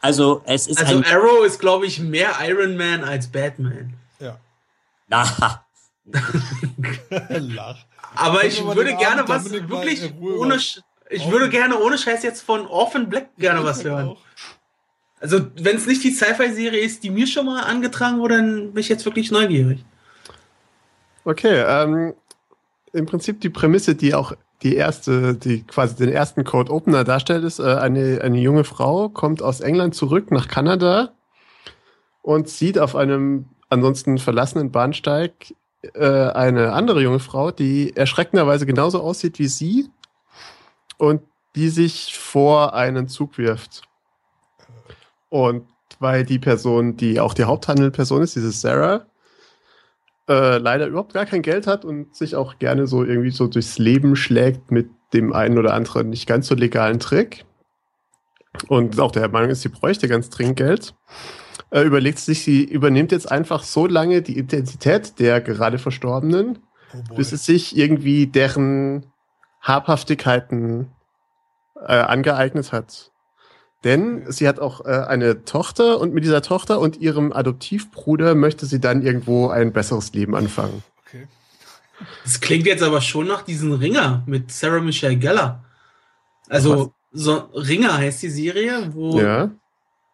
also 0.00 0.42
es 0.44 0.66
ist 0.66 0.78
Also 0.80 0.96
ein 0.98 1.04
Arrow 1.04 1.44
ist, 1.46 1.58
glaube 1.60 1.86
ich, 1.86 2.00
mehr 2.00 2.32
Iron 2.46 2.76
Man 2.76 3.04
als 3.04 3.28
Batman. 3.28 3.94
Ja. 4.18 4.38
na, 5.08 5.24
Lach. 7.38 7.78
Aber 8.14 8.44
ich 8.44 8.62
würde 8.64 8.96
gerne 8.96 9.22
Abend 9.22 9.28
was 9.28 9.50
wirklich 9.50 10.12
ohne. 10.20 10.56
Ich 10.56 10.80
Orphan- 11.20 11.30
würde 11.32 11.48
gerne 11.48 11.78
ohne 11.78 11.96
Scheiß 11.96 12.22
jetzt 12.22 12.42
von 12.42 12.66
Orphan 12.66 13.08
Black 13.08 13.28
gerne 13.38 13.64
was 13.64 13.84
hören. 13.84 14.16
Also, 15.22 15.38
wenn 15.54 15.76
es 15.76 15.86
nicht 15.86 16.02
die 16.02 16.10
Sci-Fi-Serie 16.10 16.80
ist, 16.80 17.04
die 17.04 17.10
mir 17.10 17.28
schon 17.28 17.46
mal 17.46 17.62
angetragen 17.62 18.18
wurde, 18.18 18.38
dann 18.38 18.72
bin 18.72 18.80
ich 18.80 18.88
jetzt 18.88 19.04
wirklich 19.04 19.30
neugierig. 19.30 19.84
Okay, 21.24 21.62
ähm, 21.64 22.14
im 22.92 23.06
Prinzip 23.06 23.40
die 23.40 23.48
Prämisse, 23.48 23.94
die 23.94 24.16
auch 24.16 24.32
die 24.64 24.74
erste, 24.74 25.36
die 25.36 25.62
quasi 25.62 25.94
den 25.94 26.08
ersten 26.08 26.42
Code 26.42 26.72
Opener 26.72 27.04
darstellt, 27.04 27.44
ist, 27.44 27.60
äh, 27.60 27.62
eine, 27.62 28.20
eine 28.20 28.40
junge 28.40 28.64
Frau 28.64 29.10
kommt 29.10 29.42
aus 29.42 29.60
England 29.60 29.94
zurück 29.94 30.32
nach 30.32 30.48
Kanada 30.48 31.12
und 32.22 32.48
sieht 32.48 32.80
auf 32.80 32.96
einem 32.96 33.44
ansonsten 33.68 34.18
verlassenen 34.18 34.72
Bahnsteig 34.72 35.54
äh, 35.94 36.04
eine 36.04 36.72
andere 36.72 37.00
junge 37.00 37.20
Frau, 37.20 37.52
die 37.52 37.96
erschreckenderweise 37.96 38.66
genauso 38.66 39.00
aussieht 39.00 39.38
wie 39.38 39.46
sie 39.46 39.88
und 40.98 41.22
die 41.54 41.68
sich 41.68 42.18
vor 42.18 42.74
einen 42.74 43.06
Zug 43.06 43.38
wirft. 43.38 43.82
Und 45.32 45.66
weil 45.98 46.26
die 46.26 46.38
Person, 46.38 46.98
die 46.98 47.18
auch 47.18 47.32
die 47.32 47.44
Haupthandelperson 47.44 48.20
ist, 48.20 48.36
diese 48.36 48.52
Sarah, 48.52 49.06
äh, 50.28 50.58
leider 50.58 50.86
überhaupt 50.86 51.14
gar 51.14 51.24
kein 51.24 51.40
Geld 51.40 51.66
hat 51.66 51.86
und 51.86 52.14
sich 52.14 52.36
auch 52.36 52.58
gerne 52.58 52.86
so 52.86 53.02
irgendwie 53.02 53.30
so 53.30 53.46
durchs 53.46 53.78
Leben 53.78 54.14
schlägt 54.14 54.70
mit 54.70 54.90
dem 55.14 55.32
einen 55.32 55.56
oder 55.56 55.72
anderen 55.72 56.10
nicht 56.10 56.26
ganz 56.26 56.48
so 56.48 56.54
legalen 56.54 57.00
Trick. 57.00 57.46
Und 58.68 59.00
auch 59.00 59.10
der 59.10 59.26
Meinung 59.30 59.48
ist, 59.48 59.62
sie 59.62 59.70
bräuchte 59.70 60.06
ganz 60.06 60.28
dringend 60.28 60.56
Geld. 60.56 60.94
Äh, 61.70 61.80
überlegt 61.80 62.18
sich, 62.18 62.44
sie 62.44 62.64
übernimmt 62.64 63.10
jetzt 63.10 63.32
einfach 63.32 63.62
so 63.62 63.86
lange 63.86 64.20
die 64.20 64.36
Identität 64.36 65.18
der 65.18 65.40
gerade 65.40 65.78
Verstorbenen, 65.78 66.58
Oh 66.92 67.14
bis 67.14 67.32
es 67.32 67.46
sich 67.46 67.74
irgendwie 67.74 68.26
deren 68.26 69.06
Habhaftigkeiten 69.62 70.92
äh, 71.86 71.94
angeeignet 71.94 72.70
hat. 72.70 73.11
Denn 73.84 74.30
sie 74.30 74.46
hat 74.46 74.60
auch 74.60 74.84
äh, 74.84 74.90
eine 74.90 75.44
Tochter 75.44 75.98
und 76.00 76.14
mit 76.14 76.22
dieser 76.24 76.42
Tochter 76.42 76.78
und 76.78 76.98
ihrem 76.98 77.32
Adoptivbruder 77.32 78.34
möchte 78.34 78.64
sie 78.66 78.80
dann 78.80 79.02
irgendwo 79.02 79.48
ein 79.48 79.72
besseres 79.72 80.12
Leben 80.12 80.34
anfangen. 80.36 80.82
okay. 81.04 81.26
Das 82.24 82.40
klingt 82.40 82.66
jetzt 82.66 82.82
aber 82.82 83.00
schon 83.00 83.26
nach 83.26 83.42
diesem 83.42 83.72
Ringer 83.72 84.22
mit 84.26 84.52
Sarah 84.52 84.80
Michelle 84.80 85.16
Gellar. 85.16 85.64
Also, 86.48 86.92
so, 87.12 87.34
Ringer 87.54 87.96
heißt 87.98 88.22
die 88.22 88.30
Serie, 88.30 88.90
wo, 88.92 89.20
Ja. 89.20 89.50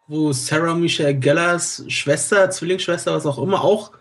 wo 0.07 0.31
Sarah 0.33 0.73
Michelle 0.73 1.15
Gellers 1.15 1.83
Schwester, 1.87 2.49
Zwillingsschwester, 2.49 3.13
was 3.13 3.25
auch 3.25 3.37
immer, 3.37 3.63
auch 3.63 3.91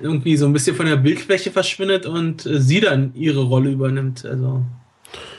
irgendwie 0.00 0.36
so 0.36 0.46
ein 0.46 0.52
bisschen 0.52 0.76
von 0.76 0.86
der 0.86 0.96
Bildfläche 0.96 1.50
verschwindet 1.50 2.04
und 2.06 2.44
äh, 2.46 2.60
sie 2.60 2.80
dann 2.80 3.14
ihre 3.14 3.42
Rolle 3.42 3.70
übernimmt. 3.70 4.24
Also, 4.24 4.62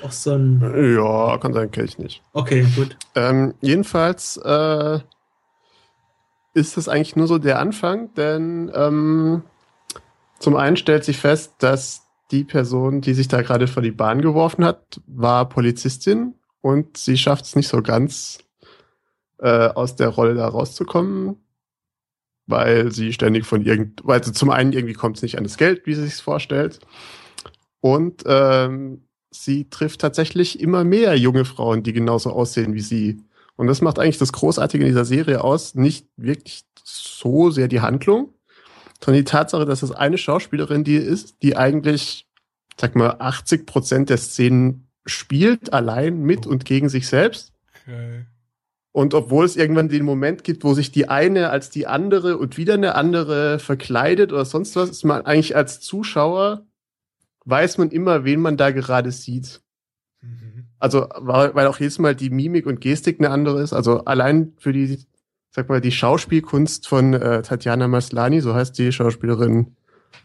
auch 0.04 0.12
so 0.12 0.34
ein. 0.34 0.62
Ja, 0.96 1.38
kann 1.38 1.54
sein, 1.54 1.72
kenne 1.72 1.88
ich 1.88 1.98
nicht. 1.98 2.24
Okay, 2.34 2.66
gut. 2.76 2.98
Ähm, 3.16 3.54
jedenfalls 3.62 4.38
äh, 4.38 5.00
ist 6.54 6.78
das 6.78 6.90
eigentlich 6.90 7.16
nur 7.16 7.28
so 7.28 7.38
der 7.38 7.60
Anfang, 7.60 8.14
denn 8.16 8.72
ähm, 8.74 9.44
zum 10.40 10.56
einen 10.56 10.78
stellt 10.78 11.04
sich 11.04 11.18
fest, 11.18 11.56
dass 11.60 12.04
die 12.32 12.44
Person, 12.44 13.02
die 13.02 13.14
sich 13.14 13.28
da 13.28 13.42
gerade 13.42 13.68
vor 13.68 13.84
die 13.84 13.92
Bahn 13.92 14.22
geworfen 14.22 14.66
hat, 14.66 15.02
war 15.08 15.48
Polizistin 15.48 16.36
und 16.62 16.98
sie 16.98 17.18
schafft 17.18 17.46
es 17.46 17.56
nicht 17.56 17.68
so 17.68 17.82
ganz 17.82 18.40
äh, 19.40 19.68
aus 19.70 19.96
der 19.96 20.10
Rolle 20.10 20.36
da 20.36 20.48
rauszukommen, 20.48 21.38
weil 22.48 22.92
sie 22.92 23.14
ständig 23.14 23.46
von 23.46 23.64
irgend, 23.64 24.02
weil 24.04 24.24
sie 24.24 24.34
zum 24.34 24.50
einen 24.50 24.74
irgendwie 24.74 24.94
kommt 24.94 25.18
es 25.18 25.24
nicht 25.24 25.38
an 25.38 25.44
das 25.44 25.58
Geld, 25.58 25.86
wie 25.86 25.94
sie 25.94 26.04
sich 26.04 26.16
vorstellt, 26.16 26.80
und 27.80 28.24
ähm, 28.26 29.07
sie 29.32 29.70
trifft 29.70 30.02
tatsächlich 30.02 30.60
immer 30.60 30.84
mehr 30.84 31.16
junge 31.18 31.46
Frauen, 31.46 31.84
die 31.84 31.94
genauso 31.94 32.32
aussehen 32.32 32.74
wie 32.74 32.82
sie. 32.82 33.22
Und 33.56 33.68
das 33.68 33.82
macht 33.82 34.00
eigentlich 34.00 34.18
das 34.18 34.34
Großartige 34.34 34.84
in 34.84 34.90
dieser 34.90 35.06
Serie 35.06 35.44
aus, 35.44 35.76
nicht 35.76 36.08
wirklich 36.16 36.64
so 36.84 37.50
sehr 37.50 37.68
die 37.68 37.82
Handlung, 37.82 38.34
sondern 39.04 39.24
die 39.24 39.30
Tatsache, 39.30 39.66
dass 39.66 39.84
es 39.84 39.92
eine 39.92 40.18
Schauspielerin 40.18 40.84
die 40.84 40.96
ist, 40.96 41.36
die 41.42 41.58
eigentlich, 41.58 42.28
sag 42.80 42.96
mal, 42.96 43.18
80 43.20 43.66
Prozent 43.66 44.10
der 44.10 44.18
Szenen 44.18 44.88
spielt, 45.06 45.74
allein 45.74 46.22
mit 46.22 46.46
und 46.46 46.66
gegen 46.66 46.90
sich 46.90 47.08
selbst. 47.08 47.54
Okay. 47.84 48.26
Und 48.92 49.14
obwohl 49.14 49.46
es 49.46 49.56
irgendwann 49.56 49.90
den 49.90 50.04
Moment 50.04 50.44
gibt, 50.44 50.64
wo 50.64 50.74
sich 50.74 50.92
die 50.92 51.08
eine 51.08 51.52
als 51.52 51.70
die 51.70 51.86
andere 51.86 52.38
und 52.38 52.58
wieder 52.58 52.74
eine 52.74 52.96
andere 52.96 53.60
verkleidet 53.60 54.34
oder 54.34 54.44
sonst 54.44 54.76
was, 54.76 54.90
ist 54.90 55.04
man 55.04 55.24
eigentlich 55.24 55.56
als 55.56 55.82
Zuschauer, 55.82 56.66
weiß 57.50 57.78
man 57.78 57.90
immer, 57.92 58.24
wen 58.26 58.42
man 58.42 58.58
da 58.58 58.72
gerade 58.72 59.12
sieht. 59.12 59.62
Mhm. 60.22 60.66
Also, 60.80 61.08
weil, 61.18 61.68
auch 61.68 61.80
jedes 61.80 61.98
Mal 62.00 62.16
die 62.16 62.30
Mimik 62.30 62.66
und 62.66 62.82
Gestik 62.82 63.20
eine 63.20 63.30
andere 63.30 63.62
ist. 63.62 63.74
Also 63.74 64.06
allein 64.06 64.54
für 64.58 64.74
die, 64.74 65.00
sag 65.50 65.70
mal, 65.70 65.82
die 65.82 65.92
Schauspielkunst 65.92 66.88
von 66.88 67.14
äh, 67.14 67.42
Tatjana 67.42 67.88
Maslani, 67.88 68.42
so 68.42 68.54
heißt 68.54 68.78
die 68.78 68.92
Schauspielerin, 68.92 69.76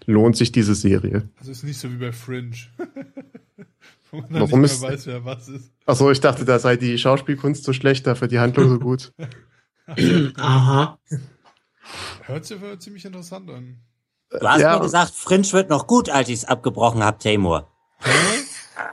lohnt 0.06 0.36
sich 0.36 0.52
diese 0.52 0.74
Serie. 0.74 1.28
Also 1.38 1.52
ist 1.52 1.64
nicht 1.64 1.78
so 1.78 1.90
wie 1.92 1.96
bei 1.96 2.12
Fringe. 2.12 2.56
Wo 4.10 4.18
man 4.20 4.26
Warum 4.30 4.60
nicht 4.60 4.72
ist- 4.72 4.82
mehr 4.82 4.90
weiß, 4.92 5.06
wer 5.06 5.24
was 5.24 5.48
ist. 5.48 5.72
Achso, 5.86 6.10
ich 6.10 6.20
dachte, 6.20 6.44
da 6.44 6.58
sei 6.58 6.76
die 6.76 6.98
Schauspielkunst 6.98 7.64
so 7.64 7.72
schlecht, 7.72 8.06
dafür 8.06 8.28
die 8.28 8.38
Handlung 8.40 8.68
so 8.68 8.78
gut. 8.78 9.12
Aha. 10.36 10.98
Hört 12.24 12.44
sich 12.44 12.56
aber 12.58 12.78
ziemlich 12.78 13.04
interessant 13.04 13.48
an. 13.50 13.78
Du 14.40 14.48
hast 14.48 14.60
Ja, 14.60 14.76
mir 14.76 14.82
gesagt, 14.82 15.12
Fringe 15.14 15.50
wird 15.52 15.70
noch 15.70 15.86
gut, 15.86 16.10
als 16.10 16.28
ich 16.28 16.36
es 16.36 16.44
abgebrochen 16.44 17.02
habe, 17.02 17.18
Tamor. 17.18 17.68
Hä? 18.00 18.10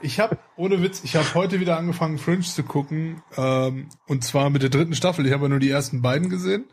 Ich 0.02 0.20
habe, 0.20 0.38
ohne 0.56 0.82
Witz, 0.82 1.02
ich 1.04 1.16
habe 1.16 1.34
heute 1.34 1.60
wieder 1.60 1.76
angefangen, 1.76 2.18
Fringe 2.18 2.42
zu 2.42 2.62
gucken. 2.62 3.22
Ähm, 3.36 3.88
und 4.06 4.24
zwar 4.24 4.50
mit 4.50 4.62
der 4.62 4.70
dritten 4.70 4.94
Staffel. 4.94 5.26
Ich 5.26 5.32
habe 5.32 5.44
ja 5.44 5.48
nur 5.48 5.58
die 5.58 5.70
ersten 5.70 6.02
beiden 6.02 6.30
gesehen. 6.30 6.64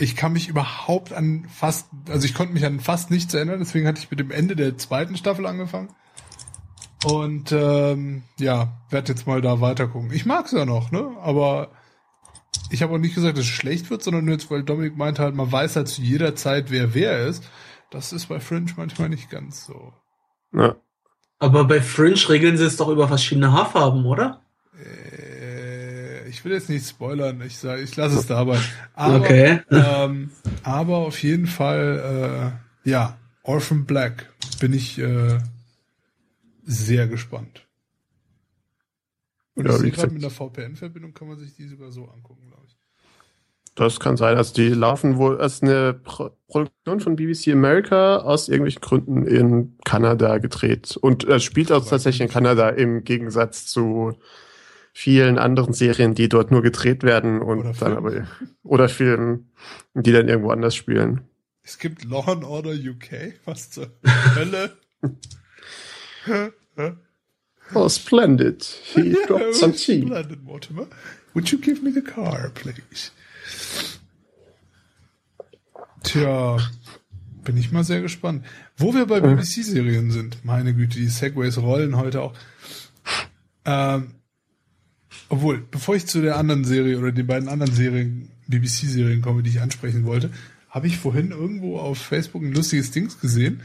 Ich 0.00 0.16
kann 0.16 0.32
mich 0.32 0.48
überhaupt 0.48 1.12
an 1.12 1.46
fast, 1.52 1.88
also 2.08 2.24
ich 2.24 2.34
konnte 2.34 2.54
mich 2.54 2.64
an 2.64 2.80
fast 2.80 3.10
nichts 3.10 3.34
erinnern, 3.34 3.58
deswegen 3.58 3.86
hatte 3.86 4.00
ich 4.00 4.10
mit 4.10 4.20
dem 4.20 4.30
Ende 4.30 4.54
der 4.54 4.78
zweiten 4.78 5.16
Staffel 5.16 5.44
angefangen. 5.46 5.88
Und 7.04 7.52
ähm, 7.52 8.22
ja, 8.38 8.72
werde 8.90 9.12
jetzt 9.12 9.26
mal 9.26 9.40
da 9.40 9.60
weiter 9.60 9.86
gucken. 9.86 10.12
Ich 10.12 10.26
mag's 10.26 10.52
ja 10.52 10.64
noch, 10.64 10.90
ne? 10.90 11.16
Aber 11.22 11.70
ich 12.70 12.82
habe 12.82 12.94
auch 12.94 12.98
nicht 12.98 13.14
gesagt, 13.14 13.38
dass 13.38 13.44
es 13.44 13.50
schlecht 13.50 13.90
wird, 13.90 14.02
sondern 14.02 14.24
nur 14.24 14.34
jetzt, 14.34 14.50
weil 14.50 14.62
Dominik 14.62 14.96
meinte 14.96 15.22
halt, 15.22 15.34
man 15.34 15.50
weiß 15.50 15.76
halt 15.76 15.88
zu 15.88 16.02
jeder 16.02 16.36
Zeit, 16.36 16.70
wer 16.70 16.94
wer 16.94 17.26
ist. 17.26 17.48
Das 17.90 18.12
ist 18.12 18.26
bei 18.26 18.40
Fringe 18.40 18.72
manchmal 18.76 19.08
nicht 19.08 19.30
ganz 19.30 19.64
so. 19.64 19.92
Ja. 20.52 20.76
Aber 21.38 21.64
bei 21.64 21.80
Fringe 21.80 22.28
regeln 22.28 22.56
sie 22.56 22.64
es 22.64 22.76
doch 22.76 22.88
über 22.88 23.08
verschiedene 23.08 23.52
Haarfarben, 23.52 24.04
oder? 24.04 24.42
Äh, 24.78 26.28
ich 26.28 26.44
will 26.44 26.52
jetzt 26.52 26.68
nicht 26.68 26.86
spoilern, 26.86 27.40
ich 27.40 27.58
sage, 27.58 27.82
ich 27.82 27.96
lasse 27.96 28.18
es 28.18 28.26
dabei. 28.26 28.58
Aber, 28.94 29.20
okay. 29.20 29.60
ähm, 29.70 30.30
aber 30.62 30.98
auf 30.98 31.22
jeden 31.22 31.46
Fall, 31.46 32.52
äh, 32.84 32.90
ja, 32.90 33.16
Orphan 33.42 33.86
Black 33.86 34.28
bin 34.60 34.72
ich 34.72 34.98
äh, 34.98 35.38
sehr 36.64 37.06
gespannt. 37.06 37.66
Und 39.54 39.66
ja, 39.66 39.72
ich 39.72 39.78
sehe 39.78 39.90
gerade 39.90 40.12
mit 40.12 40.22
einer 40.22 40.30
VPN-Verbindung 40.30 41.14
kann 41.14 41.28
man 41.28 41.38
sich 41.38 41.54
die 41.54 41.66
sogar 41.66 41.90
so 41.90 42.04
angucken. 42.08 42.47
Das 43.78 44.00
kann 44.00 44.16
sein. 44.16 44.36
Also 44.36 44.54
die 44.54 44.70
laufen 44.70 45.18
wohl 45.18 45.40
als 45.40 45.62
eine 45.62 45.94
Pro 45.94 46.30
Produktion 46.48 46.98
von 46.98 47.14
BBC 47.14 47.48
America 47.48 48.16
aus 48.18 48.48
irgendwelchen 48.48 48.80
Gründen 48.80 49.26
in 49.26 49.76
Kanada 49.84 50.38
gedreht. 50.38 50.96
Und 50.96 51.24
es 51.24 51.44
spielt 51.44 51.70
auch 51.70 51.86
tatsächlich 51.86 52.22
in 52.22 52.32
Kanada 52.32 52.70
im 52.70 53.04
Gegensatz 53.04 53.66
zu 53.66 54.14
vielen 54.94 55.38
anderen 55.38 55.74
Serien, 55.74 56.14
die 56.14 56.28
dort 56.28 56.50
nur 56.50 56.62
gedreht 56.62 57.02
werden 57.02 57.40
und 57.40 57.60
oder 57.60 57.72
dann 57.74 57.96
aber 57.98 58.26
oder 58.64 58.88
Filmen, 58.88 59.52
die 59.94 60.10
dann 60.10 60.26
irgendwo 60.26 60.50
anders 60.50 60.74
spielen. 60.74 61.20
Es 61.62 61.78
gibt 61.78 62.04
Law 62.04 62.24
and 62.26 62.44
Order 62.44 62.72
UK, 62.72 63.34
was 63.44 63.70
zur 63.70 63.92
Hölle? 64.34 64.72
oh, 67.74 67.88
splendid. 67.88 68.64
He 68.94 69.14
dropped 69.28 69.54
some 69.54 69.74
tea. 69.74 70.00
Splendid, 70.00 70.42
Mortimer. 70.42 70.88
Would 71.34 71.52
you 71.52 71.58
give 71.58 71.84
me 71.84 71.92
the 71.92 72.02
car, 72.02 72.50
please? 72.54 73.12
Tja, 76.02 76.58
bin 77.44 77.56
ich 77.56 77.72
mal 77.72 77.84
sehr 77.84 78.02
gespannt. 78.02 78.44
Wo 78.76 78.94
wir 78.94 79.06
bei 79.06 79.20
BBC-Serien 79.20 80.10
sind, 80.10 80.44
meine 80.44 80.74
Güte, 80.74 80.98
die 80.98 81.08
Segways 81.08 81.58
rollen 81.58 81.96
heute 81.96 82.22
auch. 82.22 82.34
Ähm, 83.64 84.14
obwohl, 85.28 85.58
bevor 85.70 85.96
ich 85.96 86.06
zu 86.06 86.22
der 86.22 86.36
anderen 86.36 86.64
Serie 86.64 86.98
oder 86.98 87.12
den 87.12 87.26
beiden 87.26 87.48
anderen 87.48 87.74
Serien, 87.74 88.30
BBC-Serien 88.46 89.20
komme, 89.20 89.42
die 89.42 89.50
ich 89.50 89.60
ansprechen 89.60 90.04
wollte, 90.04 90.30
habe 90.70 90.86
ich 90.86 90.98
vorhin 90.98 91.30
irgendwo 91.30 91.78
auf 91.78 91.98
Facebook 91.98 92.42
ein 92.42 92.52
lustiges 92.52 92.90
Dings 92.90 93.20
gesehen, 93.20 93.62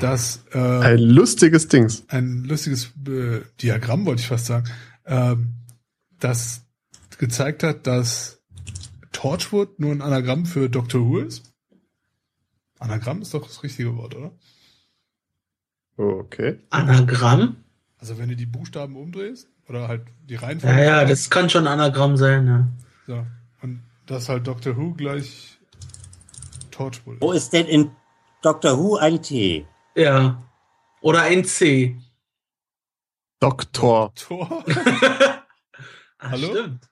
dass 0.00 0.44
äh, 0.52 0.58
ein 0.58 0.98
lustiges 0.98 1.68
Dings, 1.68 2.04
ein 2.08 2.44
lustiges 2.44 2.92
äh, 3.06 3.40
Diagramm 3.60 4.06
wollte 4.06 4.22
ich 4.22 4.28
fast 4.28 4.46
sagen, 4.46 4.68
äh, 5.04 5.36
das 6.18 6.62
gezeigt 7.18 7.62
hat, 7.62 7.86
dass 7.86 8.37
Torchwood 9.18 9.80
nur 9.80 9.90
ein 9.90 10.00
Anagramm 10.00 10.46
für 10.46 10.70
Doctor 10.70 11.00
Who 11.00 11.18
ist. 11.18 11.52
Anagramm 12.78 13.20
ist 13.20 13.34
doch 13.34 13.44
das 13.44 13.64
richtige 13.64 13.96
Wort, 13.96 14.14
oder? 14.14 14.30
Okay. 15.96 16.60
Anagramm? 16.70 17.64
Also 17.96 18.16
wenn 18.16 18.28
du 18.28 18.36
die 18.36 18.46
Buchstaben 18.46 18.94
umdrehst 18.94 19.48
oder 19.68 19.88
halt 19.88 20.06
die 20.22 20.36
Reihenfolge. 20.36 20.78
Ja, 20.78 20.84
ja, 20.84 21.04
das 21.04 21.30
kann 21.30 21.50
schon 21.50 21.66
Anagramm 21.66 22.16
sein, 22.16 22.46
ja. 22.46 22.68
So. 23.08 23.26
Und 23.60 23.82
das 24.06 24.28
halt 24.28 24.46
Doctor 24.46 24.76
Who 24.76 24.94
gleich 24.94 25.58
Torchwood. 26.70 27.20
Wo 27.20 27.32
ist 27.32 27.52
denn 27.52 27.66
in 27.66 27.90
Doctor 28.40 28.78
Who 28.78 28.98
ein 28.98 29.20
T? 29.20 29.66
Ja. 29.96 30.40
Oder 31.00 31.22
ein 31.22 31.44
C. 31.44 31.98
Doktor. 33.40 34.14
Tor. 34.14 34.64
Ach, 34.64 35.42
Hallo? 36.30 36.50
Stimmt. 36.50 36.88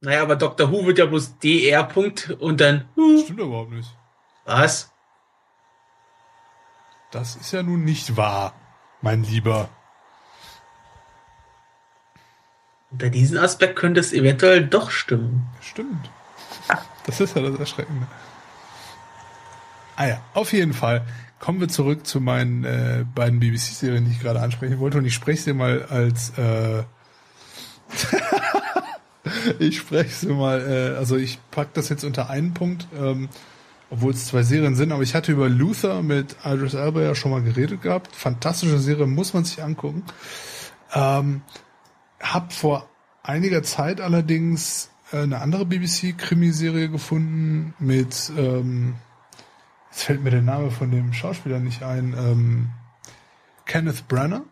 Naja, 0.00 0.22
aber 0.22 0.36
Doctor 0.36 0.70
Who 0.70 0.86
wird 0.86 0.98
ja 0.98 1.06
bloß 1.06 1.38
DR. 1.38 1.84
Punkt 1.84 2.30
und 2.38 2.60
dann. 2.60 2.88
Stimmt 3.22 3.40
überhaupt 3.40 3.72
nicht. 3.72 3.88
Was? 4.44 4.92
Das 7.10 7.36
ist 7.36 7.52
ja 7.52 7.62
nun 7.62 7.84
nicht 7.84 8.16
wahr, 8.16 8.54
mein 9.00 9.22
Lieber. 9.22 9.68
Unter 12.90 13.08
diesem 13.08 13.38
Aspekt 13.38 13.76
könnte 13.76 14.00
es 14.00 14.12
eventuell 14.12 14.66
doch 14.66 14.90
stimmen. 14.90 15.46
Stimmt. 15.60 16.10
Das 17.06 17.20
ist 17.20 17.36
ja 17.36 17.42
das 17.42 17.58
Erschreckende. 17.58 18.06
Ah 19.96 20.06
ja, 20.06 20.22
auf 20.32 20.52
jeden 20.52 20.72
Fall. 20.72 21.06
Kommen 21.38 21.60
wir 21.60 21.68
zurück 21.68 22.06
zu 22.06 22.20
meinen 22.20 22.64
äh, 22.64 23.04
beiden 23.14 23.38
BBC-Serien, 23.38 24.04
die 24.06 24.12
ich 24.12 24.20
gerade 24.20 24.40
ansprechen 24.40 24.78
wollte. 24.78 24.98
Und 24.98 25.04
ich 25.04 25.14
spreche 25.14 25.42
sie 25.42 25.52
mal 25.52 25.84
als 25.84 26.30
äh, 26.38 26.84
ich 29.58 29.78
spreche 29.78 30.14
sie 30.14 30.32
mal, 30.32 30.60
äh, 30.60 30.96
also 30.96 31.16
ich 31.16 31.38
pack 31.50 31.74
das 31.74 31.88
jetzt 31.88 32.04
unter 32.04 32.30
einen 32.30 32.54
Punkt. 32.54 32.86
Ähm, 32.98 33.28
obwohl 33.90 34.12
es 34.12 34.26
zwei 34.26 34.42
Serien 34.42 34.74
sind, 34.74 34.90
aber 34.90 35.02
ich 35.02 35.14
hatte 35.14 35.30
über 35.30 35.48
Luther 35.48 36.02
mit 36.02 36.36
Idris 36.44 36.74
Elba 36.74 37.02
ja 37.02 37.14
schon 37.14 37.30
mal 37.30 37.42
geredet 37.42 37.82
gehabt. 37.82 38.16
Fantastische 38.16 38.78
Serie, 38.78 39.06
muss 39.06 39.34
man 39.34 39.44
sich 39.44 39.62
angucken. 39.62 40.02
Ähm, 40.92 41.42
hab 42.18 42.52
vor 42.52 42.88
einiger 43.22 43.62
Zeit 43.62 44.00
allerdings 44.00 44.90
äh, 45.12 45.18
eine 45.18 45.40
andere 45.40 45.64
BBC-Krimiserie 45.64 46.88
gefunden 46.88 47.74
mit, 47.78 48.32
ähm, 48.36 48.94
jetzt 49.90 50.04
fällt 50.04 50.24
mir 50.24 50.30
der 50.30 50.42
Name 50.42 50.70
von 50.72 50.90
dem 50.90 51.12
Schauspieler 51.12 51.60
nicht 51.60 51.82
ein, 51.82 52.14
ähm, 52.18 52.70
Kenneth 53.66 54.08
Branagh. 54.08 54.42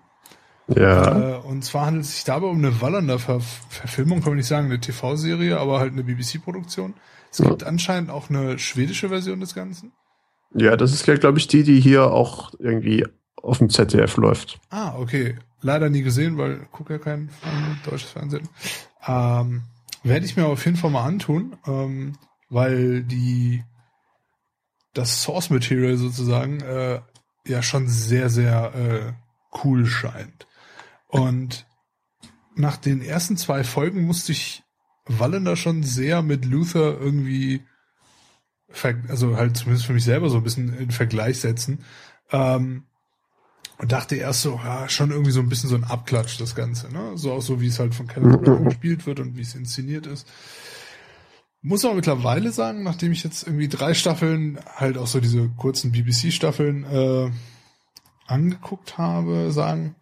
Ja. 0.77 1.37
Äh, 1.37 1.39
und 1.39 1.65
zwar 1.65 1.87
handelt 1.87 2.05
es 2.05 2.15
sich 2.15 2.25
dabei 2.25 2.47
um 2.47 2.59
eine 2.59 2.81
Wallander-Verfilmung, 2.81 4.21
kann 4.21 4.31
man 4.31 4.37
nicht 4.39 4.47
sagen, 4.47 4.67
eine 4.67 4.81
TV-Serie, 4.81 5.59
aber 5.59 5.81
halt 5.81 5.93
eine 5.93 6.05
BBC-Produktion. 6.05 6.95
Es 7.31 7.39
gibt 7.39 7.63
ja. 7.63 7.69
anscheinend 7.69 8.11
auch 8.11 8.31
eine 8.31 8.59
schwedische 8.59 9.09
Version 9.09 9.41
des 9.41 9.55
Ganzen. 9.55 9.93
Ja, 10.55 10.77
das 10.77 10.93
ist, 10.93 11.05
glaube 11.05 11.39
ich, 11.39 11.47
die, 11.47 11.63
die 11.63 11.81
hier 11.81 12.11
auch 12.11 12.53
irgendwie 12.59 13.07
auf 13.43 13.59
dem 13.59 13.71
ZDF 13.71 14.17
läuft. 14.17 14.61
Ah, 14.71 14.95
okay. 14.99 15.37
Leider 15.63 15.89
nie 15.89 16.03
gesehen, 16.03 16.39
weil 16.39 16.61
ich 16.63 16.71
gucke 16.71 16.95
ja 16.95 16.99
kein 16.99 17.31
deutsches 17.85 18.11
Fernsehen. 18.11 18.49
Ähm, 19.07 19.63
Werde 20.03 20.27
ich 20.27 20.37
mir 20.37 20.47
auf 20.47 20.65
jeden 20.65 20.77
Fall 20.77 20.91
mal 20.91 21.05
antun, 21.05 21.57
ähm, 21.67 22.15
weil 22.51 23.05
die 23.05 23.65
das 24.95 25.23
Source 25.23 25.51
Material 25.51 25.97
sozusagen 25.97 26.61
äh, 26.61 27.01
ja 27.47 27.63
schon 27.63 27.89
sehr, 27.89 28.29
sehr 28.29 28.75
äh, 28.75 29.13
cool 29.65 29.87
scheint. 29.87 30.47
Und 31.13 31.67
nach 32.57 32.79
den 32.79 33.03
ersten 33.03 33.37
zwei 33.37 33.65
Folgen 33.65 34.07
musste 34.07 34.33
ich 34.33 34.65
Wallender 35.05 35.57
schon 35.57 35.83
sehr 35.83 36.23
mit 36.23 36.47
Luther 36.47 36.99
irgendwie, 36.99 37.63
also 39.09 39.37
halt 39.37 39.59
zumindest 39.59 39.85
für 39.85 39.93
mich 39.93 40.05
selber 40.05 40.31
so 40.31 40.39
ein 40.39 40.43
bisschen 40.43 40.75
in 40.75 40.91
Vergleich 40.91 41.39
setzen. 41.39 41.85
Ähm, 42.31 42.85
und 43.77 43.93
dachte 43.93 44.17
erst 44.17 44.41
so, 44.41 44.59
ja, 44.65 44.89
schon 44.89 45.11
irgendwie 45.11 45.33
so 45.33 45.41
ein 45.41 45.51
bisschen 45.51 45.69
so 45.69 45.75
ein 45.75 45.85
Abklatsch, 45.85 46.41
das 46.41 46.55
Ganze, 46.55 46.91
ne? 46.91 47.13
So 47.17 47.33
auch 47.33 47.43
so, 47.43 47.61
wie 47.61 47.67
es 47.67 47.79
halt 47.79 47.95
von 47.95 48.07
Kenneth 48.07 48.41
Branagh 48.41 48.65
gespielt 48.65 49.05
wird 49.05 49.21
und 49.21 49.37
wie 49.37 49.43
es 49.43 49.55
inszeniert 49.55 50.07
ist. 50.07 50.27
Muss 51.61 51.85
aber 51.85 51.95
mittlerweile 51.95 52.53
sagen, 52.53 52.85
nachdem 52.85 53.13
ich 53.13 53.23
jetzt 53.23 53.47
irgendwie 53.47 53.69
drei 53.69 53.93
Staffeln, 53.93 54.59
halt 54.77 54.97
auch 54.97 55.07
so 55.07 55.21
diese 55.21 55.49
kurzen 55.51 55.93
BBC-Staffeln 55.93 56.85
äh, 56.85 57.31
angeguckt 58.27 58.97
habe, 58.97 59.53
sagen, 59.53 59.95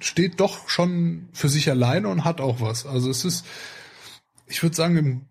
steht 0.00 0.40
doch 0.40 0.68
schon 0.68 1.28
für 1.32 1.48
sich 1.48 1.70
alleine 1.70 2.08
und 2.08 2.24
hat 2.24 2.40
auch 2.40 2.60
was. 2.60 2.86
Also 2.86 3.10
es 3.10 3.24
ist, 3.24 3.46
ich 4.46 4.62
würde 4.62 4.76
sagen, 4.76 5.28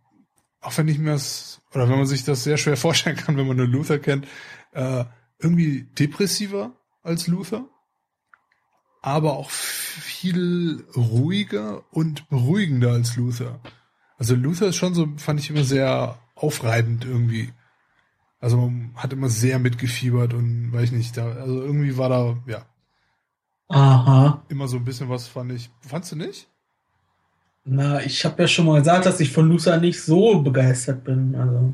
auch 0.62 0.78
wenn 0.78 0.88
ich 0.88 1.00
mir 1.00 1.12
das, 1.12 1.62
oder 1.74 1.89
wenn 1.89 1.97
man 1.97 2.08
sich 2.08 2.24
das 2.24 2.43
sehr 2.43 2.58
schwer 2.58 2.78
vorstellen 2.78 3.18
kann, 3.18 3.38
wenn 3.38 3.47
man 3.47 3.58
nur 3.58 3.68
Luther 3.68 4.00
kennt, 4.00 4.28
äh, 4.74 5.06
irgendwie 5.39 5.84
depressiver 5.84 6.74
als 7.02 7.28
Luther, 7.28 7.68
aber 9.02 9.34
auch 9.34 9.50
viel 9.50 10.86
ruhiger 10.95 11.84
und 11.91 12.28
beruhigender 12.30 12.91
als 12.91 13.16
Luther. 13.16 13.62
Also 14.18 14.36
Luther 14.36 14.68
ist 14.68 14.76
schon 14.76 14.93
so, 14.93 15.08
fand 15.18 15.39
ich 15.39 15.50
immer 15.50 15.64
sehr 15.64 16.20
aufreibend 16.36 17.06
irgendwie. 17.06 17.54
Also 18.39 18.58
man 18.58 18.93
hat 18.95 19.14
immer 19.14 19.30
sehr 19.30 19.60
mitgefiebert 19.60 20.34
und 20.34 20.72
weiß 20.74 20.86
ich 20.86 20.91
nicht, 20.91 21.18
da, 21.18 21.32
also 21.34 21.62
irgendwie 21.62 21.97
war 21.97 22.10
da, 22.10 22.38
ja. 22.47 22.66
Aha. 23.70 24.41
Immer 24.49 24.67
so 24.67 24.78
ein 24.78 24.86
bisschen 24.86 25.09
was 25.09 25.28
fand 25.28 25.51
ich. 25.51 25.70
Fandst 25.82 26.11
du 26.11 26.15
nicht? 26.15 26.47
Na, 27.65 28.01
ich 28.01 28.26
habe 28.26 28.41
ja 28.41 28.47
schon 28.47 28.65
mal 28.65 28.80
gesagt, 28.80 29.05
dass 29.05 29.20
ich 29.20 29.32
von 29.32 29.47
Lusa 29.47 29.78
nicht 29.78 30.01
so 30.01 30.41
begeistert 30.41 31.03
bin. 31.03 31.36
Also. 31.36 31.74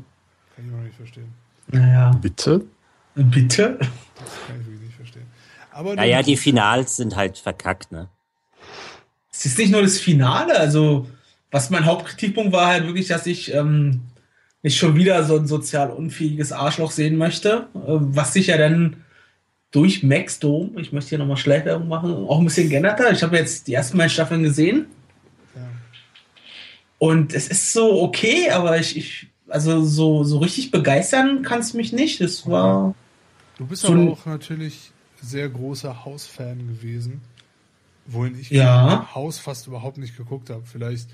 Kann 0.54 0.64
ich 0.64 0.70
noch 0.70 0.82
nicht 0.82 0.96
verstehen. 0.96 1.32
Naja. 1.68 2.10
Bitte? 2.20 2.64
Bitte? 3.14 3.78
Das 3.78 3.88
kann 4.46 4.60
ich 4.60 4.66
wirklich 4.66 4.82
nicht 4.82 4.96
verstehen. 4.96 5.26
Aber 5.72 5.94
naja, 5.94 6.22
die 6.22 6.36
Finals 6.36 6.96
sind 6.96 7.16
halt 7.16 7.38
verkackt, 7.38 7.92
ne? 7.92 8.08
Es 9.30 9.44
ist 9.46 9.58
nicht 9.58 9.72
nur 9.72 9.82
das 9.82 9.98
Finale, 9.98 10.58
also 10.58 11.06
was 11.50 11.70
mein 11.70 11.84
Hauptkritikpunkt 11.84 12.52
war 12.52 12.68
halt 12.68 12.86
wirklich, 12.86 13.08
dass 13.08 13.26
ich 13.26 13.52
ähm, 13.52 14.02
nicht 14.62 14.78
schon 14.78 14.96
wieder 14.96 15.24
so 15.24 15.36
ein 15.36 15.46
sozial 15.46 15.90
unfähiges 15.90 16.52
Arschloch 16.52 16.90
sehen 16.90 17.16
möchte, 17.16 17.68
äh, 17.74 17.78
was 17.84 18.32
sich 18.32 18.48
ja 18.48 18.58
dann 18.58 19.04
durch 19.76 20.02
Max 20.02 20.38
Dome, 20.38 20.80
ich 20.80 20.90
möchte 20.90 21.10
hier 21.10 21.18
nochmal 21.18 21.36
Schleichwerbung 21.36 21.86
machen, 21.86 22.10
auch 22.10 22.38
ein 22.38 22.46
bisschen 22.46 22.70
geändert 22.70 22.98
hat. 22.98 23.12
Ich 23.12 23.22
habe 23.22 23.36
jetzt 23.36 23.66
die 23.66 23.74
ersten 23.74 23.98
beiden 23.98 24.10
Staffeln 24.10 24.42
gesehen. 24.42 24.86
Ja. 25.54 25.68
Und 26.96 27.34
es 27.34 27.48
ist 27.48 27.74
so 27.74 28.02
okay, 28.02 28.48
aber 28.50 28.78
ich, 28.78 28.96
ich 28.96 29.26
also 29.48 29.84
so, 29.84 30.24
so 30.24 30.38
richtig 30.38 30.70
begeistern 30.70 31.42
kann 31.42 31.60
es 31.60 31.74
mich 31.74 31.92
nicht. 31.92 32.22
Es 32.22 32.48
war. 32.48 32.94
Du 33.58 33.66
bist 33.66 33.82
so 33.82 33.92
aber 33.92 34.12
auch 34.12 34.24
natürlich 34.24 34.92
sehr 35.20 35.50
großer 35.50 36.06
Haus-Fan 36.06 36.66
gewesen. 36.68 37.20
Wohin 38.06 38.40
ich 38.40 38.48
ja. 38.48 39.10
Haus 39.14 39.38
fast 39.38 39.66
überhaupt 39.66 39.98
nicht 39.98 40.16
geguckt 40.16 40.48
habe. 40.48 40.62
Vielleicht. 40.64 41.10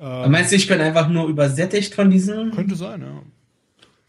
Ähm, 0.00 0.28
meinst 0.32 0.50
du, 0.50 0.56
ich 0.56 0.66
bin 0.66 0.80
einfach 0.80 1.08
nur 1.08 1.28
übersättigt 1.28 1.94
von 1.94 2.10
diesen? 2.10 2.50
Könnte 2.50 2.74
sein, 2.74 3.02
ja. 3.02 3.22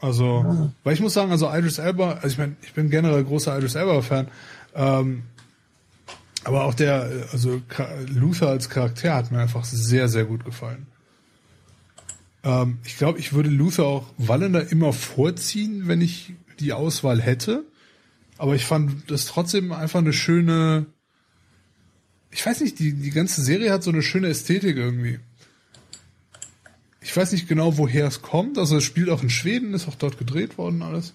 Also, 0.04 0.43
ah. 0.45 0.74
weil 0.84 0.93
ich 0.95 0.99
muss 0.99 1.14
sagen, 1.14 1.32
also 1.32 1.49
Idris 1.49 1.78
Elba, 1.78 2.16
also 2.16 2.28
ich 2.28 2.38
meine, 2.38 2.58
ich 2.62 2.74
bin 2.74 2.89
generell 2.89 3.24
großer 3.24 3.58
Idris 3.58 3.76
Elba-Fan, 3.76 4.28
ähm, 4.76 5.24
aber 6.43 6.66
auch 6.66 6.74
der, 6.74 7.10
also 7.32 7.62
Luther 8.08 8.49
als 8.49 8.68
Charakter 8.70 9.16
hat 9.16 9.32
mir 9.32 9.39
einfach 9.39 9.64
sehr, 9.64 10.10
sehr 10.10 10.26
gut 10.26 10.43
gefallen. 10.43 10.88
Ähm, 12.43 12.80
ich 12.84 12.97
glaube, 12.97 13.18
ich 13.18 13.32
würde 13.32 13.49
Luther 13.49 13.86
auch 13.86 14.08
Wallender 14.18 14.70
immer 14.70 14.91
vorziehen, 14.91 15.88
wenn 15.88 16.01
ich 16.01 16.34
die 16.60 16.74
Auswahl 16.74 17.22
hätte. 17.22 17.64
Aber 18.38 18.56
ich 18.56 18.66
fand 18.66 19.10
das 19.10 19.26
trotzdem 19.26 19.72
einfach 19.72 19.99
eine 19.99 20.12
schöne, 20.12 20.86
ich 22.30 22.45
weiß 22.45 22.60
nicht, 22.60 22.78
die, 22.78 22.91
die 22.91 23.12
ganze 23.12 23.41
Serie 23.41 23.72
hat 23.72 23.84
so 23.84 23.91
eine 23.91 24.01
schöne 24.01 24.28
Ästhetik 24.28 24.76
irgendwie 24.76 25.22
ich 27.14 27.18
weiß 27.18 27.32
nicht 27.32 27.47
genau, 27.47 27.78
woher 27.78 28.07
es 28.07 28.24
kommt. 28.24 28.57
Also 28.57 28.78
es 28.78 28.84
spielt 28.84 29.11
auch 29.11 29.22
in 29.22 29.30
Schweden, 29.30 29.76
ist 29.76 29.88
auch 29.88 29.93
dort 29.93 30.18
gedreht 30.18 30.57
worden 30.57 30.82
alles. 30.82 31.14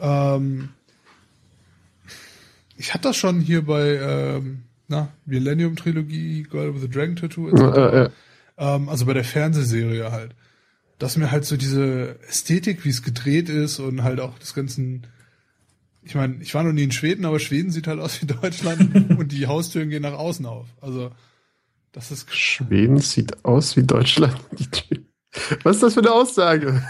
Ähm, 0.00 0.70
ich 2.78 2.94
hatte 2.94 3.08
das 3.08 3.18
schon 3.18 3.38
hier 3.38 3.66
bei 3.66 3.98
ähm, 4.00 4.62
na, 4.88 5.12
Millennium 5.26 5.76
Trilogie, 5.76 6.44
Girl 6.44 6.74
with 6.74 6.84
a 6.84 6.86
Dragon 6.86 7.16
Tattoo, 7.16 7.50
etc. 7.50 7.60
Äh, 7.60 8.04
äh. 8.04 8.10
Ähm, 8.56 8.88
also 8.88 9.04
bei 9.04 9.12
der 9.12 9.24
Fernsehserie 9.24 10.10
halt. 10.10 10.34
Dass 10.98 11.18
mir 11.18 11.30
halt 11.30 11.44
so 11.44 11.58
diese 11.58 12.18
Ästhetik, 12.26 12.86
wie 12.86 12.90
es 12.90 13.02
gedreht 13.02 13.50
ist 13.50 13.78
und 13.78 14.02
halt 14.02 14.20
auch 14.20 14.38
das 14.38 14.54
ganzen 14.54 15.06
ich 16.02 16.14
meine, 16.14 16.36
ich 16.40 16.54
war 16.54 16.62
noch 16.62 16.72
nie 16.72 16.84
in 16.84 16.92
Schweden, 16.92 17.26
aber 17.26 17.40
Schweden 17.40 17.70
sieht 17.70 17.88
halt 17.88 18.00
aus 18.00 18.22
wie 18.22 18.26
Deutschland 18.26 19.10
und 19.18 19.32
die 19.32 19.46
Haustüren 19.46 19.90
gehen 19.90 20.00
nach 20.00 20.14
außen 20.14 20.46
auf. 20.46 20.68
Also 20.80 21.10
das 21.92 22.10
ist 22.10 22.34
Schweden 22.34 22.98
sieht 22.98 23.44
aus 23.44 23.76
wie 23.76 23.82
Deutschland. 23.82 24.40
Was 25.62 25.76
ist 25.76 25.82
das 25.82 25.94
für 25.94 26.00
eine 26.00 26.12
Aussage? 26.12 26.82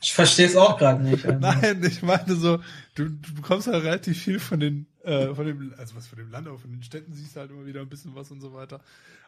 Ich 0.00 0.12
verstehe 0.12 0.46
es 0.46 0.56
auch 0.56 0.78
gerade 0.78 1.02
nicht. 1.02 1.24
Nein, 1.40 1.82
ich 1.84 2.02
meine 2.02 2.34
so, 2.34 2.58
du, 2.94 3.08
du 3.08 3.34
bekommst 3.34 3.66
halt 3.66 3.84
relativ 3.84 4.22
viel 4.22 4.38
von 4.38 4.60
den, 4.60 4.86
äh, 5.02 5.34
von 5.34 5.46
dem, 5.46 5.74
also 5.78 5.96
was 5.96 6.06
von 6.06 6.18
dem 6.18 6.30
Land, 6.30 6.46
aber 6.46 6.58
von 6.58 6.70
den 6.70 6.82
Städten 6.82 7.12
siehst 7.14 7.36
du 7.36 7.40
halt 7.40 7.50
immer 7.50 7.66
wieder 7.66 7.80
ein 7.80 7.88
bisschen 7.88 8.14
was 8.14 8.30
und 8.30 8.40
so 8.40 8.52
weiter. 8.54 8.80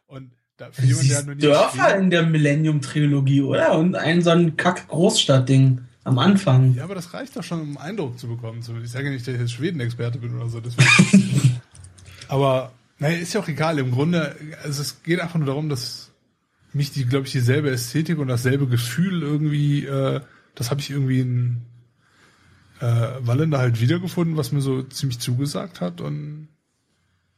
Und 0.06 0.30
da 0.56 0.70
für 0.72 0.82
jemanden, 0.82 1.08
der 1.08 1.22
noch 1.22 1.34
nie 1.34 1.40
Dörfer 1.40 1.96
in 1.96 2.10
der 2.10 2.22
Millennium-Trilogie, 2.24 3.42
oder? 3.42 3.78
Und 3.78 3.94
ein 3.94 4.22
so 4.22 4.30
ein 4.30 4.56
Kack-Großstadt-Ding 4.56 5.82
am 6.04 6.18
Anfang. 6.18 6.74
Ja, 6.74 6.84
aber 6.84 6.94
das 6.94 7.14
reicht 7.14 7.36
doch 7.36 7.42
schon, 7.42 7.60
um 7.60 7.68
einen 7.76 7.90
Eindruck 7.90 8.18
zu 8.18 8.28
bekommen. 8.28 8.60
Ich 8.82 8.90
sage 8.90 9.10
nicht, 9.10 9.26
dass 9.26 9.34
ich 9.34 9.40
jetzt 9.40 9.52
Schweden-Experte 9.52 10.18
bin 10.18 10.36
oder 10.36 10.48
so. 10.48 10.60
Aber 12.28 12.72
naja, 12.98 13.16
ist 13.16 13.32
ja 13.32 13.40
auch 13.40 13.48
egal. 13.48 13.78
Im 13.78 13.92
Grunde, 13.92 14.36
also 14.62 14.82
es 14.82 15.02
geht 15.02 15.20
einfach 15.20 15.38
nur 15.38 15.46
darum, 15.46 15.68
dass 15.68 16.07
mich 16.72 16.92
die, 16.92 17.04
glaube 17.04 17.26
ich, 17.26 17.32
dieselbe 17.32 17.70
Ästhetik 17.70 18.18
und 18.18 18.28
dasselbe 18.28 18.66
Gefühl 18.66 19.22
irgendwie, 19.22 19.84
äh, 19.86 20.20
das 20.54 20.70
habe 20.70 20.80
ich 20.80 20.90
irgendwie 20.90 21.20
in 21.20 21.62
äh, 22.80 23.10
Wallender 23.20 23.58
halt 23.58 23.80
wiedergefunden, 23.80 24.36
was 24.36 24.52
mir 24.52 24.60
so 24.60 24.82
ziemlich 24.82 25.18
zugesagt 25.18 25.80
hat 25.80 26.00
und 26.00 26.48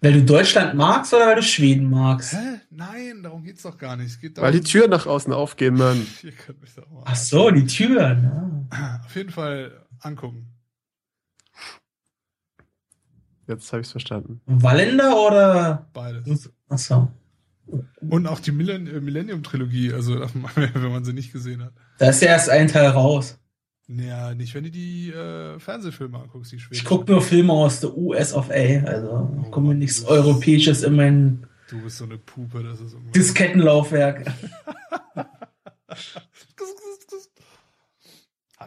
weil 0.02 0.14
du 0.14 0.24
Deutschland 0.24 0.74
magst 0.74 1.12
oder 1.12 1.26
weil 1.26 1.36
du 1.36 1.42
Schweden 1.42 1.90
magst? 1.90 2.32
Hä? 2.32 2.60
Nein, 2.70 3.22
darum 3.22 3.44
geht's 3.44 3.62
doch 3.62 3.76
gar 3.76 3.96
nicht. 3.96 4.06
Es 4.06 4.18
geht 4.18 4.38
darum, 4.38 4.46
weil 4.46 4.58
die 4.58 4.66
Türen 4.66 4.88
nach 4.90 5.06
außen 5.06 5.30
aufgehen, 5.32 5.74
Mann. 5.74 6.06
Ach 7.04 7.16
so, 7.16 7.50
die 7.50 7.66
Türen. 7.66 8.70
Ja. 8.72 9.00
Auf 9.04 9.14
jeden 9.14 9.30
Fall 9.30 9.86
angucken. 10.00 10.46
Jetzt 13.46 13.72
habe 13.72 13.80
ich 13.82 13.88
es 13.88 13.90
verstanden. 13.90 14.40
Wallender 14.46 15.16
oder? 15.18 15.90
Beides. 15.92 16.50
Achso. 16.68 17.10
Und 18.00 18.26
auch 18.26 18.40
die 18.40 18.50
äh, 18.50 19.00
Millennium-Trilogie, 19.00 19.92
also 19.92 20.20
wenn 20.54 20.92
man 20.92 21.04
sie 21.04 21.12
nicht 21.12 21.32
gesehen 21.32 21.62
hat. 21.62 21.72
Da 21.98 22.10
ist 22.10 22.22
ja 22.22 22.28
erst 22.28 22.48
ein 22.48 22.68
Teil 22.68 22.88
raus. 22.88 23.38
Ja, 23.88 24.34
nicht, 24.34 24.54
wenn 24.54 24.64
du 24.64 24.70
die 24.70 25.10
äh, 25.10 25.58
Fernsehfilme 25.58 26.18
anguckst, 26.18 26.52
die. 26.52 26.60
Ich 26.70 26.84
gucke 26.84 27.10
nur 27.10 27.22
Filme 27.22 27.52
aus 27.52 27.80
der 27.80 27.96
US 27.96 28.32
of 28.32 28.50
A, 28.50 28.84
also 28.86 29.28
oh, 29.36 29.50
kommt 29.50 29.66
mir 29.66 29.74
nichts 29.74 30.04
Europäisches 30.04 30.84
in 30.84 30.94
mein 30.94 31.46
Du 31.70 31.80
bist 31.82 31.98
so 31.98 32.04
eine 32.04 32.18
Pupe, 32.18 32.62
das 32.64 32.80
ist 32.80 32.94
irgendwas. 32.94 33.12
Diskettenlaufwerk. 33.12 34.32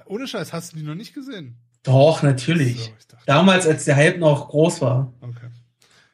Ohne 0.05 0.25
Scheiß, 0.27 0.53
hast 0.53 0.71
du 0.71 0.77
die 0.77 0.83
noch 0.83 0.95
nicht 0.95 1.13
gesehen? 1.13 1.57
Doch, 1.83 2.23
natürlich. 2.23 2.93
So, 3.09 3.17
Damals, 3.25 3.67
als 3.67 3.83
der 3.85 3.97
Hype 3.97 4.19
noch 4.19 4.47
groß 4.49 4.81
war. 4.81 5.13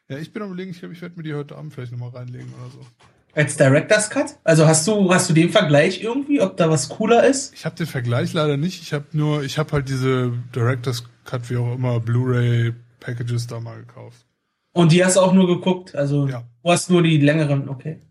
Ja, 0.10 0.18
ich 0.18 0.34
bin 0.34 0.42
am 0.42 0.50
überlegen, 0.50 0.72
ich 0.72 0.80
glaube, 0.80 0.94
ich 0.94 1.02
werde 1.02 1.16
mir 1.18 1.24
die 1.24 1.36
heute 1.36 1.56
Abend 1.56 1.74
vielleicht 1.74 1.92
nochmal 1.92 2.10
reinlegen 2.10 2.52
oder 2.60 2.72
so. 2.72 2.86
Als 3.34 3.58
Director's 3.58 4.10
Cut? 4.10 4.38
Also 4.44 4.66
hast 4.66 4.88
du, 4.88 5.14
hast 5.14 5.30
du 5.30 5.34
den 5.34 5.52
Vergleich 5.52 6.02
irgendwie, 6.02 6.42
ob 6.42 6.58
da 6.58 6.68
was 6.70 6.90
cooler 6.90 7.24
ist? 7.26 7.54
Ich 7.54 7.66
habe 7.66 7.76
den 7.76 7.86
Vergleich 7.86 8.34
leider 8.34 8.58
nicht. 8.58 8.82
Ich 8.82 8.92
habe 8.92 9.06
nur, 9.12 9.44
ich 9.44 9.60
habe 9.60 9.72
halt 9.72 9.88
diese 9.88 10.34
Director's 10.56 11.04
Cut, 11.26 11.48
wie 11.52 11.58
auch 11.58 11.76
immer, 11.76 12.00
Blu-ray 12.00 12.74
Packages 13.00 13.46
da 13.46 13.60
mal 13.60 13.78
gekauft. 13.78 14.26
Und 14.74 14.92
die 14.92 15.06
hast 15.06 15.16
du 15.16 15.20
auch 15.20 15.34
nur 15.34 15.46
geguckt? 15.46 15.96
Also 15.96 16.28
ja. 16.28 16.44
du 16.64 16.72
hast 16.72 16.90
nur 16.90 17.04
die 17.04 17.18
längeren, 17.20 17.70
okay. 17.70 18.02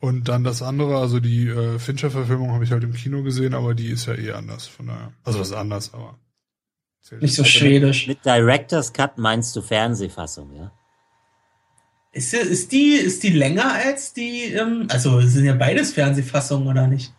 Und 0.00 0.28
dann 0.28 0.44
das 0.44 0.62
andere, 0.62 0.98
also 0.98 1.20
die 1.20 1.48
äh, 1.48 1.78
Fincher-Verfilmung 1.78 2.52
habe 2.52 2.64
ich 2.64 2.70
halt 2.70 2.84
im 2.84 2.92
Kino 2.92 3.22
gesehen, 3.22 3.54
aber 3.54 3.74
die 3.74 3.88
ist 3.88 4.06
ja 4.06 4.14
eh 4.14 4.32
anders, 4.32 4.66
von 4.66 4.88
daher. 4.88 5.12
Also 5.24 5.38
das 5.38 5.48
ist 5.48 5.54
anders, 5.54 5.94
aber. 5.94 6.18
Nicht 7.20 7.34
so 7.34 7.44
schwedisch. 7.44 8.06
Mit 8.06 8.24
Director's 8.26 8.92
Cut 8.92 9.16
meinst 9.16 9.56
du 9.56 9.62
Fernsehfassung, 9.62 10.54
ja? 10.54 10.72
Ist, 12.18 12.34
ist, 12.34 12.72
die, 12.72 12.94
ist 12.94 13.22
die 13.22 13.30
länger 13.30 13.72
als 13.72 14.12
die, 14.12 14.52
ähm, 14.52 14.88
also 14.90 15.20
sind 15.20 15.44
ja 15.44 15.54
beides 15.54 15.92
Fernsehfassungen, 15.92 16.66
oder 16.66 16.88
nicht? 16.88 17.12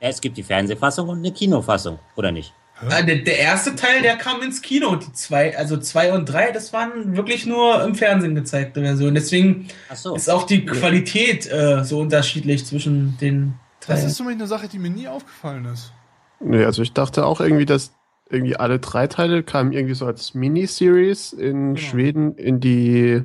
Ja, 0.00 0.08
es 0.08 0.20
gibt 0.20 0.36
die 0.36 0.44
Fernsehfassung 0.44 1.08
und 1.08 1.18
eine 1.18 1.32
Kinofassung, 1.32 1.98
oder 2.14 2.30
nicht? 2.30 2.54
Ah, 2.88 3.02
der, 3.02 3.16
der, 3.16 3.38
erste 3.38 3.74
Teil, 3.74 4.02
der 4.02 4.16
kam 4.16 4.42
ins 4.42 4.62
Kino 4.62 4.90
und 4.90 5.06
die 5.06 5.12
zwei, 5.12 5.58
also 5.58 5.76
zwei 5.78 6.12
und 6.12 6.26
drei, 6.26 6.52
das 6.52 6.72
waren 6.72 7.16
wirklich 7.16 7.46
nur 7.46 7.82
im 7.82 7.96
Fernsehen 7.96 8.36
gezeigte 8.36 8.80
Versionen. 8.80 9.16
Deswegen 9.16 9.66
so. 9.92 10.14
ist 10.14 10.30
auch 10.30 10.44
die 10.44 10.64
Qualität 10.64 11.50
äh, 11.50 11.82
so 11.82 11.98
unterschiedlich 11.98 12.64
zwischen 12.64 13.16
den 13.20 13.54
Teilen. 13.80 14.02
Das 14.02 14.12
ist 14.12 14.20
mich 14.20 14.30
eine 14.30 14.46
Sache, 14.46 14.68
die 14.68 14.78
mir 14.78 14.90
nie 14.90 15.08
aufgefallen 15.08 15.64
ist. 15.66 15.92
Nee, 16.38 16.64
also 16.64 16.82
ich 16.82 16.92
dachte 16.92 17.26
auch 17.26 17.40
irgendwie, 17.40 17.66
dass 17.66 17.92
irgendwie 18.28 18.56
alle 18.56 18.78
drei 18.78 19.06
Teile 19.08 19.42
kamen 19.42 19.72
irgendwie 19.72 19.94
so 19.94 20.06
als 20.06 20.34
Miniseries 20.34 21.32
in 21.32 21.74
genau. 21.74 21.88
Schweden 21.88 22.36
in 22.36 22.60
die 22.60 23.22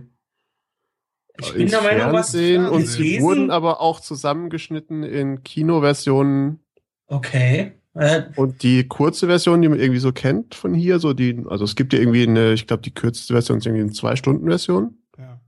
ich 1.40 1.54
bin 1.54 1.68
der 1.68 1.82
Meinung, 1.82 2.14
was 2.14 2.34
und 2.34 2.86
sie 2.86 3.22
wurden 3.22 3.52
aber 3.52 3.82
auch 3.82 4.00
zusammengeschnitten 4.00 5.04
in 5.04 5.44
Kinoversionen. 5.44 6.60
Okay. 7.08 7.74
Äh, 7.94 8.24
und 8.36 8.62
die 8.64 8.88
kurze 8.88 9.28
Version, 9.28 9.62
die 9.62 9.68
man 9.68 9.80
irgendwie 9.80 10.00
so 10.00 10.12
kennt 10.12 10.56
von 10.56 10.74
hier, 10.74 11.00
so 11.00 11.14
die, 11.14 11.44
also 11.50 11.66
es 11.66 11.76
gibt 11.76 11.94
ja 11.94 12.00
irgendwie 12.00 12.24
eine, 12.24 12.54
ich 12.54 12.68
glaube, 12.68 12.84
die 12.84 12.94
kürzeste 12.94 13.34
Version 13.34 13.58
ist 13.58 13.66
irgendwie 13.66 13.84
eine 13.84 13.92
Zwei-Stunden-Version. 13.92 14.98
Ja. 15.18 15.42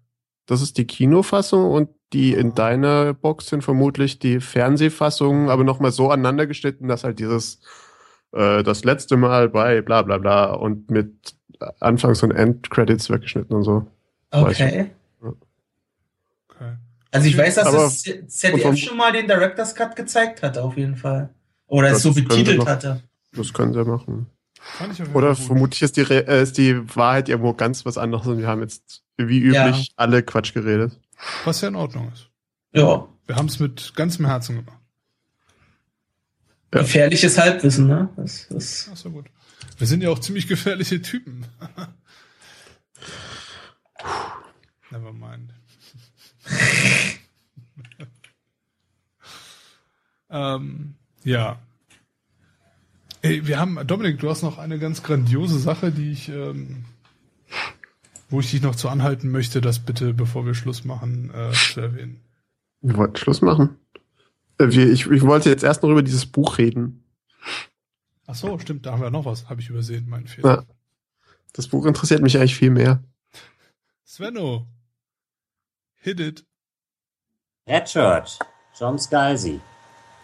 Das 0.48 0.62
ist 0.62 0.78
die 0.78 0.86
Kinofassung 0.86 1.72
und 1.72 1.90
die 2.14 2.34
in 2.34 2.56
deiner 2.56 3.14
Box 3.14 3.48
sind 3.48 3.64
vermutlich 3.64 4.20
die 4.20 4.40
Fernsehfassungen, 4.40 5.50
aber 5.50 5.64
nochmal 5.64 5.92
so 5.92 6.10
aneinander 6.10 6.46
geschnitten, 6.48 6.88
dass 6.88 7.04
halt 7.04 7.20
dieses 7.20 7.62
äh, 8.34 8.64
das 8.64 8.84
letzte 8.84 9.18
Mal 9.18 9.50
bei 9.50 9.82
bla 9.82 10.02
bla 10.02 10.18
bla 10.18 10.52
und 10.52 10.90
mit 10.92 11.36
Anfangs- 11.80 12.24
und 12.24 12.32
Endcredits 12.32 13.10
weggeschnitten 13.10 13.56
und 13.56 13.64
so. 13.64 13.88
Okay. 14.32 14.90
Also 17.12 17.28
ich 17.28 17.38
weiß, 17.38 17.56
dass 17.56 17.68
Aber 17.68 17.78
das 17.78 18.04
ZDF 18.04 18.78
schon 18.78 18.98
mal 18.98 19.12
den 19.12 19.28
Director's 19.28 19.76
Cut 19.76 19.96
gezeigt 19.96 20.42
hat, 20.42 20.58
auf 20.58 20.78
jeden 20.78 20.96
Fall. 20.96 21.34
Oder 21.68 21.92
es 21.92 22.02
so 22.02 22.14
betitelt 22.14 22.66
hatte. 22.66 23.04
Das 23.34 23.54
können 23.54 23.74
sie 23.74 23.84
machen. 23.84 24.28
Oder 25.14 25.36
vermutlich 25.36 25.82
ist 25.82 25.98
die, 25.98 26.02
äh, 26.02 26.44
ist 26.44 26.58
die 26.58 26.96
Wahrheit 26.96 27.30
irgendwo 27.30 27.54
ganz 27.54 27.86
was 27.86 27.98
anderes 27.98 28.28
und 28.28 28.38
wir 28.38 28.48
haben 28.48 28.62
jetzt 28.62 29.04
wie 29.18 29.40
üblich 29.40 29.88
ja. 29.88 29.94
alle 29.96 30.24
Quatsch 30.24 30.54
geredet. 30.54 31.00
Was 31.46 31.62
ja 31.62 31.68
in 31.68 31.76
Ordnung 31.76 32.12
ist. 32.14 32.30
Ja. 32.74 33.08
Wir 33.26 33.36
haben 33.36 33.48
es 33.48 33.60
mit 33.60 33.94
ganzem 33.96 34.26
Herzen 34.26 34.58
gemacht. 34.58 34.80
Ja. 36.74 36.82
Gefährliches 36.82 37.38
Halbwissen, 37.38 37.88
ne? 37.88 38.10
Das, 38.16 38.48
das 38.50 38.90
Ach 38.92 38.98
so 38.98 39.10
gut. 39.10 39.26
Wir 39.78 39.88
sind 39.88 40.02
ja 40.04 40.10
auch 40.10 40.20
ziemlich 40.20 40.48
gefährliche 40.48 41.02
Typen. 41.02 41.46
Never 44.92 45.14
mind. 45.14 45.54
Ähm, 50.30 50.96
ja. 51.24 51.60
Ey, 53.22 53.46
wir 53.46 53.60
haben, 53.60 53.86
Dominik, 53.86 54.20
du 54.20 54.30
hast 54.30 54.42
noch 54.42 54.58
eine 54.58 54.80
ganz 54.80 55.04
grandiose 55.04 55.60
Sache, 55.60 55.92
die 55.92 56.12
ich, 56.12 56.30
ähm, 56.30 56.86
wo 58.30 58.40
ich 58.40 58.50
dich 58.50 58.62
noch 58.62 58.76
zu 58.76 58.90
anhalten 58.90 59.30
möchte, 59.30 59.62
das 59.62 59.80
bitte, 59.80 60.14
bevor 60.14 60.46
wir 60.46 60.56
Schluss 60.56 60.84
machen, 60.86 61.32
äh, 61.34 61.52
zu 61.52 61.82
erwähnen. 61.82 62.22
Wir 62.82 62.98
wollten 62.98 63.18
Schluss 63.18 63.42
machen. 63.42 63.78
Äh, 64.60 64.68
ich, 64.68 65.06
ich 65.06 65.22
wollte 65.22 65.50
jetzt 65.50 65.64
erst 65.64 65.84
noch 65.84 65.90
über 65.90 66.02
dieses 66.02 66.26
Buch 66.26 66.58
reden. 66.58 67.04
Ach 68.26 68.36
so, 68.36 68.58
stimmt, 68.60 68.86
da 68.86 68.94
haben 68.94 69.02
wir 69.02 69.12
noch 69.12 69.26
was. 69.26 69.50
Habe 69.50 69.62
ich 69.62 69.70
übersehen, 69.70 70.08
mein 70.10 70.26
Fehler. 70.26 70.50
Ja. 70.50 70.64
Das 71.54 71.68
Buch 71.68 71.86
interessiert 71.86 72.22
mich 72.22 72.38
eigentlich 72.38 72.56
viel 72.56 72.70
mehr. 72.72 73.04
Svenno, 74.06 74.68
hit 76.02 76.20
it. 76.20 76.44
Red 77.68 77.90
Shirt, 77.90 78.38
John 78.78 79.00
Scalzi. 79.00 79.62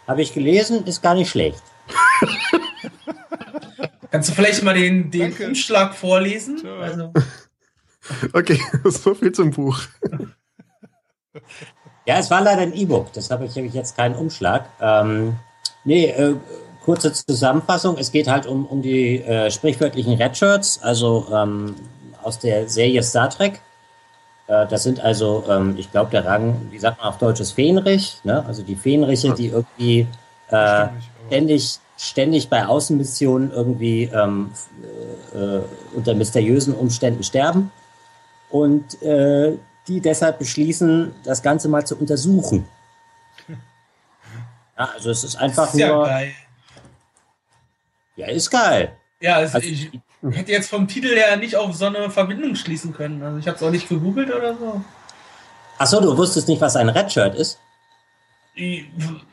Habe 0.06 0.22
ich 0.22 0.32
gelesen, 0.32 0.86
ist 0.86 1.02
gar 1.02 1.14
nicht 1.14 1.30
schlecht. 1.30 1.62
Kannst 4.10 4.30
du 4.30 4.34
vielleicht 4.34 4.62
mal 4.62 4.74
den, 4.74 5.10
den 5.10 5.32
Umschlag 5.32 5.94
vorlesen? 5.94 6.66
Also. 6.66 7.12
Okay, 8.32 8.58
so 8.84 9.14
viel 9.14 9.32
zum 9.32 9.50
Buch. 9.50 9.82
Ja, 12.06 12.18
es 12.18 12.30
war 12.30 12.40
leider 12.40 12.62
ein 12.62 12.72
E-Book, 12.72 13.12
das 13.12 13.30
habe 13.30 13.44
ich, 13.44 13.50
hab 13.50 13.64
ich 13.64 13.74
jetzt 13.74 13.98
keinen 13.98 14.14
Umschlag. 14.14 14.66
Ähm, 14.80 15.36
nee, 15.84 16.06
äh, 16.06 16.36
kurze 16.82 17.12
Zusammenfassung. 17.12 17.98
Es 17.98 18.10
geht 18.10 18.26
halt 18.26 18.46
um, 18.46 18.64
um 18.64 18.80
die 18.80 19.20
äh, 19.20 19.50
sprichwörtlichen 19.50 20.14
Redshirts, 20.14 20.82
also 20.82 21.26
ähm, 21.30 21.74
aus 22.22 22.38
der 22.38 22.66
Serie 22.70 23.02
Star 23.02 23.28
Trek. 23.28 23.60
Äh, 24.48 24.66
das 24.66 24.82
sind 24.82 25.00
also, 25.00 25.44
ähm, 25.48 25.76
ich 25.78 25.92
glaube, 25.92 26.10
der 26.10 26.24
Rang, 26.24 26.68
wie 26.70 26.78
sagt 26.78 26.98
man 26.98 27.08
auf 27.08 27.18
Deutsch, 27.18 27.40
ist 27.40 27.52
Fähnrich, 27.52 28.20
ne? 28.24 28.44
also 28.46 28.62
die 28.62 28.74
Fähnriche, 28.74 29.32
die 29.34 29.48
irgendwie 29.48 30.08
äh, 30.48 30.86
ständig, 31.28 31.78
ständig 31.96 32.48
bei 32.48 32.66
Außenmissionen 32.66 33.52
irgendwie 33.52 34.04
ähm, 34.04 34.50
äh, 35.34 35.60
unter 35.94 36.14
mysteriösen 36.14 36.74
Umständen 36.74 37.22
sterben 37.22 37.70
und 38.50 39.00
äh, 39.02 39.58
die 39.86 40.00
deshalb 40.00 40.38
beschließen, 40.38 41.14
das 41.24 41.42
Ganze 41.42 41.68
mal 41.68 41.86
zu 41.86 41.96
untersuchen. 41.96 42.66
Ja, 44.76 44.90
also 44.94 45.10
es 45.10 45.24
ist 45.24 45.34
einfach 45.34 45.66
ist 45.66 45.74
nur. 45.74 45.80
Ja, 45.80 46.04
geil. 46.04 46.32
ja, 48.14 48.26
ist 48.28 48.48
geil. 48.48 48.92
Ja, 49.20 49.34
also 49.34 49.58
ich 49.58 49.90
hätte 50.22 50.52
jetzt 50.52 50.70
vom 50.70 50.88
Titel 50.88 51.14
her 51.14 51.36
nicht 51.36 51.56
auf 51.56 51.74
so 51.74 51.86
eine 51.86 52.10
Verbindung 52.10 52.54
schließen 52.54 52.92
können. 52.92 53.22
Also 53.22 53.38
ich 53.38 53.46
habe 53.46 53.56
es 53.56 53.62
auch 53.62 53.70
nicht 53.70 53.88
gegoogelt 53.88 54.34
oder 54.34 54.56
so. 54.56 54.82
Achso, 55.78 56.00
du 56.00 56.16
wusstest 56.16 56.48
nicht, 56.48 56.60
was 56.60 56.76
ein 56.76 56.88
Redshirt 56.88 57.34
ist? 57.34 57.60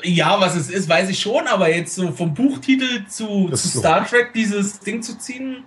Ja, 0.04 0.40
was 0.40 0.56
es 0.56 0.70
ist, 0.70 0.88
weiß 0.88 1.10
ich 1.10 1.20
schon, 1.20 1.48
aber 1.48 1.74
jetzt 1.74 1.96
so 1.96 2.12
vom 2.12 2.36
Buchtitel 2.36 3.08
zu, 3.08 3.50
zu 3.50 3.80
Star 3.80 4.06
Trek 4.06 4.34
dieses 4.34 4.80
Ding 4.80 5.02
zu 5.02 5.18
ziehen, 5.18 5.64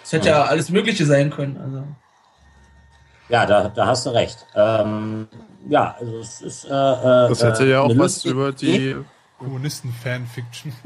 das 0.00 0.12
hätte 0.12 0.28
ja, 0.28 0.38
ja 0.38 0.44
alles 0.44 0.70
Mögliche 0.70 1.04
sein 1.04 1.30
können. 1.30 1.58
Also. 1.58 1.84
Ja, 3.28 3.44
da, 3.44 3.68
da 3.68 3.86
hast 3.86 4.06
du 4.06 4.10
recht. 4.10 4.46
Ähm, 4.56 5.28
ja, 5.68 5.94
also 6.00 6.18
es 6.18 6.40
ist. 6.40 6.64
Äh, 6.64 6.68
das 6.68 7.42
hätte 7.42 7.66
ja 7.66 7.82
auch 7.82 7.96
was 7.96 8.24
über 8.24 8.52
die 8.52 8.96
Kommunisten-Fanfiction. 9.38 10.72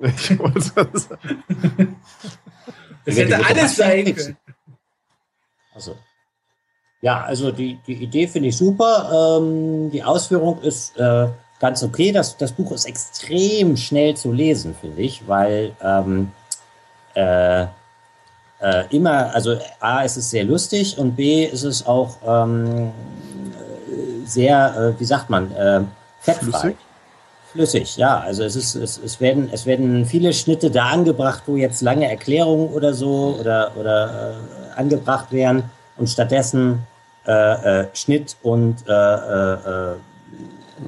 ich 0.00 0.38
wollte 0.38 0.60
sagen. 0.60 1.96
Das 3.04 3.16
hätte 3.16 3.44
alles 3.44 3.76
sein 3.76 4.04
können. 4.14 4.36
Also. 5.74 5.96
Ja, 7.02 7.22
also 7.22 7.50
die, 7.50 7.78
die 7.86 7.94
Idee 7.94 8.28
finde 8.28 8.48
ich 8.48 8.56
super. 8.56 9.38
Ähm, 9.40 9.90
die 9.90 10.02
Ausführung 10.02 10.60
ist 10.60 10.96
äh, 10.98 11.28
ganz 11.58 11.82
okay. 11.82 12.12
Das, 12.12 12.36
das 12.36 12.52
Buch 12.52 12.72
ist 12.72 12.84
extrem 12.84 13.76
schnell 13.76 14.16
zu 14.16 14.32
lesen, 14.32 14.74
finde 14.78 15.00
ich, 15.00 15.26
weil 15.26 15.74
ähm, 15.82 16.30
äh, 17.14 17.62
äh, 17.62 18.84
immer, 18.90 19.34
also 19.34 19.56
A 19.80 20.02
ist 20.02 20.16
es 20.16 20.30
sehr 20.30 20.44
lustig 20.44 20.98
und 20.98 21.16
B 21.16 21.44
ist 21.44 21.62
es 21.62 21.86
auch 21.86 22.18
ähm, 22.26 22.92
sehr, 24.26 24.94
äh, 24.96 25.00
wie 25.00 25.04
sagt 25.04 25.30
man, 25.30 25.50
äh, 25.52 25.80
fettfrei. 26.20 26.50
Flüssig? 26.50 26.76
Flüssig, 27.52 27.96
ja. 27.96 28.20
Also 28.20 28.44
es 28.44 28.56
ist, 28.56 28.74
es, 28.74 28.98
es 28.98 29.20
werden, 29.20 29.48
es 29.52 29.66
werden 29.66 30.06
viele 30.06 30.32
Schnitte 30.32 30.70
da 30.70 30.86
angebracht, 30.86 31.42
wo 31.46 31.56
jetzt 31.56 31.82
lange 31.82 32.08
Erklärungen 32.08 32.68
oder 32.68 32.94
so 32.94 33.36
oder 33.40 33.72
oder 33.76 34.34
äh, 34.76 34.78
angebracht 34.78 35.32
werden 35.32 35.64
und 35.96 36.08
stattdessen 36.08 36.86
äh, 37.26 37.32
äh, 37.82 37.86
Schnitt 37.94 38.36
und 38.42 38.86
äh, 38.88 38.92
äh, 38.92 39.52
äh 39.54 39.94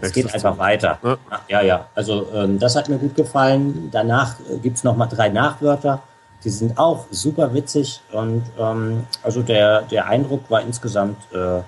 es 0.01 0.13
geht 0.13 0.33
einfach 0.33 0.57
weiter. 0.57 0.99
Ja, 1.03 1.19
ja. 1.49 1.63
ja. 1.63 1.87
Also 1.95 2.27
ähm, 2.35 2.59
das 2.59 2.77
hat 2.77 2.89
mir 2.89 2.97
gut 2.97 3.15
gefallen. 3.15 3.91
Danach 3.93 4.37
gibt's 4.63 4.85
noch 4.85 4.97
mal 4.97 5.07
drei 5.07 5.29
Nachwörter 5.29 6.03
die 6.45 6.51
sind 6.51 6.79
auch 6.79 7.07
super 7.11 7.55
witzig 7.55 8.01
und 8.13 8.43
ähm, 8.59 9.07
also 9.23 9.43
der, 9.43 9.83
der 9.83 10.07
Eindruck 10.07 10.51
war 10.51 10.63
insgesamt 10.63 11.17
äh, 11.33 11.61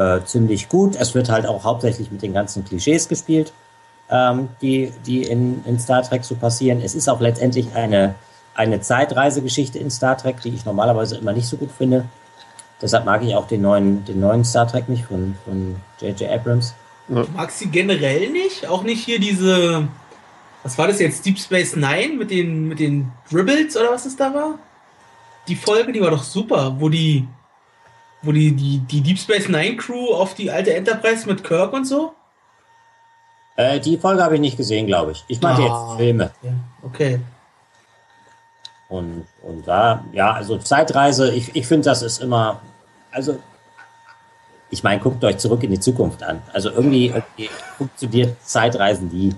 äh, 0.00 0.24
ziemlich 0.24 0.68
gut. 0.68 0.96
Es 0.96 1.14
wird 1.14 1.28
halt 1.28 1.46
auch 1.46 1.64
hauptsächlich 1.64 2.10
mit 2.10 2.22
den 2.22 2.32
ganzen 2.32 2.64
Klischees 2.64 3.08
gespielt, 3.08 3.52
ähm, 4.10 4.48
die, 4.60 4.92
die 5.06 5.22
in, 5.22 5.64
in 5.64 5.78
Star 5.78 6.02
Trek 6.02 6.24
so 6.24 6.34
passieren. 6.34 6.80
Es 6.82 6.94
ist 6.94 7.08
auch 7.08 7.20
letztendlich 7.20 7.74
eine, 7.74 8.14
eine 8.54 8.80
Zeitreisegeschichte 8.80 9.78
in 9.78 9.90
Star 9.90 10.16
Trek, 10.16 10.40
die 10.42 10.50
ich 10.50 10.64
normalerweise 10.64 11.16
immer 11.16 11.32
nicht 11.32 11.46
so 11.48 11.56
gut 11.56 11.70
finde. 11.70 12.04
Deshalb 12.80 13.04
mag 13.04 13.22
ich 13.22 13.34
auch 13.34 13.46
den 13.46 13.62
neuen, 13.62 14.04
den 14.04 14.20
neuen 14.20 14.44
Star 14.44 14.66
Trek 14.66 14.88
nicht 14.88 15.04
von 15.04 15.36
J.J. 16.00 16.30
Abrams. 16.30 16.74
Du 17.08 17.24
magst 17.34 17.58
sie 17.58 17.68
generell 17.68 18.30
nicht? 18.30 18.66
Auch 18.68 18.82
nicht 18.82 19.04
hier 19.04 19.18
diese 19.18 19.88
was 20.66 20.76
war 20.78 20.88
das 20.88 20.98
jetzt? 20.98 21.24
Deep 21.24 21.38
Space 21.38 21.76
Nine 21.76 22.14
mit 22.14 22.32
den, 22.32 22.66
mit 22.66 22.80
den 22.80 23.12
Dribbles 23.30 23.76
oder 23.76 23.92
was 23.92 24.04
es 24.04 24.16
da 24.16 24.34
war? 24.34 24.58
Die 25.46 25.54
Folge, 25.54 25.92
die 25.92 26.00
war 26.00 26.10
doch 26.10 26.24
super, 26.24 26.74
wo 26.80 26.88
die, 26.88 27.28
wo 28.22 28.32
die, 28.32 28.50
die, 28.50 28.78
die 28.78 29.00
Deep 29.00 29.16
Space 29.16 29.48
Nine 29.48 29.76
Crew 29.76 30.12
auf 30.12 30.34
die 30.34 30.50
alte 30.50 30.74
Enterprise 30.74 31.24
mit 31.28 31.44
Kirk 31.44 31.72
und 31.72 31.84
so? 31.84 32.14
Äh, 33.56 33.80
die 33.80 33.96
Folge 33.96 34.22
habe 34.22 34.34
ich 34.34 34.40
nicht 34.40 34.56
gesehen, 34.56 34.86
glaube 34.86 35.12
ich. 35.12 35.24
Ich 35.28 35.40
meinte 35.40 35.62
ah, 35.62 35.88
jetzt 35.88 35.96
Filme. 35.98 36.30
Ja, 36.42 36.50
okay. 36.82 37.20
Und, 38.88 39.26
und 39.42 39.66
da, 39.66 40.04
ja, 40.12 40.32
also 40.32 40.58
Zeitreise, 40.58 41.32
ich, 41.32 41.56
ich 41.56 41.66
finde, 41.66 41.86
das 41.86 42.02
ist 42.02 42.22
immer, 42.22 42.60
also, 43.10 43.40
ich 44.70 44.82
meine, 44.82 45.00
guckt 45.00 45.24
euch 45.24 45.38
zurück 45.38 45.62
in 45.62 45.70
die 45.70 45.80
Zukunft 45.80 46.22
an. 46.22 46.42
Also 46.52 46.70
irgendwie, 46.70 47.06
irgendwie 47.06 47.50
funktioniert 47.78 48.36
Zeitreisen 48.44 49.08
nie. 49.08 49.34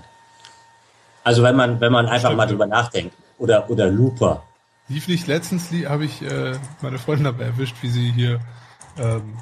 Also 1.23 1.43
wenn 1.43 1.55
man, 1.55 1.79
wenn 1.79 1.91
man 1.91 2.07
einfach 2.07 2.29
Stimmt, 2.29 2.37
mal 2.37 2.45
drüber 2.45 2.67
nachdenkt. 2.67 3.15
Oder, 3.37 3.69
oder 3.69 3.87
Looper. 3.87 4.43
Lief 4.87 5.07
nicht 5.07 5.27
letztens, 5.27 5.69
habe 5.87 6.05
ich 6.05 6.21
äh, 6.21 6.53
meine 6.81 6.99
Freundin 6.99 7.25
dabei 7.25 7.45
erwischt, 7.45 7.77
wie 7.81 7.89
sie 7.89 8.11
hier 8.11 8.39
ähm, 8.97 9.37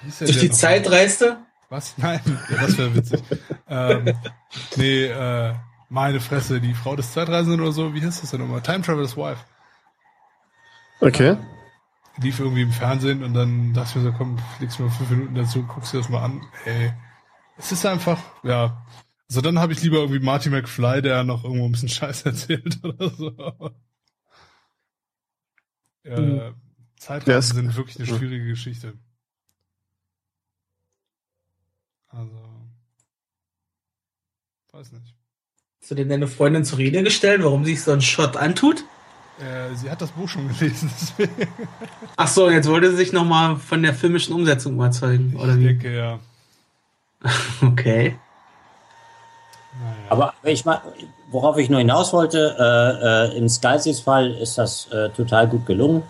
wie 0.00 0.06
hieß 0.06 0.18
Durch 0.18 0.38
die 0.38 0.50
Zeit 0.50 0.90
reiste? 0.90 1.38
Was? 1.70 1.94
Nein, 1.98 2.20
ja, 2.50 2.56
das 2.60 2.76
wäre 2.76 2.94
witzig. 2.94 3.22
ähm, 3.68 4.12
nee, 4.76 5.04
äh, 5.06 5.54
meine 5.88 6.20
Fresse, 6.20 6.60
die 6.60 6.74
Frau 6.74 6.96
des 6.96 7.12
Zeitreisenden 7.12 7.60
oder 7.60 7.72
so, 7.72 7.94
wie 7.94 8.00
hieß 8.00 8.20
das 8.20 8.30
denn 8.30 8.40
nochmal? 8.40 8.60
Time 8.60 8.82
Traveler's 8.82 9.16
Wife. 9.16 9.42
Okay. 11.00 11.30
Äh, 11.30 11.36
lief 12.18 12.40
irgendwie 12.40 12.62
im 12.62 12.72
Fernsehen 12.72 13.22
und 13.22 13.34
dann 13.34 13.72
dachte 13.72 13.90
ich 13.90 13.96
mir 14.04 14.10
so, 14.10 14.18
komm, 14.18 14.38
fliegst 14.58 14.78
mal 14.80 14.90
fünf 14.90 15.10
Minuten 15.10 15.34
dazu, 15.34 15.62
guckst 15.62 15.94
dir 15.94 15.98
das 15.98 16.08
mal 16.08 16.22
an. 16.22 16.42
Ey, 16.64 16.92
es 17.56 17.72
ist 17.72 17.86
einfach, 17.86 18.20
ja, 18.42 18.84
also 19.28 19.40
dann 19.40 19.58
habe 19.60 19.72
ich 19.72 19.82
lieber 19.82 19.98
irgendwie 19.98 20.20
Marty 20.20 20.50
McFly, 20.50 21.02
der 21.02 21.24
noch 21.24 21.44
irgendwo 21.44 21.66
ein 21.66 21.72
bisschen 21.72 21.88
Scheiß 21.88 22.22
erzählt 22.22 22.84
oder 22.84 23.10
so. 23.10 23.70
Äh, 26.04 26.20
mhm. 26.20 26.54
Zeitreisen 26.96 27.56
sind 27.56 27.76
wirklich 27.76 27.98
eine 27.98 28.06
schwierige 28.06 28.46
Geschichte. 28.46 28.94
Also, 32.10 32.36
weiß 34.72 34.92
nicht. 34.92 35.14
Hast 35.80 35.90
du 35.90 35.94
denn 35.94 36.08
deine 36.08 36.28
Freundin 36.28 36.64
zur 36.64 36.78
Rede 36.78 37.02
gestellt, 37.02 37.42
warum 37.42 37.64
sich 37.64 37.82
so 37.82 37.92
ein 37.92 38.02
Shot 38.02 38.36
antut? 38.36 38.84
Äh, 39.38 39.74
sie 39.74 39.90
hat 39.90 40.02
das 40.02 40.10
Buch 40.10 40.28
schon 40.28 40.48
gelesen, 40.48 40.90
deswegen. 41.00 41.48
Ach 42.16 42.28
so, 42.28 42.50
jetzt 42.50 42.68
wollte 42.68 42.90
sie 42.90 42.96
sich 42.96 43.12
nochmal 43.12 43.56
von 43.56 43.82
der 43.82 43.94
filmischen 43.94 44.34
Umsetzung 44.34 44.74
überzeugen, 44.74 45.34
oder 45.36 45.54
ich 45.54 45.58
wie? 45.58 45.64
denke, 45.64 45.96
ja. 45.96 46.18
okay. 47.62 48.18
Aber 50.08 50.34
ich 50.42 50.64
mal, 50.64 50.82
worauf 51.30 51.56
ich 51.56 51.70
nur 51.70 51.78
hinaus 51.78 52.12
wollte, 52.12 52.56
äh, 52.58 53.34
äh, 53.34 53.38
im 53.38 53.48
Skysys 53.48 54.00
Fall 54.00 54.32
ist 54.32 54.58
das 54.58 54.88
äh, 54.88 55.10
total 55.10 55.46
gut 55.48 55.64
gelungen. 55.66 56.02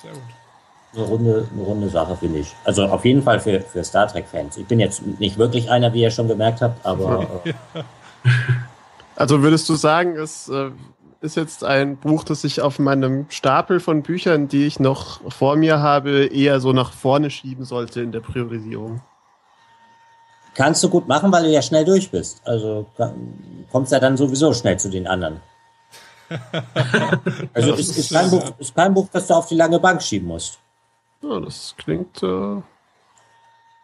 Sehr 0.00 0.12
gut. 0.12 0.22
Eine 0.96 1.04
runde, 1.04 1.48
eine 1.52 1.62
runde 1.62 1.88
Sache, 1.88 2.16
finde 2.16 2.40
ich. 2.40 2.54
Also 2.64 2.84
auf 2.84 3.04
jeden 3.04 3.22
Fall 3.22 3.40
für, 3.40 3.60
für 3.60 3.82
Star 3.82 4.06
Trek-Fans. 4.06 4.56
Ich 4.56 4.66
bin 4.66 4.78
jetzt 4.80 5.02
nicht 5.18 5.38
wirklich 5.38 5.70
einer, 5.70 5.92
wie 5.92 6.02
ihr 6.02 6.10
schon 6.10 6.28
gemerkt 6.28 6.60
habt, 6.60 6.84
aber. 6.86 7.42
Äh, 7.44 7.52
also 9.16 9.42
würdest 9.42 9.68
du 9.68 9.74
sagen, 9.74 10.16
es 10.16 10.48
äh, 10.48 10.70
ist 11.20 11.36
jetzt 11.36 11.64
ein 11.64 11.96
Buch, 11.96 12.22
das 12.22 12.44
ich 12.44 12.60
auf 12.60 12.78
meinem 12.78 13.26
Stapel 13.30 13.80
von 13.80 14.02
Büchern, 14.02 14.46
die 14.46 14.66
ich 14.66 14.78
noch 14.78 15.20
vor 15.32 15.56
mir 15.56 15.80
habe, 15.80 16.26
eher 16.26 16.60
so 16.60 16.72
nach 16.72 16.92
vorne 16.92 17.30
schieben 17.30 17.64
sollte 17.64 18.02
in 18.02 18.12
der 18.12 18.20
Priorisierung. 18.20 19.00
Kannst 20.54 20.84
du 20.84 20.88
gut 20.88 21.08
machen, 21.08 21.32
weil 21.32 21.44
du 21.44 21.50
ja 21.50 21.62
schnell 21.62 21.84
durch 21.84 22.10
bist. 22.10 22.40
Also 22.44 22.86
kommst 23.72 23.90
ja 23.90 23.98
dann 23.98 24.16
sowieso 24.16 24.52
schnell 24.52 24.78
zu 24.78 24.88
den 24.88 25.06
anderen. 25.06 25.40
also 27.52 27.74
ist, 27.74 27.96
ist, 27.96 28.12
kein 28.12 28.30
Buch, 28.30 28.52
ist 28.58 28.74
kein 28.74 28.94
Buch, 28.94 29.08
das 29.12 29.26
du 29.26 29.34
auf 29.34 29.46
die 29.48 29.56
lange 29.56 29.78
Bank 29.80 30.02
schieben 30.02 30.28
musst. 30.28 30.58
Ja, 31.24 31.40
das 31.40 31.74
klingt. 31.78 32.22
Äh 32.22 32.62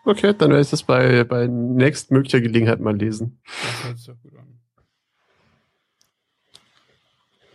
okay, 0.04 0.34
dann 0.36 0.50
werde 0.50 0.60
ich 0.60 0.70
das 0.70 0.82
bei, 0.82 1.24
bei 1.24 1.46
nächstmöglicher 1.46 2.40
Gelegenheit 2.40 2.80
mal 2.80 2.96
lesen. 2.96 3.40
Das 3.44 3.84
hört 3.84 3.98
sich 3.98 4.06
doch 4.06 4.22
gut 4.22 4.34
an. 4.38 4.60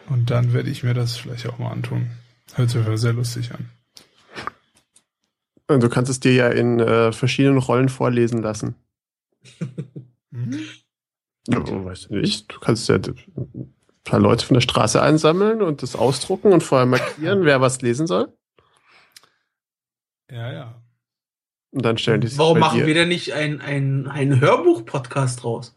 Und 0.08 0.30
dann 0.30 0.54
werde 0.54 0.70
ich 0.70 0.84
mir 0.84 0.94
das 0.94 1.18
vielleicht 1.18 1.48
auch 1.48 1.58
mal 1.58 1.72
antun. 1.72 2.12
Hört 2.54 2.70
sich 2.70 2.86
sehr 3.00 3.14
lustig 3.14 3.52
an. 3.54 3.70
Und 5.68 5.82
du 5.82 5.90
kannst 5.90 6.12
es 6.12 6.20
dir 6.20 6.34
ja 6.34 6.50
in 6.50 6.80
äh, 6.80 7.12
verschiedenen 7.12 7.58
Rollen 7.58 7.90
vorlesen 7.90 8.42
lassen. 8.42 8.76
hm? 10.32 10.60
Ja, 11.48 11.86
weißt 11.86 12.10
du 12.10 12.16
nicht. 12.16 12.52
Du 12.54 12.60
kannst 12.60 12.88
ja 12.90 12.96
ein 12.96 13.76
paar 14.04 14.20
Leute 14.20 14.46
von 14.46 14.56
der 14.56 14.62
Straße 14.62 15.02
einsammeln 15.02 15.62
und 15.62 15.82
das 15.82 15.96
ausdrucken 15.96 16.54
und 16.54 16.62
vorher 16.62 16.86
markieren, 16.86 17.44
wer 17.46 17.62
was 17.62 17.82
lesen 17.82 18.08
soll. 18.08 18.32
Ja, 20.32 20.52
ja. 20.52 20.82
Und 21.72 21.84
dann 21.84 21.98
stellen 21.98 22.22
die 22.22 22.28
sich 22.28 22.38
Warum 22.38 22.60
machen 22.60 22.80
dir. 22.80 22.86
wir 22.86 22.94
denn 22.94 23.10
nicht 23.10 23.34
einen 23.34 24.08
ein 24.08 24.40
Hörbuch-Podcast 24.40 25.44
raus? 25.44 25.76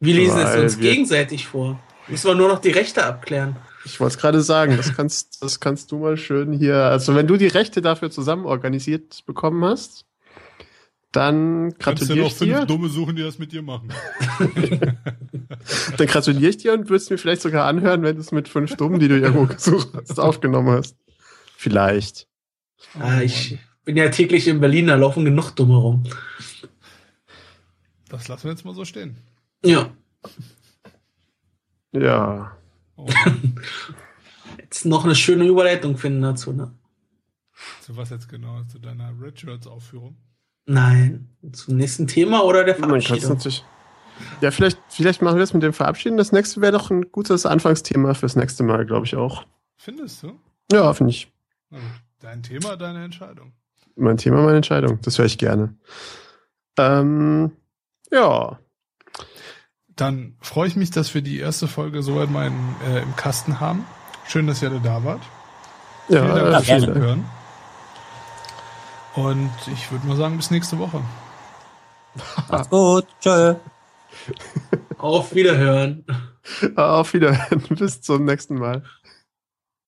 Wir 0.00 0.14
lesen 0.14 0.36
Weil 0.36 0.64
es 0.64 0.74
uns 0.74 0.80
gegenseitig 0.80 1.46
vor. 1.46 1.80
Müssen 2.08 2.26
wir 2.26 2.34
nur 2.34 2.48
noch 2.48 2.58
die 2.58 2.70
Rechte 2.70 3.04
abklären. 3.04 3.56
Ich 3.84 4.00
wollte 4.00 4.14
es 4.14 4.18
gerade 4.20 4.40
sagen, 4.40 4.76
das 4.76 4.94
kannst, 4.96 5.42
das 5.42 5.60
kannst 5.60 5.92
du 5.92 5.98
mal 5.98 6.16
schön 6.16 6.52
hier. 6.52 6.76
Also 6.76 7.14
wenn 7.14 7.26
du 7.26 7.36
die 7.36 7.46
Rechte 7.46 7.82
dafür 7.82 8.10
zusammen 8.10 8.46
organisiert 8.46 9.24
bekommen 9.26 9.64
hast, 9.64 10.06
dann 11.12 11.74
gratuliere 11.78 12.26
ich 12.26 12.38
dir. 12.38 12.54
Kannst 12.54 12.70
du 12.70 12.74
Dumme 12.74 12.88
suchen, 12.88 13.16
die 13.16 13.22
das 13.22 13.38
mit 13.38 13.52
dir 13.52 13.62
machen. 13.62 13.92
dann 15.96 16.06
gratuliere 16.06 16.50
ich 16.50 16.56
dir 16.56 16.72
und 16.72 16.88
würdest 16.88 17.10
mir 17.10 17.18
vielleicht 17.18 17.42
sogar 17.42 17.66
anhören, 17.66 18.02
wenn 18.02 18.16
du 18.16 18.22
es 18.22 18.32
mit 18.32 18.48
fünf 18.48 18.76
Dummen, 18.76 18.98
die 18.98 19.08
du 19.08 19.18
irgendwo 19.18 19.46
gesucht 19.46 19.90
hast, 19.94 20.18
aufgenommen 20.18 20.70
hast. 20.70 20.96
Vielleicht. 21.56 22.26
Ah, 22.98 23.20
ich 23.20 23.58
bin 23.84 23.96
ja 23.96 24.08
täglich 24.08 24.46
in 24.48 24.60
Berlin, 24.60 24.86
da 24.86 24.96
laufen 24.96 25.24
genug 25.24 25.50
Dumme 25.52 25.76
rum. 25.76 26.04
Das 28.08 28.28
lassen 28.28 28.44
wir 28.44 28.50
jetzt 28.50 28.64
mal 28.64 28.74
so 28.74 28.84
stehen. 28.84 29.16
Ja. 29.64 29.90
Ja. 31.92 32.56
Oh. 32.96 33.06
jetzt 34.58 34.84
noch 34.84 35.04
eine 35.04 35.14
schöne 35.14 35.46
Überleitung 35.46 35.96
finden 35.96 36.22
dazu, 36.22 36.52
ne? 36.52 36.72
Zu 37.80 37.96
was 37.96 38.10
jetzt 38.10 38.28
genau? 38.28 38.62
Zu 38.64 38.78
deiner 38.78 39.12
Redshirts-Aufführung? 39.20 40.16
Nein, 40.66 41.28
zum 41.52 41.76
nächsten 41.76 42.06
Thema 42.06 42.44
oder 42.44 42.64
der 42.64 42.76
Verabschiedung? 42.76 43.38
Ja, 44.40 44.50
vielleicht, 44.50 44.78
vielleicht 44.88 45.22
machen 45.22 45.36
wir 45.36 45.40
das 45.40 45.54
mit 45.54 45.62
dem 45.62 45.72
Verabschieden. 45.72 46.16
Das 46.16 46.32
nächste 46.32 46.60
wäre 46.60 46.72
doch 46.72 46.90
ein 46.90 47.10
gutes 47.10 47.46
Anfangsthema 47.46 48.14
fürs 48.14 48.36
nächste 48.36 48.62
Mal, 48.62 48.86
glaube 48.86 49.06
ich 49.06 49.16
auch. 49.16 49.44
Findest 49.76 50.22
du? 50.22 50.38
Ja, 50.70 50.92
finde 50.92 51.10
ich. 51.10 51.32
Dein 52.22 52.40
Thema, 52.44 52.76
deine 52.76 53.04
Entscheidung. 53.04 53.52
Mein 53.96 54.16
Thema, 54.16 54.42
meine 54.42 54.58
Entscheidung. 54.58 55.00
Das 55.02 55.18
höre 55.18 55.26
ich 55.26 55.38
gerne. 55.38 55.74
Ähm, 56.78 57.50
ja. 58.12 58.60
Dann 59.88 60.36
freue 60.40 60.68
ich 60.68 60.76
mich, 60.76 60.92
dass 60.92 61.14
wir 61.14 61.22
die 61.22 61.40
erste 61.40 61.66
Folge 61.66 62.04
soweit 62.04 62.30
mal 62.30 62.46
in, 62.46 62.76
äh, 62.86 63.02
im 63.02 63.16
Kasten 63.16 63.58
haben. 63.58 63.84
Schön, 64.28 64.46
dass 64.46 64.62
ihr 64.62 64.70
alle 64.70 64.78
da 64.78 65.02
wart. 65.02 65.20
Ja, 66.08 66.22
Vielen 66.22 66.52
Dank 66.52 66.64
fürs 66.64 66.86
Hören. 66.86 67.24
Und 69.16 69.50
ich 69.72 69.90
würde 69.90 70.06
mal 70.06 70.16
sagen, 70.16 70.36
bis 70.36 70.52
nächste 70.52 70.78
Woche. 70.78 71.02
Macht's 72.48 72.70
gut. 72.70 73.06
Tschö. 73.20 73.56
Auf 74.96 75.34
Wiederhören. 75.34 76.04
Auf 76.76 77.14
Wiederhören. 77.14 77.62
Bis 77.70 78.00
zum 78.00 78.24
nächsten 78.24 78.54
Mal. 78.54 78.84